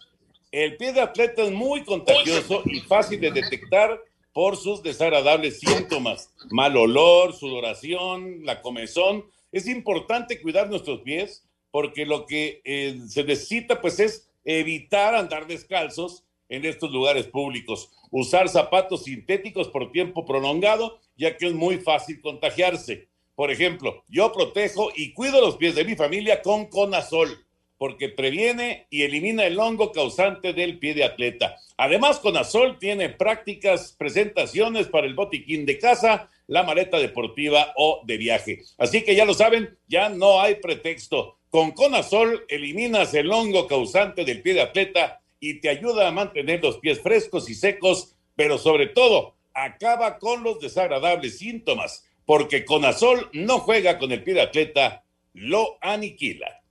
El 0.49 0.77
pie 0.77 0.93
de 0.93 1.01
atleta 1.01 1.43
es 1.43 1.51
muy 1.51 1.83
contagioso 1.83 2.63
y 2.63 2.79
fácil 2.79 3.19
de 3.19 3.31
detectar 3.31 4.01
por 4.31 4.55
sus 4.55 4.81
desagradables 4.81 5.59
síntomas. 5.59 6.33
Mal 6.49 6.77
olor, 6.77 7.33
sudoración, 7.33 8.45
la 8.45 8.61
comezón. 8.61 9.25
Es 9.51 9.67
importante 9.67 10.39
cuidar 10.39 10.69
nuestros 10.69 11.01
pies 11.01 11.43
porque 11.69 12.05
lo 12.05 12.25
que 12.25 12.61
eh, 12.63 12.97
se 13.09 13.25
necesita 13.25 13.81
pues 13.81 13.99
es 13.99 14.31
evitar 14.45 15.15
andar 15.15 15.47
descalzos 15.47 16.23
en 16.51 16.65
estos 16.65 16.91
lugares 16.91 17.25
públicos. 17.27 17.89
Usar 18.11 18.49
zapatos 18.49 19.05
sintéticos 19.05 19.69
por 19.69 19.91
tiempo 19.91 20.25
prolongado, 20.25 20.99
ya 21.17 21.37
que 21.37 21.47
es 21.47 21.53
muy 21.53 21.77
fácil 21.77 22.21
contagiarse. 22.21 23.07
Por 23.35 23.49
ejemplo, 23.49 24.03
yo 24.09 24.31
protejo 24.33 24.91
y 24.95 25.13
cuido 25.13 25.41
los 25.41 25.55
pies 25.55 25.73
de 25.73 25.85
mi 25.85 25.95
familia 25.95 26.41
con 26.41 26.65
Conazol, 26.65 27.45
porque 27.77 28.09
previene 28.09 28.85
y 28.91 29.03
elimina 29.03 29.45
el 29.45 29.57
hongo 29.57 29.91
causante 29.91 30.53
del 30.53 30.77
pie 30.77 30.93
de 30.93 31.05
atleta. 31.05 31.55
Además, 31.77 32.19
Conazol 32.19 32.77
tiene 32.77 33.09
prácticas 33.09 33.95
presentaciones 33.97 34.87
para 34.87 35.07
el 35.07 35.15
botiquín 35.15 35.65
de 35.65 35.79
casa, 35.79 36.29
la 36.47 36.63
maleta 36.63 36.99
deportiva 36.99 37.73
o 37.77 38.01
de 38.05 38.17
viaje. 38.17 38.61
Así 38.77 39.03
que 39.03 39.15
ya 39.15 39.25
lo 39.25 39.33
saben, 39.33 39.77
ya 39.87 40.09
no 40.09 40.41
hay 40.41 40.55
pretexto. 40.55 41.37
Con 41.49 41.71
Conazol 41.71 42.45
eliminas 42.49 43.13
el 43.13 43.31
hongo 43.31 43.67
causante 43.67 44.25
del 44.25 44.41
pie 44.41 44.53
de 44.53 44.61
atleta 44.61 45.20
y 45.41 45.59
te 45.59 45.67
ayuda 45.67 46.07
a 46.07 46.11
mantener 46.11 46.63
los 46.63 46.77
pies 46.77 47.01
frescos 47.01 47.49
y 47.49 47.55
secos, 47.55 48.15
pero 48.35 48.57
sobre 48.57 48.87
todo 48.87 49.35
acaba 49.53 50.19
con 50.19 50.43
los 50.43 50.59
desagradables 50.59 51.39
síntomas, 51.39 52.05
porque 52.25 52.63
Conazol 52.63 53.27
no 53.33 53.59
juega 53.59 53.97
con 53.97 54.11
el 54.11 54.23
pie 54.23 54.35
de 54.35 54.41
atleta, 54.41 55.03
lo 55.33 55.77
aniquila. 55.81 56.61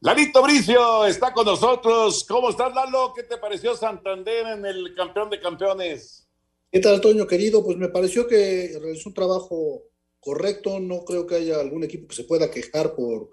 Lalito 0.00 0.42
Bricio 0.42 1.06
está 1.06 1.32
con 1.32 1.46
nosotros. 1.46 2.24
¿Cómo 2.28 2.50
estás, 2.50 2.74
Lalo? 2.74 3.12
¿Qué 3.14 3.22
te 3.22 3.38
pareció 3.38 3.74
Santander 3.74 4.46
en 4.48 4.66
el 4.66 4.94
campeón 4.94 5.30
de 5.30 5.40
campeones? 5.40 6.28
¿Qué 6.70 6.80
tal, 6.80 7.00
Toño, 7.00 7.26
querido? 7.26 7.64
Pues 7.64 7.76
me 7.76 7.88
pareció 7.88 8.26
que 8.26 8.76
realizó 8.80 9.08
un 9.08 9.14
trabajo 9.14 9.84
correcto. 10.20 10.80
No 10.80 11.04
creo 11.04 11.26
que 11.26 11.36
haya 11.36 11.60
algún 11.60 11.84
equipo 11.84 12.08
que 12.08 12.16
se 12.16 12.24
pueda 12.24 12.50
quejar 12.50 12.94
por, 12.96 13.30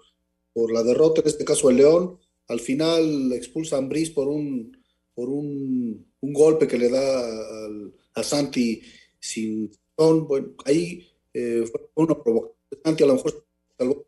por 0.52 0.72
la 0.72 0.82
derrota, 0.84 1.20
en 1.20 1.26
este 1.26 1.44
caso 1.44 1.70
el 1.70 1.76
León. 1.76 2.20
Al 2.50 2.60
final 2.60 3.32
expulsa 3.32 3.76
a 3.76 3.78
Ambris 3.78 4.10
por 4.10 4.28
un, 4.28 4.76
por 5.14 5.28
un, 5.28 6.04
un, 6.20 6.32
golpe 6.32 6.66
que 6.66 6.78
le 6.78 6.88
da 6.88 7.20
al, 7.64 7.94
a 8.14 8.22
Santi 8.22 8.82
sin. 9.18 9.70
Bueno, 9.96 10.54
ahí 10.64 11.06
eh, 11.32 11.64
fue 11.70 11.90
una 11.94 12.20
provocación. 12.20 12.58
Santi 12.84 13.04
a 13.04 13.06
lo 13.06 13.14
mejor 13.14 13.46
salvó 13.78 14.06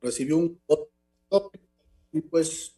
recibió 0.00 0.38
un 0.38 0.60
y 2.12 2.20
pues 2.22 2.74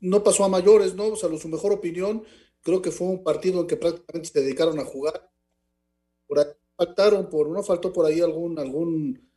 no 0.00 0.22
pasó 0.22 0.44
a 0.44 0.48
mayores, 0.48 0.94
¿no? 0.94 1.08
O 1.08 1.16
sea, 1.16 1.36
su 1.38 1.48
mejor 1.48 1.72
opinión, 1.72 2.24
creo 2.62 2.82
que 2.82 2.90
fue 2.90 3.06
un 3.06 3.22
partido 3.22 3.60
en 3.60 3.66
que 3.66 3.76
prácticamente 3.76 4.30
se 4.30 4.40
dedicaron 4.40 4.78
a 4.78 4.84
jugar. 4.84 5.30
Por 6.26 6.38
ahí 6.38 6.46
faltaron, 6.76 7.30
por, 7.30 7.48
no 7.48 7.62
faltó 7.62 7.92
por 7.92 8.06
ahí 8.06 8.20
algún, 8.20 8.58
algún, 8.58 9.31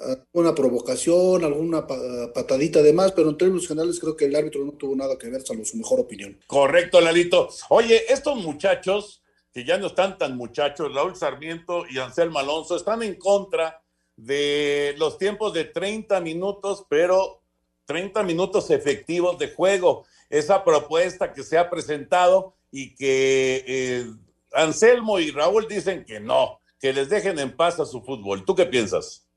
alguna 0.00 0.54
provocación, 0.54 1.44
alguna 1.44 1.86
patadita 1.86 2.82
de 2.82 2.92
más, 2.92 3.12
pero 3.12 3.30
en 3.30 3.38
términos 3.38 3.66
generales 3.66 3.98
creo 3.98 4.16
que 4.16 4.26
el 4.26 4.36
árbitro 4.36 4.64
no 4.64 4.72
tuvo 4.72 4.94
nada 4.94 5.18
que 5.18 5.28
ver, 5.28 5.42
salvo 5.42 5.64
su 5.64 5.76
mejor 5.76 6.00
opinión. 6.00 6.38
Correcto, 6.46 7.00
Lalito. 7.00 7.48
Oye, 7.70 8.12
estos 8.12 8.36
muchachos, 8.36 9.22
que 9.52 9.64
ya 9.64 9.78
no 9.78 9.88
están 9.88 10.18
tan 10.18 10.36
muchachos, 10.36 10.94
Raúl 10.94 11.16
Sarmiento 11.16 11.84
y 11.90 11.98
Anselmo 11.98 12.38
Alonso, 12.38 12.76
están 12.76 13.02
en 13.02 13.16
contra 13.16 13.82
de 14.16 14.94
los 14.98 15.18
tiempos 15.18 15.52
de 15.52 15.64
30 15.64 16.20
minutos, 16.20 16.84
pero 16.88 17.42
30 17.86 18.22
minutos 18.22 18.70
efectivos 18.70 19.38
de 19.38 19.50
juego. 19.50 20.06
Esa 20.28 20.62
propuesta 20.64 21.32
que 21.32 21.42
se 21.42 21.56
ha 21.56 21.70
presentado 21.70 22.54
y 22.70 22.94
que 22.94 23.64
eh, 23.66 24.06
Anselmo 24.52 25.18
y 25.18 25.30
Raúl 25.30 25.66
dicen 25.68 26.04
que 26.04 26.20
no, 26.20 26.60
que 26.78 26.92
les 26.92 27.08
dejen 27.08 27.38
en 27.38 27.56
paz 27.56 27.80
a 27.80 27.86
su 27.86 28.02
fútbol. 28.02 28.44
¿Tú 28.44 28.54
qué 28.54 28.66
piensas? 28.66 29.27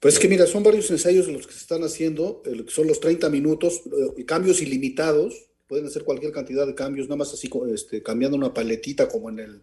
Pues 0.00 0.18
que 0.18 0.28
mira, 0.28 0.46
son 0.46 0.62
varios 0.62 0.90
ensayos 0.90 1.26
los 1.28 1.46
que 1.46 1.52
se 1.52 1.60
están 1.60 1.82
haciendo, 1.82 2.42
son 2.68 2.86
los 2.86 3.00
30 3.00 3.30
minutos, 3.30 3.82
eh, 4.16 4.24
cambios 4.24 4.60
ilimitados, 4.60 5.48
pueden 5.66 5.86
hacer 5.86 6.04
cualquier 6.04 6.32
cantidad 6.32 6.66
de 6.66 6.74
cambios, 6.74 7.08
nada 7.08 7.16
más 7.16 7.32
así 7.32 7.50
este, 7.72 8.02
cambiando 8.02 8.36
una 8.36 8.52
paletita 8.52 9.08
como 9.08 9.30
en 9.30 9.38
el, 9.38 9.62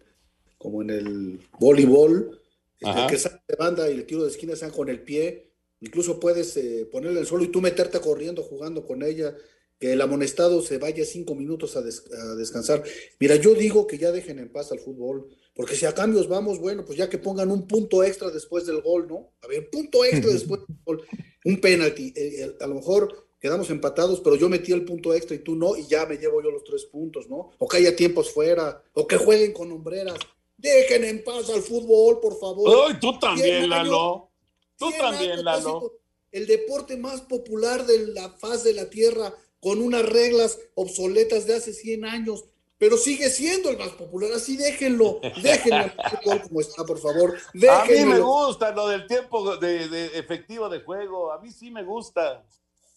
como 0.58 0.82
en 0.82 0.90
el 0.90 1.40
voleibol, 1.58 2.40
el 2.80 3.06
que 3.08 3.18
sale 3.18 3.40
de 3.48 3.56
banda 3.56 3.88
y 3.88 3.94
el 3.94 4.06
tiro 4.06 4.24
de 4.24 4.30
esquina 4.30 4.56
sean 4.56 4.70
con 4.70 4.88
el 4.88 5.02
pie. 5.02 5.50
Incluso 5.80 6.20
puedes 6.20 6.56
eh, 6.56 6.86
ponerle 6.90 7.20
el 7.20 7.26
suelo 7.26 7.44
y 7.44 7.48
tú 7.48 7.60
meterte 7.60 8.00
corriendo, 8.00 8.42
jugando 8.42 8.86
con 8.86 9.02
ella. 9.02 9.36
Que 9.78 9.92
el 9.92 10.00
amonestado 10.00 10.62
se 10.62 10.78
vaya 10.78 11.04
cinco 11.04 11.34
minutos 11.34 11.76
a, 11.76 11.82
descansar. 11.82 12.84
Mira, 13.18 13.36
yo 13.36 13.54
digo 13.54 13.86
que 13.86 13.98
ya 13.98 14.12
dejen 14.12 14.38
en 14.38 14.50
paz 14.50 14.70
al 14.70 14.78
fútbol. 14.78 15.28
Porque 15.54 15.76
si 15.76 15.86
a 15.86 15.94
cambios 15.94 16.28
vamos, 16.28 16.58
bueno, 16.58 16.84
pues 16.84 16.98
ya 16.98 17.08
que 17.08 17.18
pongan 17.18 17.50
un 17.50 17.66
punto 17.66 18.02
extra 18.02 18.30
después 18.30 18.66
del 18.66 18.82
gol, 18.82 19.06
¿no? 19.06 19.32
A 19.42 19.46
ver, 19.46 19.70
punto 19.70 20.04
extra 20.04 20.30
después 20.32 20.60
del 20.66 20.76
gol. 20.84 21.06
Un 21.44 21.60
penalti. 21.60 22.12
Eh, 22.16 22.56
a 22.60 22.66
lo 22.66 22.74
mejor 22.74 23.28
quedamos 23.38 23.70
empatados, 23.70 24.20
pero 24.20 24.36
yo 24.36 24.48
metí 24.48 24.72
el 24.72 24.84
punto 24.84 25.14
extra 25.14 25.36
y 25.36 25.40
tú 25.40 25.54
no, 25.54 25.76
y 25.76 25.86
ya 25.86 26.06
me 26.06 26.16
llevo 26.16 26.42
yo 26.42 26.50
los 26.50 26.64
tres 26.64 26.86
puntos, 26.86 27.28
¿no? 27.28 27.50
O 27.58 27.68
que 27.68 27.76
haya 27.76 27.94
tiempos 27.94 28.32
fuera, 28.32 28.82
o 28.94 29.06
que 29.06 29.16
jueguen 29.16 29.52
con 29.52 29.70
hombreras. 29.70 30.18
Dejen 30.56 31.04
en 31.04 31.22
paz 31.22 31.50
al 31.50 31.60
fútbol, 31.60 32.20
por 32.20 32.38
favor. 32.38 32.88
Ay, 32.88 32.98
tú 32.98 33.18
también, 33.18 33.68
Lalo. 33.68 34.30
Tú 34.78 34.90
también, 34.98 35.44
Lalo. 35.44 36.00
El 36.32 36.46
deporte 36.46 36.96
más 36.96 37.20
popular 37.20 37.86
de 37.86 38.08
la 38.08 38.30
faz 38.30 38.64
de 38.64 38.72
la 38.72 38.88
tierra, 38.88 39.34
con 39.60 39.80
unas 39.80 40.04
reglas 40.04 40.58
obsoletas 40.74 41.46
de 41.46 41.54
hace 41.54 41.72
100 41.72 42.06
años, 42.06 42.44
pero 42.78 42.96
sigue 42.96 43.30
siendo 43.30 43.70
el 43.70 43.78
más 43.78 43.90
popular. 43.90 44.32
Así 44.32 44.56
déjenlo, 44.56 45.20
déjenlo 45.42 45.92
como 46.42 46.60
está, 46.60 46.84
por 46.84 46.98
favor. 46.98 47.36
A 47.70 47.84
mí 47.84 48.04
me 48.04 48.20
gusta 48.20 48.72
lo 48.72 48.88
del 48.88 49.06
tiempo 49.06 49.56
de, 49.56 50.18
efectivo 50.18 50.68
de 50.68 50.80
juego. 50.80 51.32
A 51.32 51.40
mí 51.40 51.50
sí 51.50 51.70
me 51.70 51.82
gusta. 51.82 52.44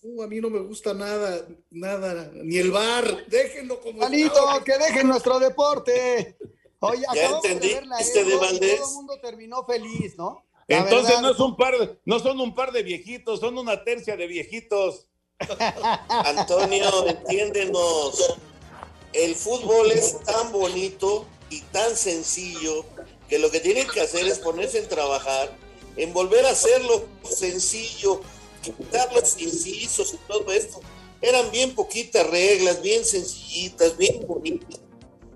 Uh, 0.03 0.23
a 0.23 0.27
mí 0.27 0.39
no 0.39 0.49
me 0.49 0.59
gusta 0.59 0.93
nada, 0.93 1.45
nada, 1.71 2.31
ni 2.33 2.57
el 2.57 2.71
bar. 2.71 3.25
Déjenlo 3.27 3.79
como 3.81 3.99
Malito, 3.99 4.63
que 4.63 4.77
dejen 4.77 5.07
nuestro 5.07 5.39
deporte. 5.39 6.37
Oye, 6.79 7.03
ya 7.15 7.29
entendí, 7.29 7.69
de 7.69 7.81
este 7.99 8.23
de 8.23 8.31
Todo 8.31 8.49
el 8.51 8.93
mundo 8.93 9.19
terminó 9.19 9.65
feliz, 9.65 10.15
¿no? 10.17 10.45
Entonces 10.67 11.21
no 11.21 11.31
es 11.31 11.39
un 11.39 11.55
par, 11.55 11.73
no 12.05 12.19
son 12.19 12.39
un 12.39 12.53
par 12.53 12.71
de 12.71 12.83
viejitos, 12.83 13.39
son 13.39 13.57
una 13.57 13.83
tercia 13.83 14.15
de 14.17 14.27
viejitos. 14.27 15.07
Antonio, 16.09 17.07
entiéndenos. 17.07 18.37
El 19.17 19.35
fútbol 19.35 19.91
es 19.91 20.19
tan 20.25 20.51
bonito 20.51 21.25
y 21.49 21.61
tan 21.61 21.97
sencillo 21.97 22.85
que 23.27 23.39
lo 23.39 23.49
que 23.49 23.59
tienen 23.59 23.87
que 23.87 24.01
hacer 24.01 24.27
es 24.27 24.37
ponerse 24.37 24.77
en 24.77 24.87
trabajar, 24.87 25.57
en 25.95 26.13
volver 26.13 26.45
a 26.45 26.51
hacerlo 26.51 27.03
sencillo, 27.27 28.21
quitar 28.61 29.11
los 29.15 29.41
incisos 29.41 30.13
y 30.13 30.17
todo 30.27 30.51
esto. 30.51 30.81
Eran 31.19 31.49
bien 31.49 31.73
poquitas 31.73 32.27
reglas, 32.27 32.83
bien 32.83 33.03
sencillitas, 33.03 33.97
bien 33.97 34.23
bonitas 34.27 34.81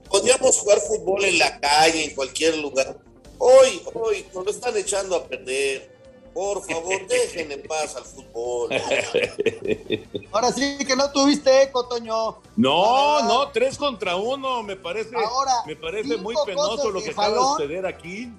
Podríamos 0.07 0.59
jugar 0.59 0.79
fútbol 0.81 1.25
en 1.25 1.39
la 1.39 1.59
calle, 1.59 2.03
en 2.03 2.13
cualquier 2.13 2.57
lugar. 2.57 2.99
Hoy, 3.39 3.81
hoy, 3.95 4.27
nos 4.31 4.45
lo 4.45 4.51
están 4.51 4.77
echando 4.77 5.15
a 5.15 5.27
perder. 5.27 5.91
Por 6.33 6.61
favor, 6.65 7.07
dejen 7.07 7.51
en 7.51 7.63
paz 7.63 7.95
al 7.95 8.05
fútbol. 8.05 8.69
Ahora 10.31 10.51
sí 10.51 10.77
que 10.85 10.95
no 10.95 11.11
tuviste 11.11 11.63
eco, 11.63 11.85
Toño. 11.87 12.37
No, 12.55 13.23
no, 13.23 13.49
tres 13.49 13.77
contra 13.77 14.15
uno. 14.15 14.63
Me 14.63 14.75
parece, 14.75 15.15
Ahora, 15.15 15.53
me 15.65 15.75
parece 15.75 16.17
muy 16.17 16.35
penoso 16.45 16.89
lo 16.89 17.01
que 17.01 17.11
acaba 17.11 17.29
de 17.29 17.39
suceder 17.39 17.85
aquí. 17.85 18.31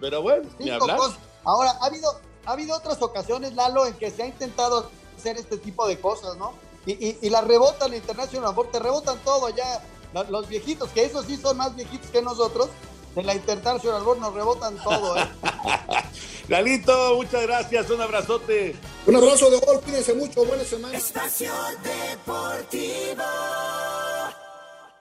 Pero 0.00 0.22
bueno, 0.22 0.48
ni 0.58 0.70
hablar. 0.70 0.98
Ahora, 1.44 1.76
ha 1.80 1.86
habido, 1.86 2.20
ha 2.46 2.52
habido 2.52 2.76
otras 2.76 3.00
ocasiones, 3.02 3.54
Lalo, 3.54 3.86
en 3.86 3.94
que 3.94 4.10
se 4.10 4.22
ha 4.22 4.26
intentado 4.26 4.90
hacer 5.16 5.36
este 5.36 5.58
tipo 5.58 5.86
de 5.86 6.00
cosas, 6.00 6.36
¿no? 6.36 6.52
Y, 6.86 6.92
y, 6.92 7.18
y 7.20 7.30
la 7.30 7.42
rebotan 7.42 7.92
International 7.92 8.54
te 8.72 8.78
rebotan 8.78 9.18
todo 9.18 9.46
allá 9.46 9.82
los 10.28 10.48
viejitos, 10.48 10.90
que 10.90 11.04
esos 11.04 11.26
sí 11.26 11.36
son 11.36 11.56
más 11.56 11.74
viejitos 11.76 12.10
que 12.10 12.22
nosotros, 12.22 12.68
en 13.16 13.26
la 13.26 13.34
International 13.34 14.02
Board 14.02 14.20
nos 14.20 14.34
rebotan 14.34 14.76
todo. 14.82 15.16
¿eh? 15.16 15.28
Galito, 16.48 17.16
muchas 17.16 17.42
gracias, 17.42 17.90
un 17.90 18.00
abrazote. 18.00 18.74
Un 19.06 19.16
abrazo 19.16 19.50
de 19.50 19.58
gol, 19.58 19.80
cuídense 19.82 20.14
mucho, 20.14 20.44
buena 20.44 20.64
semana. 20.64 20.96
Espacio 20.96 21.52
Deportivo. 21.82 23.22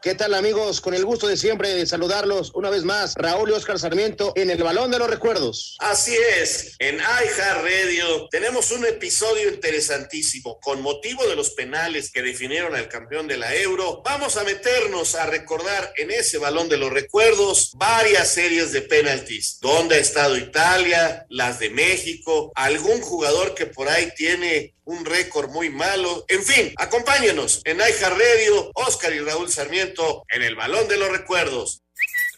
¿Qué 0.02 0.16
tal 0.16 0.34
amigos? 0.34 0.80
Con 0.80 0.94
el 0.94 1.04
gusto 1.04 1.28
de 1.28 1.36
siempre 1.36 1.76
de 1.76 1.86
saludarlos 1.86 2.52
una 2.54 2.70
vez 2.70 2.86
más, 2.86 3.16
Raúl 3.16 3.50
y 3.50 3.52
Oscar 3.52 3.78
Sarmiento 3.78 4.32
en 4.38 4.50
el 4.50 4.64
Balón 4.64 4.92
de 4.92 4.98
los 4.98 5.10
Recuerdos. 5.10 5.76
Así 5.80 6.16
es, 6.16 6.78
en 6.80 7.00
iHeart 7.00 7.64
Radio 7.66 8.30
tenemos 8.32 8.72
un 8.72 8.86
episodio 8.86 9.50
interesantísimo 9.50 10.58
con 10.62 10.82
motivo 10.82 11.28
de 11.28 11.36
los 11.36 11.50
penales 11.50 12.12
que 12.14 12.22
definieron 12.22 12.78
al 12.78 12.88
campeón 12.88 13.28
de 13.28 13.36
la 13.36 13.54
Euro. 13.56 14.02
Vamos 14.02 14.38
a 14.38 14.46
meternos 14.46 15.16
a 15.16 15.26
recordar 15.26 15.92
en 15.98 16.12
ese 16.12 16.38
Balón 16.38 16.70
de 16.70 16.78
los 16.78 16.94
Recuerdos 16.94 17.72
varias 17.76 18.30
series 18.30 18.72
de 18.72 18.84
penaltis. 18.84 19.60
¿Dónde 19.60 19.96
ha 19.96 20.00
estado 20.00 20.38
Italia? 20.38 21.26
Las 21.28 21.60
de 21.60 21.72
México, 21.72 22.54
algún 22.56 23.02
jugador 23.02 23.54
que 23.54 23.66
por 23.66 23.90
ahí 23.90 24.14
tiene 24.16 24.76
un 24.86 25.06
récord 25.06 25.50
muy 25.52 25.70
malo. 25.70 26.26
En 26.30 26.44
fin, 26.44 26.74
acompáñenos 26.78 27.62
en 27.66 27.80
Aija 27.80 28.10
Radio, 28.10 28.72
Oscar 28.74 29.14
y 29.14 29.20
Raúl 29.20 29.52
Sarmiento 29.52 29.89
en 30.30 30.44
el 30.44 30.56
Balón 30.56 30.88
de 30.88 30.98
los 30.98 31.12
Recuerdos. 31.12 31.82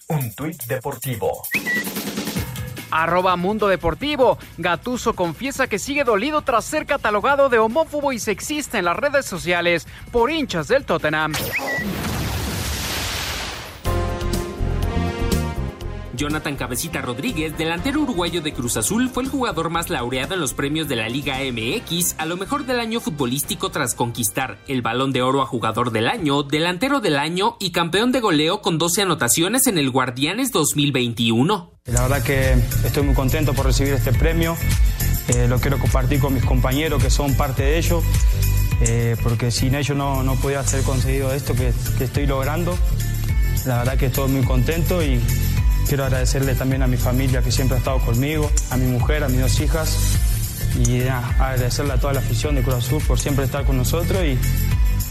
Un 0.08 0.34
tuit 0.34 0.62
deportivo. 0.64 1.44
Arroba 2.92 3.36
Mundo 3.36 3.68
Deportivo. 3.68 4.38
Gatuso 4.58 5.14
confiesa 5.14 5.68
que 5.68 5.80
sigue 5.80 6.04
dolido 6.04 6.42
tras 6.42 6.66
ser 6.66 6.86
catalogado 6.86 7.50
de 7.50 7.60
homófobo 7.60 8.12
y 8.12 8.20
sexista 8.20 8.80
en 8.80 8.86
las 8.86 8.98
redes 8.98 9.26
sociales 9.26 9.88
por 10.12 10.30
hinchas 10.30 10.68
del 10.68 10.86
Tottenham. 10.86 11.34
Jonathan 16.22 16.56
Cabecita 16.56 17.02
Rodríguez, 17.02 17.58
delantero 17.58 18.02
uruguayo 18.02 18.44
de 18.44 18.54
Cruz 18.54 18.78
Azul, 18.78 19.10
fue 19.10 19.24
el 19.24 19.30
jugador 19.30 19.72
más 19.72 19.90
laureado 19.90 20.36
en 20.36 20.40
los 20.40 20.54
premios 20.54 20.88
de 20.88 20.96
la 20.96 21.10
Liga 21.10 21.38
MX 21.40 22.14
a 22.20 22.28
lo 22.28 22.38
mejor 22.38 22.68
del 22.68 22.80
año 22.80 23.00
futbolístico 23.00 23.72
tras 23.72 23.96
conquistar 23.96 24.60
el 24.68 24.84
balón 24.84 25.14
de 25.14 25.24
oro 25.24 25.42
a 25.42 25.48
jugador 25.48 25.92
del 25.92 26.08
año, 26.08 26.44
delantero 26.44 27.00
del 27.00 27.18
año 27.18 27.58
y 27.60 27.72
campeón 27.72 28.12
de 28.12 28.20
goleo 28.20 28.62
con 28.62 28.78
12 28.78 29.02
anotaciones 29.02 29.66
en 29.66 29.80
el 29.80 29.90
Guardianes 29.90 30.52
2021. 30.52 31.72
La 31.86 32.04
verdad 32.04 32.22
que 32.22 32.52
estoy 32.86 33.02
muy 33.02 33.16
contento 33.16 33.56
por 33.56 33.66
recibir 33.66 33.94
este 33.94 34.14
premio. 34.14 34.56
Eh, 35.30 35.48
lo 35.48 35.60
quiero 35.60 35.80
compartir 35.80 36.20
con 36.20 36.36
mis 36.36 36.46
compañeros 36.46 37.02
que 37.02 37.10
son 37.10 37.34
parte 37.34 37.64
de 37.64 37.80
ello, 37.80 38.04
eh, 38.82 39.16
porque 39.24 39.50
sin 39.50 39.74
ellos 39.74 39.98
no, 39.98 40.22
no 40.22 40.36
podía 40.36 40.60
haber 40.60 40.84
conseguido 40.84 41.34
esto 41.34 41.56
que, 41.56 41.74
que 41.98 42.04
estoy 42.04 42.28
logrando. 42.28 42.78
La 43.66 43.80
verdad 43.80 43.98
que 43.98 44.06
estoy 44.06 44.30
muy 44.30 44.44
contento 44.44 45.04
y 45.04 45.20
quiero 45.92 46.06
agradecerle 46.06 46.56
también 46.56 46.82
a 46.84 46.88
mi 46.88 46.96
familia 46.96 47.42
que 47.42 47.52
siempre 47.52 47.76
ha 47.76 47.80
estado 47.80 48.00
conmigo, 48.00 48.50
a 48.70 48.78
mi 48.78 48.86
mujer, 48.86 49.26
a 49.26 49.28
mis 49.28 49.42
dos 49.42 49.60
hijas 49.60 50.18
y 50.80 51.02
agradecerle 51.02 51.92
a 51.92 52.00
toda 52.00 52.14
la 52.14 52.22
afición 52.22 52.56
de 52.56 52.64
Cruz 52.64 52.76
Azul 52.76 53.04
por 53.06 53.20
siempre 53.20 53.44
estar 53.44 53.66
con 53.66 53.76
nosotros 53.76 54.24
y 54.24 54.38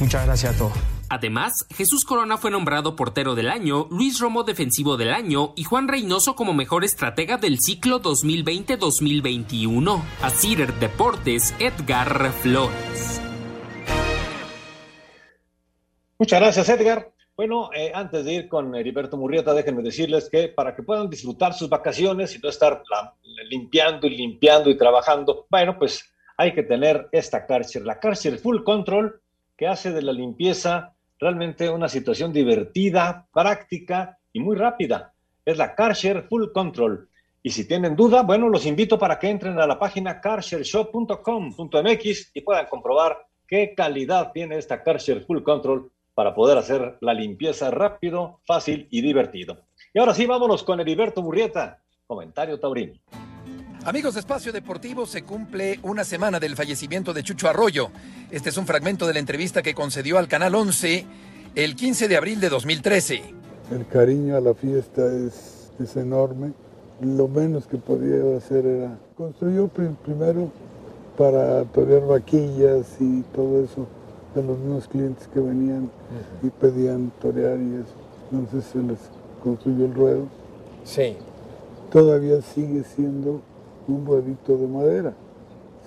muchas 0.02 0.24
gracias 0.24 0.54
a 0.54 0.56
todos. 0.56 0.72
Además, 1.10 1.52
Jesús 1.76 2.06
Corona 2.06 2.38
fue 2.38 2.50
nombrado 2.50 2.96
portero 2.96 3.34
del 3.34 3.50
año, 3.50 3.88
Luis 3.90 4.20
Romo 4.20 4.42
defensivo 4.42 4.96
del 4.96 5.12
año 5.12 5.52
y 5.54 5.64
Juan 5.64 5.86
Reynoso 5.86 6.34
como 6.34 6.54
mejor 6.54 6.82
estratega 6.82 7.36
del 7.36 7.58
ciclo 7.60 8.00
2020-2021. 8.00 10.02
A 10.22 10.30
Cider 10.30 10.72
Deportes, 10.80 11.54
Edgar 11.58 12.32
Flores. 12.40 13.20
Muchas 16.18 16.40
gracias, 16.40 16.70
Edgar. 16.70 17.12
Bueno, 17.40 17.70
eh, 17.72 17.90
antes 17.94 18.26
de 18.26 18.34
ir 18.34 18.48
con 18.48 18.74
Heriberto 18.74 19.16
Murrieta, 19.16 19.54
déjenme 19.54 19.82
decirles 19.82 20.28
que 20.28 20.48
para 20.48 20.76
que 20.76 20.82
puedan 20.82 21.08
disfrutar 21.08 21.54
sus 21.54 21.70
vacaciones 21.70 22.36
y 22.36 22.38
no 22.38 22.50
estar 22.50 22.82
limpiando 23.48 24.06
y 24.06 24.10
limpiando 24.10 24.68
y 24.68 24.76
trabajando, 24.76 25.46
bueno, 25.48 25.78
pues 25.78 26.04
hay 26.36 26.52
que 26.52 26.64
tener 26.64 27.08
esta 27.12 27.46
cárcel, 27.46 27.86
la 27.86 27.98
cárcel 27.98 28.38
Full 28.38 28.62
Control, 28.62 29.22
que 29.56 29.66
hace 29.66 29.90
de 29.90 30.02
la 30.02 30.12
limpieza 30.12 30.92
realmente 31.18 31.70
una 31.70 31.88
situación 31.88 32.30
divertida, 32.30 33.26
práctica 33.32 34.18
y 34.34 34.40
muy 34.40 34.54
rápida. 34.54 35.14
Es 35.42 35.56
la 35.56 35.74
Karcher 35.74 36.26
Full 36.28 36.52
Control. 36.52 37.08
Y 37.42 37.48
si 37.48 37.66
tienen 37.66 37.96
duda, 37.96 38.20
bueno, 38.20 38.50
los 38.50 38.66
invito 38.66 38.98
para 38.98 39.18
que 39.18 39.30
entren 39.30 39.58
a 39.58 39.66
la 39.66 39.78
página 39.78 40.20
carshareshop.com.mx 40.20 42.32
y 42.34 42.40
puedan 42.42 42.66
comprobar 42.66 43.16
qué 43.48 43.72
calidad 43.74 44.30
tiene 44.30 44.58
esta 44.58 44.82
Karcher 44.82 45.24
Full 45.24 45.42
Control 45.42 45.90
para 46.20 46.34
poder 46.34 46.58
hacer 46.58 46.98
la 47.00 47.14
limpieza 47.14 47.70
rápido, 47.70 48.40
fácil 48.44 48.86
y 48.90 49.00
divertido. 49.00 49.62
Y 49.94 50.00
ahora 50.00 50.12
sí, 50.12 50.26
vámonos 50.26 50.62
con 50.62 50.78
Heriberto 50.78 51.22
Murrieta. 51.22 51.82
Comentario 52.06 52.60
Taurino. 52.60 52.92
Amigos 53.86 54.12
de 54.12 54.20
Espacio 54.20 54.52
Deportivo, 54.52 55.06
se 55.06 55.22
cumple 55.22 55.80
una 55.82 56.04
semana 56.04 56.38
del 56.38 56.56
fallecimiento 56.56 57.14
de 57.14 57.22
Chucho 57.22 57.48
Arroyo. 57.48 57.90
Este 58.30 58.50
es 58.50 58.58
un 58.58 58.66
fragmento 58.66 59.06
de 59.06 59.14
la 59.14 59.18
entrevista 59.18 59.62
que 59.62 59.72
concedió 59.72 60.18
al 60.18 60.28
Canal 60.28 60.54
11 60.56 61.06
el 61.54 61.74
15 61.74 62.06
de 62.06 62.16
abril 62.18 62.38
de 62.38 62.50
2013. 62.50 63.22
El 63.70 63.86
cariño 63.86 64.36
a 64.36 64.42
la 64.42 64.52
fiesta 64.52 65.00
es, 65.26 65.72
es 65.82 65.96
enorme. 65.96 66.52
Lo 67.00 67.28
menos 67.28 67.66
que 67.66 67.78
podía 67.78 68.36
hacer 68.36 68.66
era... 68.66 68.98
Construyó 69.16 69.68
primero 69.68 70.52
para 71.16 71.64
torear 71.64 72.06
vaquillas 72.06 72.94
y 73.00 73.22
todo 73.34 73.64
eso 73.64 73.88
de 74.34 74.42
los 74.42 74.58
mismos 74.58 74.88
clientes 74.88 75.28
que 75.32 75.40
venían 75.40 75.90
y 76.42 76.50
pedían 76.50 77.10
torear 77.20 77.58
y 77.58 77.74
eso. 77.74 77.94
Entonces 78.32 78.70
se 78.70 78.78
les 78.78 78.98
construyó 79.42 79.86
el 79.86 79.94
ruedo. 79.94 80.26
Sí. 80.84 81.16
Todavía 81.90 82.40
sigue 82.40 82.84
siendo 82.84 83.42
un 83.88 84.06
ruedito 84.06 84.56
de 84.56 84.66
madera, 84.68 85.12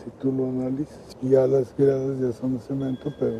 si 0.03 0.09
tú 0.21 0.31
lo 0.31 0.45
analizas. 0.45 1.17
Ya 1.21 1.47
las 1.47 1.75
gradas 1.77 2.19
ya 2.19 2.33
son 2.33 2.57
de 2.57 2.59
cemento, 2.59 3.13
pero 3.17 3.39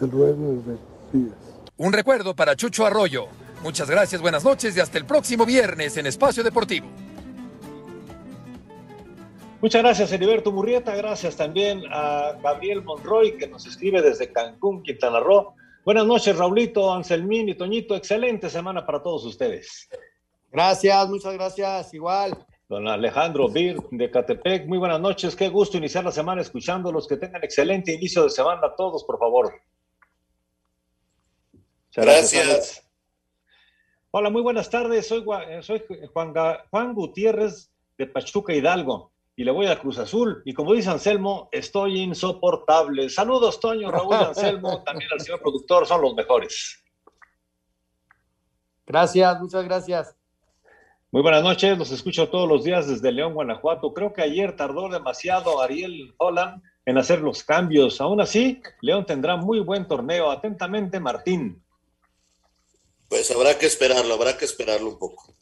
el 0.00 0.10
ruedo 0.10 0.52
es 0.52 0.66
de 0.66 0.76
piedras. 1.12 1.38
Un 1.76 1.92
recuerdo 1.92 2.34
para 2.34 2.56
Chucho 2.56 2.86
Arroyo. 2.86 3.26
Muchas 3.62 3.90
gracias, 3.90 4.22
buenas 4.22 4.42
noches 4.42 4.74
y 4.76 4.80
hasta 4.80 4.96
el 4.96 5.04
próximo 5.04 5.44
viernes 5.44 5.96
en 5.98 6.06
Espacio 6.06 6.42
Deportivo. 6.42 6.86
Muchas 9.62 9.82
gracias, 9.82 10.10
Heriberto 10.10 10.50
Murrieta. 10.52 10.96
Gracias 10.96 11.36
también 11.36 11.82
a 11.90 12.32
Gabriel 12.42 12.82
Monroy, 12.82 13.36
que 13.36 13.46
nos 13.46 13.66
escribe 13.66 14.00
desde 14.00 14.32
Cancún, 14.32 14.82
Quintana 14.82 15.20
Roo. 15.20 15.54
Buenas 15.84 16.06
noches, 16.06 16.34
Raulito, 16.38 16.90
Anselmín 16.90 17.50
y 17.50 17.54
Toñito. 17.54 17.94
Excelente 17.94 18.48
semana 18.48 18.86
para 18.86 19.02
todos 19.02 19.22
ustedes. 19.26 19.86
Gracias, 20.50 21.08
muchas 21.10 21.34
gracias. 21.34 21.92
Igual. 21.92 22.42
Don 22.70 22.88
Alejandro 22.88 23.50
Bir 23.50 23.76
de 23.90 24.10
Catepec, 24.10 24.66
muy 24.66 24.78
buenas 24.78 24.98
noches. 24.98 25.36
Qué 25.36 25.50
gusto 25.50 25.76
iniciar 25.76 26.04
la 26.04 26.12
semana 26.12 26.40
escuchándolos. 26.40 27.06
Que 27.06 27.18
tengan 27.18 27.44
excelente 27.44 27.92
inicio 27.92 28.22
de 28.24 28.30
semana 28.30 28.68
a 28.68 28.74
todos, 28.74 29.04
por 29.04 29.18
favor. 29.18 29.52
Gracias. 31.94 32.82
Hola, 34.10 34.30
muy 34.30 34.40
buenas 34.40 34.70
tardes. 34.70 35.06
Soy, 35.06 35.22
soy 35.60 35.82
Juan, 36.14 36.32
Juan 36.70 36.94
Gutiérrez 36.94 37.70
de 37.98 38.06
Pachuca 38.06 38.54
Hidalgo 38.54 39.10
y 39.40 39.44
le 39.44 39.52
voy 39.52 39.68
a 39.68 39.78
Cruz 39.78 39.96
Azul. 39.96 40.42
Y 40.44 40.52
como 40.52 40.74
dice 40.74 40.90
Anselmo, 40.90 41.48
estoy 41.50 42.00
insoportable. 42.00 43.08
Saludos, 43.08 43.58
Toño, 43.58 43.90
Raúl, 43.90 44.16
Anselmo, 44.16 44.82
también 44.84 45.08
al 45.10 45.18
señor 45.18 45.40
productor, 45.40 45.86
son 45.86 46.02
los 46.02 46.14
mejores. 46.14 46.84
Gracias, 48.86 49.40
muchas 49.40 49.64
gracias. 49.64 50.14
Muy 51.10 51.22
buenas 51.22 51.42
noches, 51.42 51.78
los 51.78 51.90
escucho 51.90 52.28
todos 52.28 52.46
los 52.46 52.64
días 52.64 52.86
desde 52.86 53.12
León, 53.12 53.32
Guanajuato. 53.32 53.94
Creo 53.94 54.12
que 54.12 54.20
ayer 54.20 54.56
tardó 54.56 54.90
demasiado 54.90 55.62
Ariel 55.62 56.14
Holland 56.18 56.62
en 56.84 56.98
hacer 56.98 57.22
los 57.22 57.42
cambios. 57.42 57.98
Aún 58.02 58.20
así, 58.20 58.60
León 58.82 59.06
tendrá 59.06 59.36
muy 59.36 59.60
buen 59.60 59.88
torneo. 59.88 60.30
Atentamente, 60.30 61.00
Martín. 61.00 61.64
Pues 63.08 63.30
habrá 63.30 63.56
que 63.56 63.64
esperarlo, 63.64 64.12
habrá 64.12 64.36
que 64.36 64.44
esperarlo 64.44 64.90
un 64.90 64.98
poco. 64.98 65.34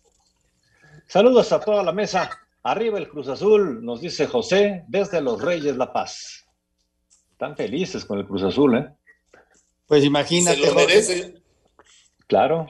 Saludos 1.08 1.50
a 1.50 1.58
toda 1.58 1.82
la 1.82 1.90
mesa. 1.90 2.47
Arriba 2.68 2.98
el 2.98 3.08
Cruz 3.08 3.28
Azul, 3.28 3.82
nos 3.82 4.02
dice 4.02 4.26
José, 4.26 4.84
desde 4.88 5.22
los 5.22 5.40
Reyes 5.40 5.78
La 5.78 5.90
Paz. 5.90 6.44
Están 7.32 7.56
felices 7.56 8.04
con 8.04 8.18
el 8.18 8.26
Cruz 8.26 8.42
Azul, 8.42 8.76
¿eh? 8.76 8.94
Pues 9.86 10.04
imagínate. 10.04 10.60
Se 10.60 10.66
lo 10.66 10.74
merece. 10.74 11.42
Claro. 12.26 12.66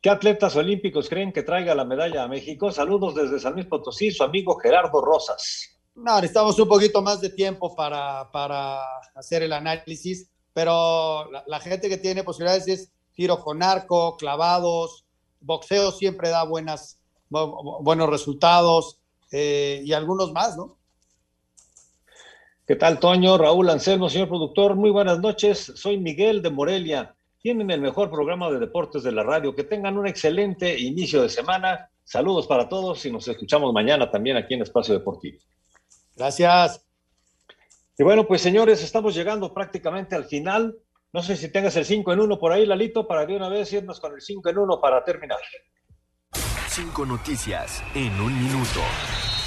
¿Qué 0.00 0.08
atletas 0.08 0.56
olímpicos 0.56 1.06
creen 1.06 1.34
que 1.34 1.42
traiga 1.42 1.74
la 1.74 1.84
medalla 1.84 2.22
a 2.22 2.28
México? 2.28 2.72
Saludos 2.72 3.14
desde 3.14 3.38
San 3.38 3.52
Luis 3.52 3.66
Potosí, 3.66 4.10
su 4.10 4.24
amigo 4.24 4.56
Gerardo 4.56 5.02
Rosas. 5.02 5.78
No, 5.96 6.14
necesitamos 6.14 6.58
un 6.58 6.68
poquito 6.68 7.02
más 7.02 7.20
de 7.20 7.28
tiempo 7.28 7.76
para, 7.76 8.30
para 8.32 8.80
hacer 9.14 9.42
el 9.42 9.52
análisis, 9.52 10.30
pero 10.54 11.30
la, 11.30 11.44
la, 11.46 11.60
gente 11.60 11.90
que 11.90 11.98
tiene 11.98 12.24
posibilidades 12.24 12.68
es 12.68 12.90
tiro 13.12 13.38
con 13.38 13.62
arco, 13.62 14.16
clavados, 14.16 15.04
boxeo 15.40 15.92
siempre 15.92 16.30
da 16.30 16.42
buenas, 16.42 16.98
buenos 17.28 18.08
resultados 18.08 19.01
eh, 19.32 19.82
y 19.82 19.92
algunos 19.94 20.32
más, 20.32 20.56
¿no? 20.56 20.78
¿Qué 22.66 22.76
tal, 22.76 23.00
Toño? 23.00 23.38
Raúl 23.38 23.70
Anselmo, 23.70 24.08
señor 24.08 24.28
productor, 24.28 24.76
muy 24.76 24.90
buenas 24.90 25.18
noches. 25.18 25.72
Soy 25.74 25.98
Miguel 25.98 26.42
de 26.42 26.50
Morelia. 26.50 27.16
Tienen 27.40 27.70
el 27.70 27.80
mejor 27.80 28.08
programa 28.08 28.50
de 28.50 28.60
deportes 28.60 29.02
de 29.02 29.10
la 29.10 29.24
radio. 29.24 29.54
Que 29.54 29.64
tengan 29.64 29.98
un 29.98 30.06
excelente 30.06 30.78
inicio 30.78 31.22
de 31.22 31.28
semana. 31.28 31.90
Saludos 32.04 32.46
para 32.46 32.68
todos 32.68 33.04
y 33.04 33.10
nos 33.10 33.26
escuchamos 33.26 33.72
mañana 33.72 34.10
también 34.10 34.36
aquí 34.36 34.54
en 34.54 34.62
Espacio 34.62 34.94
Deportivo. 34.94 35.40
Gracias. 36.14 36.86
Y 37.98 38.04
bueno, 38.04 38.26
pues 38.26 38.42
señores, 38.42 38.82
estamos 38.82 39.14
llegando 39.14 39.52
prácticamente 39.52 40.14
al 40.14 40.24
final. 40.24 40.76
No 41.12 41.22
sé 41.22 41.36
si 41.36 41.50
tengas 41.50 41.76
el 41.76 41.84
5 41.84 42.12
en 42.12 42.20
1 42.20 42.38
por 42.38 42.52
ahí, 42.52 42.64
Lalito, 42.64 43.06
para 43.06 43.26
de 43.26 43.36
una 43.36 43.48
vez 43.48 43.72
irnos 43.72 43.98
con 43.98 44.14
el 44.14 44.20
5 44.20 44.48
en 44.48 44.58
1 44.58 44.80
para 44.80 45.04
terminar. 45.04 45.38
Cinco 46.74 47.04
noticias 47.04 47.82
en 47.94 48.18
un 48.18 48.32
minuto. 48.32 48.80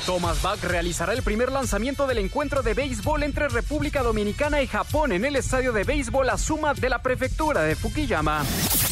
Thomas 0.06 0.44
Bach 0.44 0.64
realizará 0.64 1.12
el 1.14 1.24
primer 1.24 1.52
lanzamiento 1.52 2.06
del 2.06 2.20
encuentro 2.20 2.62
de 2.62 2.76
béisbol 2.76 3.24
entre 3.24 3.50
República 3.50 4.04
Dominicana 4.04 4.62
y 4.62 4.68
Japón 4.68 5.12
en 5.12 5.26
el 5.26 5.36
estadio 5.36 5.74
de 5.74 5.84
béisbol 5.84 6.30
Azuma 6.30 6.76
de 6.76 6.88
la 6.88 7.02
prefectura 7.02 7.64
de 7.64 7.76
Fukuyama. 7.76 8.46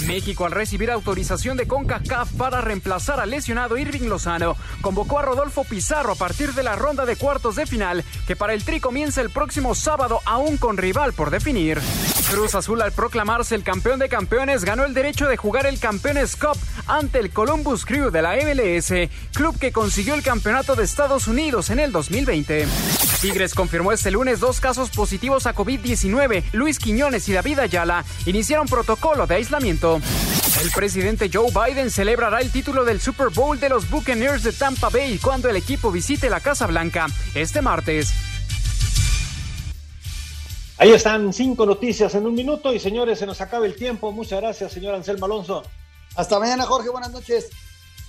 México, 0.08 0.48
al 0.48 0.52
recibir 0.52 0.90
autorización 0.90 1.58
de 1.58 1.68
CONCACAF 1.68 2.32
para 2.32 2.60
reemplazar 2.62 3.20
al 3.20 3.30
lesionado 3.30 3.78
Irving 3.78 4.10
Lozano, 4.10 4.58
convocó 4.82 5.20
a 5.20 5.22
Rodolfo 5.22 5.64
Pizarro 5.64 6.14
a 6.14 6.16
partir 6.16 6.56
de 6.56 6.64
la 6.64 6.76
ronda 6.76 7.06
de 7.06 7.16
cuartos 7.16 7.56
de 7.56 7.68
final, 7.68 8.04
que 8.26 8.36
para 8.36 8.56
el 8.56 8.64
Tri 8.64 8.80
comienza 8.80 9.22
el 9.22 9.30
próximo 9.30 9.76
sábado, 9.76 10.22
aún 10.26 10.58
con 10.58 10.78
rival 10.78 11.14
por 11.14 11.30
definir. 11.30 11.80
Cruz 12.34 12.56
Azul, 12.56 12.82
al 12.82 12.92
proclamarse 12.92 13.54
el 13.54 13.62
campeón 13.62 14.00
de 14.00 14.10
campeones, 14.10 14.66
ganó 14.66 14.86
el 14.86 14.96
derecho 14.96 15.28
de 15.28 15.38
jugar 15.38 15.68
el 15.68 15.78
Campeones 15.78 16.36
Cup 16.36 16.58
ante 16.88 17.20
el 17.20 17.30
Columbus 17.30 17.86
Crew 17.86 18.10
de 18.10 18.24
la 18.24 18.34
MLS, 18.38 18.92
club 19.34 19.60
que 19.60 19.72
consiguió 19.72 20.16
el 20.16 20.24
campeonato 20.24 20.74
de 20.76 20.84
Estados 20.84 21.28
Unidos 21.28 21.70
en 21.70 21.78
el 21.78 21.92
2020. 21.92 22.66
Tigres 23.22 23.54
confirmó 23.54 23.92
este 23.92 24.10
lunes 24.10 24.40
dos 24.40 24.60
casos 24.60 24.90
positivos 24.90 25.46
a 25.46 25.54
COVID-19. 25.54 26.46
Luis 26.54 26.80
Quiñones 26.80 27.30
y 27.30 27.34
David 27.34 27.60
Ayala 27.60 28.04
iniciaron 28.26 28.68
protocolo 28.68 29.28
de 29.28 29.36
aislamiento. 29.36 30.02
El 30.64 30.72
presidente 30.72 31.30
Joe 31.32 31.52
Biden 31.52 31.92
celebrará 31.92 32.42
el 32.42 32.52
título 32.52 32.84
del 32.84 33.00
Super 33.00 33.30
Bowl 33.30 33.60
de 33.60 33.70
los 33.70 33.88
Buccaneers 33.92 34.42
de 34.42 34.54
Tampa 34.54 34.90
Bay 34.90 35.20
cuando 35.20 35.50
el 35.50 35.56
equipo 35.56 35.92
visite 35.92 36.32
la 36.32 36.40
Casa 36.40 36.66
Blanca 36.66 37.06
este 37.36 37.62
martes. 37.62 38.33
Ahí 40.84 40.92
están 40.92 41.32
cinco 41.32 41.66
noticias 41.66 42.14
en 42.14 42.28
un 42.28 42.36
minuto 42.36 42.74
y 42.74 42.78
señores, 42.78 43.18
se 43.18 43.26
nos 43.26 43.40
acaba 43.40 43.66
el 43.66 43.74
tiempo. 43.74 44.12
Muchas 44.12 44.42
gracias, 44.42 44.74
señor 44.74 44.94
Anselmo 44.94 45.28
Alonso. 45.28 45.64
Hasta 46.14 46.38
mañana, 46.38 46.66
Jorge. 46.66 46.90
Buenas 46.90 47.10
noches. 47.10 47.50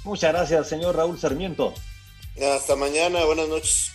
Muchas 0.03 0.33
gracias, 0.33 0.71
señor 0.71 0.97
Raúl 0.97 1.17
Sarmiento. 1.17 1.73
Hasta 2.53 2.75
mañana. 2.75 3.25
Buenas 3.27 3.47
noches. 3.47 3.93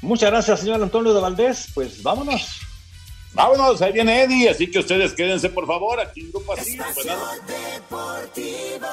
Muchas 0.00 0.30
gracias, 0.30 0.60
señor 0.60 0.80
Antonio 0.80 1.12
de 1.12 1.20
Valdés. 1.20 1.66
Pues 1.74 2.00
vámonos. 2.00 2.60
Vámonos, 3.32 3.82
ahí 3.82 3.90
viene 3.90 4.22
Eddie, 4.22 4.48
así 4.48 4.70
que 4.70 4.78
ustedes 4.78 5.12
quédense 5.12 5.48
por 5.48 5.66
favor 5.66 5.98
aquí 5.98 6.20
en 6.20 6.30
Grupo 6.30 6.52
Así. 6.52 6.78
Deportivo. 7.48 8.86